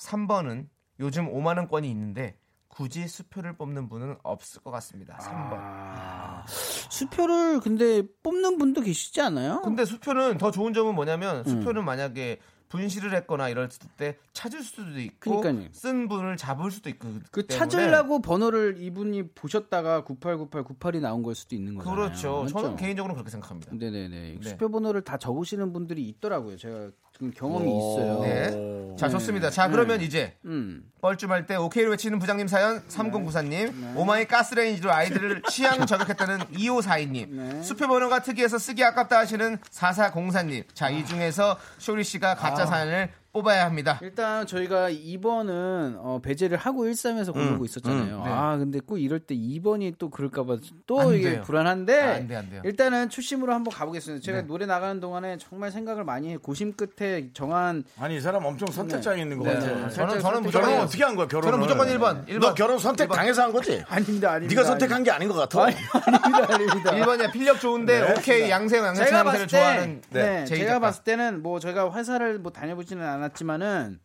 [0.00, 0.66] 3번은
[0.98, 2.36] 요즘 5만 원권이 있는데
[2.70, 5.18] 굳이 수표를 뽑는 분은 없을 것 같습니다.
[5.18, 5.56] 3번.
[5.58, 6.44] 아.
[6.46, 9.60] 수표를 근데 뽑는 분도 계시지 않아요?
[9.62, 10.94] 근데 수표는 더 좋은 점은 음.
[10.94, 15.68] 뭐냐면 수표는 만약에 분실을 했거나 이럴 때 찾을 수도 있고 그러니까요.
[15.72, 21.56] 쓴 분을 잡을 수도 있고 그 때문에 찾으려고 번호를 이분이 보셨다가 989898이 나온 걸 수도
[21.56, 21.96] 있는 거잖아요.
[21.96, 22.42] 그렇죠.
[22.42, 22.52] 맞죠?
[22.52, 23.72] 저는 개인적으로 그렇게 생각합니다.
[23.74, 24.38] 네네네.
[24.40, 24.48] 네.
[24.48, 26.56] 수표 번호를 다 적으시는 분들이 있더라고요.
[26.56, 26.90] 제가
[27.36, 28.20] 경험이 있어요.
[28.22, 28.96] 네.
[28.98, 29.50] 자, 좋습니다.
[29.50, 30.82] 자, 그러면 이제 음.
[31.00, 37.88] 뻘쭘할 때 오케이를 외치는 부장님 사연 3094님 oh my 가스레인지로 아이들을 취향 저격했다는 2542님 수표
[37.88, 43.98] 번호가 특이해서 쓰기 아깝다 하시는 4404님 자 이 중에서 쇼리 씨가 가짜 사연을 뽑아야 합니다.
[44.02, 48.16] 일단 저희가 2번은 어, 배제를 하고 13에서 고르고 있었잖아요.
[48.18, 48.30] 음, 네.
[48.30, 50.56] 아 근데 꼭 이럴 때 2번이 또 그럴까봐
[50.86, 51.42] 또안 이게 돼요.
[51.42, 52.62] 불안한데 아, 안 돼, 안 돼요.
[52.64, 54.20] 일단은 초심으로 한번 가보겠습니다.
[54.24, 54.46] 제가 네.
[54.48, 59.22] 노래 나가는 동안에 정말 생각을 많이 해 고심 끝에 정한 아니 이 사람 엄청 선택장애
[59.22, 59.54] 있는 것 네.
[59.54, 59.70] 같아요.
[59.74, 61.28] 저는 살짝 저는 선택- 무조건 결혼 어떻게 한 거야?
[61.28, 62.26] 결혼 저는 무조건 1번.
[62.26, 62.40] 1번.
[62.40, 63.80] 너 결혼 선택 당해서 한 거지?
[63.86, 64.60] 아닙니다, 아닙니다.
[64.60, 65.62] 네가 선택한 게 아닌 것 같아.
[65.70, 66.90] 아닙니다, 아닙니다.
[66.92, 70.78] 1번이야 필력 좋은데 오케이 양세형 양세찬 제가 봤을 때, 좋아하는 네, 제가 작가.
[70.80, 74.00] 봤을 때는 뭐 저희가 회사를 뭐 다녀보지는 않 았지만은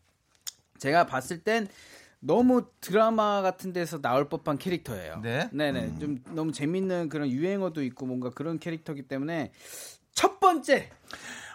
[0.80, 1.68] 제가 봤을 땐
[2.20, 5.20] 너무 드라마 같은 데서 나올 법한 캐릭터예요.
[5.22, 5.50] 네.
[5.52, 6.00] 네네.
[6.00, 9.52] 좀 너무 재밌는 그런 유행어도 있고 뭔가 그런 캐릭터기 때문에
[10.14, 10.90] 첫 번째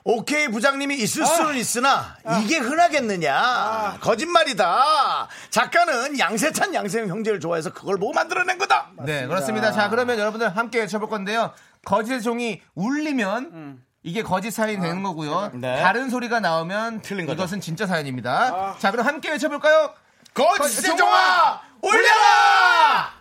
[0.05, 8.13] 오케이 부장님이 있을 수는 있으나 이게 흔하겠느냐 거짓말이다 작가는 양세찬 양세형 형제를 좋아해서 그걸 보고
[8.13, 9.73] 만들어낸 거다 네, 그렇습니다.
[9.73, 11.53] 자, 그러면 여러분들 함께 외쳐볼 건데요.
[11.85, 15.51] 거짓의 종이 울리면 이게 거짓 사연이 되는 거고요.
[15.55, 15.81] 네.
[15.83, 17.35] 다른 소리가 나오면 틀린 거죠.
[17.43, 18.77] 이것은 진짜 사연입니다.
[18.79, 19.93] 자, 그럼 함께 외쳐볼까요?
[20.33, 23.13] 거짓의 종아 올려라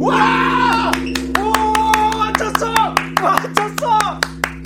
[0.00, 0.92] 와!
[1.40, 2.16] 오!
[2.16, 2.72] 맞췄어!
[3.20, 4.20] 맞췄어!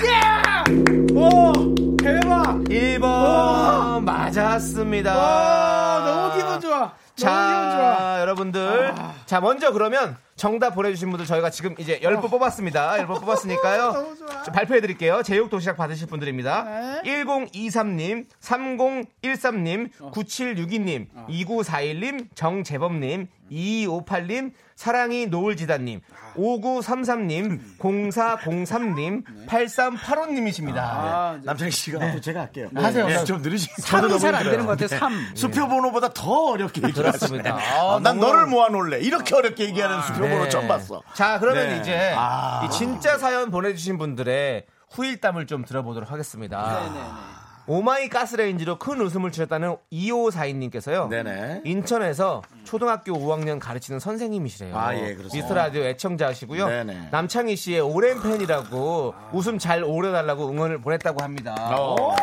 [0.04, 1.14] 예!
[1.14, 1.52] 오!
[1.96, 2.58] 대박!
[2.64, 5.16] 1번 맞았습니다.
[5.16, 6.78] 와, 너무 기분 좋아.
[6.78, 8.12] 너무 기분 좋아.
[8.12, 8.94] 자, 여러분들.
[9.32, 12.96] 자, 먼저 그러면 정답 보내주신 분들 저희가 지금 이제 10분 뽑았습니다.
[12.98, 14.14] 10분 뽑았으니까요.
[14.44, 15.22] 좀 발표해드릴게요.
[15.22, 17.00] 제육 도시락 받으실 분들입니다.
[17.02, 17.24] 네.
[17.24, 24.52] 1023님, 3013님, 9762님, 2941님, 정재범님, 2258님,
[24.86, 26.00] 사랑이 노을지다님,
[26.34, 30.76] 5933님, 0403님, 8385님이십니다.
[30.78, 33.06] 아, 남창희 씨가 또 제가 할게요 하세요.
[33.06, 34.98] 네, 좀 느리시 삼이 잘안 되는 것 같아요.
[34.98, 35.12] 삼.
[35.36, 37.50] 수표 번호보다 더 어렵게 그렇습니다.
[37.50, 40.48] 얘기하시네 아, 어, 난 너무- 너를 모아놓을래 이렇게 어렵게 얘기하는 수표 번호 네.
[40.48, 41.78] 처음 봤어 자, 그러면 네.
[41.78, 42.64] 이제 아.
[42.66, 47.41] 이 진짜 사연 보내주신 분들의 후일담을 좀 들어보도록 하겠습니다.
[47.66, 51.08] oh my 가스레인지로 큰 웃음을 주셨다는 2542님께서요.
[51.08, 51.62] 네네.
[51.64, 54.76] 인천에서 초등학교 5학년 가르치는 선생님이시래요.
[54.76, 55.34] 아, 예, 그렇습니다.
[55.34, 56.66] 미스터 라디오 애청자시고요.
[56.66, 57.08] 네네.
[57.12, 61.54] 남창희 씨의 오랜 팬이라고 웃음 잘 올려달라고 응원을 보냈다고 합니다.
[61.78, 61.94] 어.
[61.94, 62.14] 오,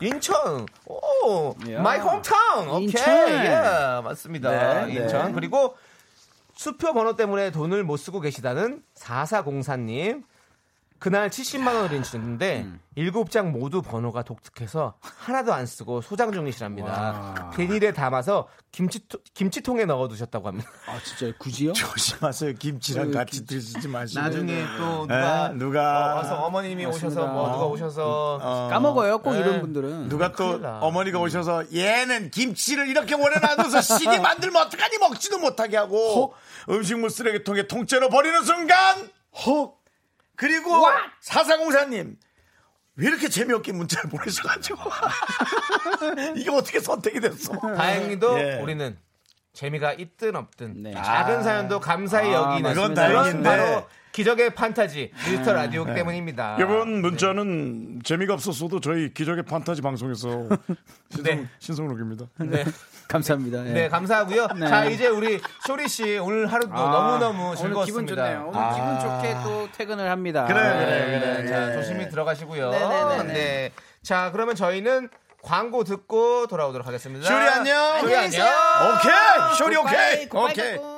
[0.00, 0.66] 인천.
[0.86, 1.80] 오, 야.
[1.82, 2.68] my hometown.
[2.68, 2.84] 오케이.
[2.84, 3.28] 인천.
[3.28, 4.84] 예, 맞습니다.
[4.86, 5.26] 네, 인천.
[5.26, 5.32] 네.
[5.32, 5.76] 그리고
[6.54, 10.22] 수표 번호 때문에 돈을 못 쓰고 계시다는 4404님.
[11.04, 12.80] 그날 70만 원을 주는데 음.
[12.94, 16.90] 일곱 장 모두 번호가 독특해서 하나도 안 쓰고 소장 중이시랍니다.
[16.90, 17.50] 와.
[17.50, 19.00] 비닐에 담아서 김치
[19.34, 20.70] 김치통에 넣어 두셨다고 합니다.
[20.86, 21.74] 아 진짜 굳이요?
[21.76, 22.54] 조심하세요.
[22.54, 24.18] 김치랑 어, 같이 드시지 마시고.
[24.18, 27.06] 나중에 또 에, 누가 누가 어, 와서 어머님이 맞습니다.
[27.20, 29.40] 오셔서 뭐 누가 오셔서 어, 까먹어요 꼭 네.
[29.40, 30.08] 이런 분들은.
[30.08, 30.78] 누가 또 큰일 나.
[30.78, 36.32] 어머니가 오셔서 얘는 김치를 이렇게 오래 놔둬서 시기 만들면 어떡하니 먹지도 못하게 하고
[36.70, 39.10] 음식물 쓰레기통에 통째로 버리는 순간
[39.46, 39.83] 헉
[40.36, 40.86] 그리고
[41.20, 42.16] 사사공사님
[42.96, 44.78] 왜 이렇게 재미없게 문자를 보내셔가지고
[46.36, 47.52] 이게 어떻게 선택이 됐어?
[47.58, 48.60] 다행히도 예.
[48.60, 48.96] 우리는
[49.52, 50.92] 재미가 있든 없든 네.
[50.94, 53.42] 작은 사연도 감사히 아, 여기는 그런 다행인데.
[53.48, 56.56] 바로 기적의 판타지 미스터 라디오 때문입니다.
[56.60, 60.46] 이번 문자는 재미가 없었어도 저희 기적의 판타지 방송에서
[61.10, 61.48] 신성, 네.
[61.58, 62.26] 신성록입니다.
[62.38, 62.64] 네.
[63.08, 63.66] 감사합니다.
[63.66, 63.72] 예.
[63.72, 64.46] 네, 감사하고요.
[64.56, 64.68] 네.
[64.68, 67.84] 자, 이제 우리 쇼리 씨 오늘 하루도 아, 너무너무 오늘 즐거웠습니다.
[67.86, 68.50] 기분 좋네요.
[68.54, 70.44] 오늘 기분 좋게 또 퇴근을 합니다.
[70.44, 71.18] 그래, 네.
[71.18, 71.48] 그래, 그래.
[71.48, 71.74] 자, 예.
[71.74, 72.70] 조심히 들어가시고요.
[72.70, 73.32] 네네네네.
[73.32, 73.72] 네.
[74.04, 75.08] 자, 그러면 저희는
[75.42, 77.26] 광고 듣고 돌아오도록 하겠습니다.
[77.26, 78.00] 쇼리 안녕.
[78.00, 78.46] 쇼리 안녕.
[78.46, 80.76] 오케이 쇼리 오케이 goodbye, 오케이.
[80.76, 80.93] goodbye.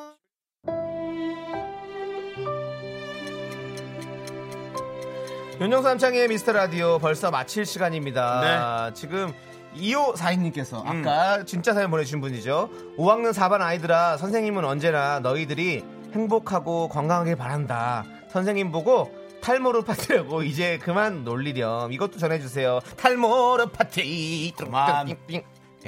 [5.59, 7.73] 윤정수 남창희의 미스터 라디오 벌써 마칠 네.
[7.73, 8.91] 시간입니다.
[8.93, 9.33] 지금
[9.79, 10.87] 2호 사인님께서 음.
[10.87, 12.69] 아까 진짜 사연 보내주신 분이죠.
[12.99, 18.05] 5학년 4반 아이들아 선생님은 언제나 너희들이 행복하고 건강하게 바란다.
[18.29, 19.11] 선생님 보고
[19.41, 21.91] 탈모르파티라고 이제 그만 놀리렴.
[21.91, 22.81] 이것도 전해주세요.
[22.99, 24.53] 탈모르파티.
[24.59, 25.17] 그만.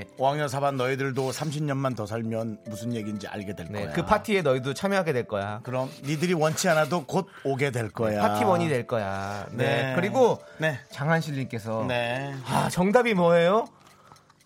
[0.04, 0.16] 띵띵띵.
[0.16, 0.16] 네.
[0.18, 3.92] 5학년 4반 너희들도 30년만 더 살면 무슨 얘기인지 알게 될 네, 거야.
[3.92, 5.60] 그 파티에 너희도 참여하게 될 거야.
[5.62, 8.20] 그럼 니들이 원치 않아도 곧 오게 될 거야.
[8.20, 9.46] 파티원이 될 거야.
[9.52, 9.64] 네.
[9.88, 9.92] 네.
[9.96, 10.78] 그리고 네.
[10.90, 12.34] 장한실님께서 네.
[12.46, 13.66] 아, 정답이 뭐예요?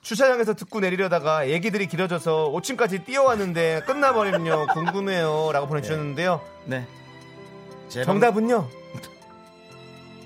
[0.03, 6.85] 주차장에서 듣고 내리려다가 얘기들이 길어져서 5층까지 뛰어왔는데 끝나버리면요 궁금해요 라고 보내주셨는데요 네.
[7.89, 8.69] 제 정답은요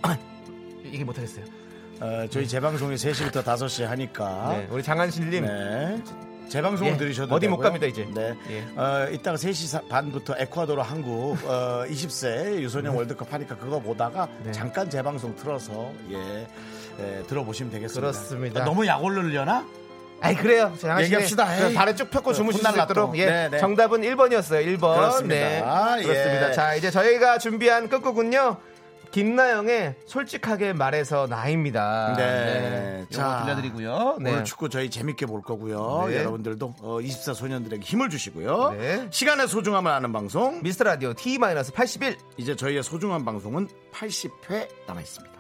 [0.01, 0.16] 아,
[0.82, 1.56] 이게 못하겠어요 방-
[2.01, 4.48] 어, 저희 재방송이 3시부터 5시 하니까.
[4.52, 6.02] 네, 우리 장한실님 네.
[6.48, 7.64] 재방송을 예, 들으셔도 어디 못 되고요.
[7.66, 8.06] 갑니다, 이제.
[8.14, 8.35] 네.
[8.51, 8.64] 예.
[8.81, 12.98] 어, 이따가 3시 사- 반부터 에콰도르 한국 어, 20세 유소년 네.
[12.98, 16.47] 월드컵 하니까 그거 보다가 잠깐 재방송 틀어서 예,
[17.01, 18.01] 예, 들어보시면 되겠습니다.
[18.01, 18.62] 그렇습니다.
[18.62, 19.66] 어, 너무 약 올리려나?
[20.20, 21.66] 아이 그래요 얘기합시다.
[21.68, 21.74] 에이.
[21.74, 23.18] 발에 쭉 펴고 주무실 수 있도록 또.
[23.18, 23.59] 예, 네, 네.
[23.59, 25.35] 정답은 1번이었어요 1번 그렇습니다.
[25.35, 26.02] 네, 아, 예.
[26.05, 28.56] 그렇습니다 자 이제 저희가 준비한 끝곡은요
[29.17, 33.07] 김나영의 솔직하게 말해서 나입니다 네.
[33.11, 34.31] 요거 들려드리고요 네.
[34.31, 36.09] 오늘 축구 저희 재밌게 볼 거고요.
[36.09, 36.19] 네.
[36.19, 38.73] 여러분들도 어, 24 소년들에게 힘을 주시고요.
[38.73, 39.07] 네.
[39.11, 40.61] 시간의 소중함을 아는 방송.
[40.63, 45.36] 미스터 라디오 T-81 이제 저희의 소중한 방송은 80회 남아 있습니다.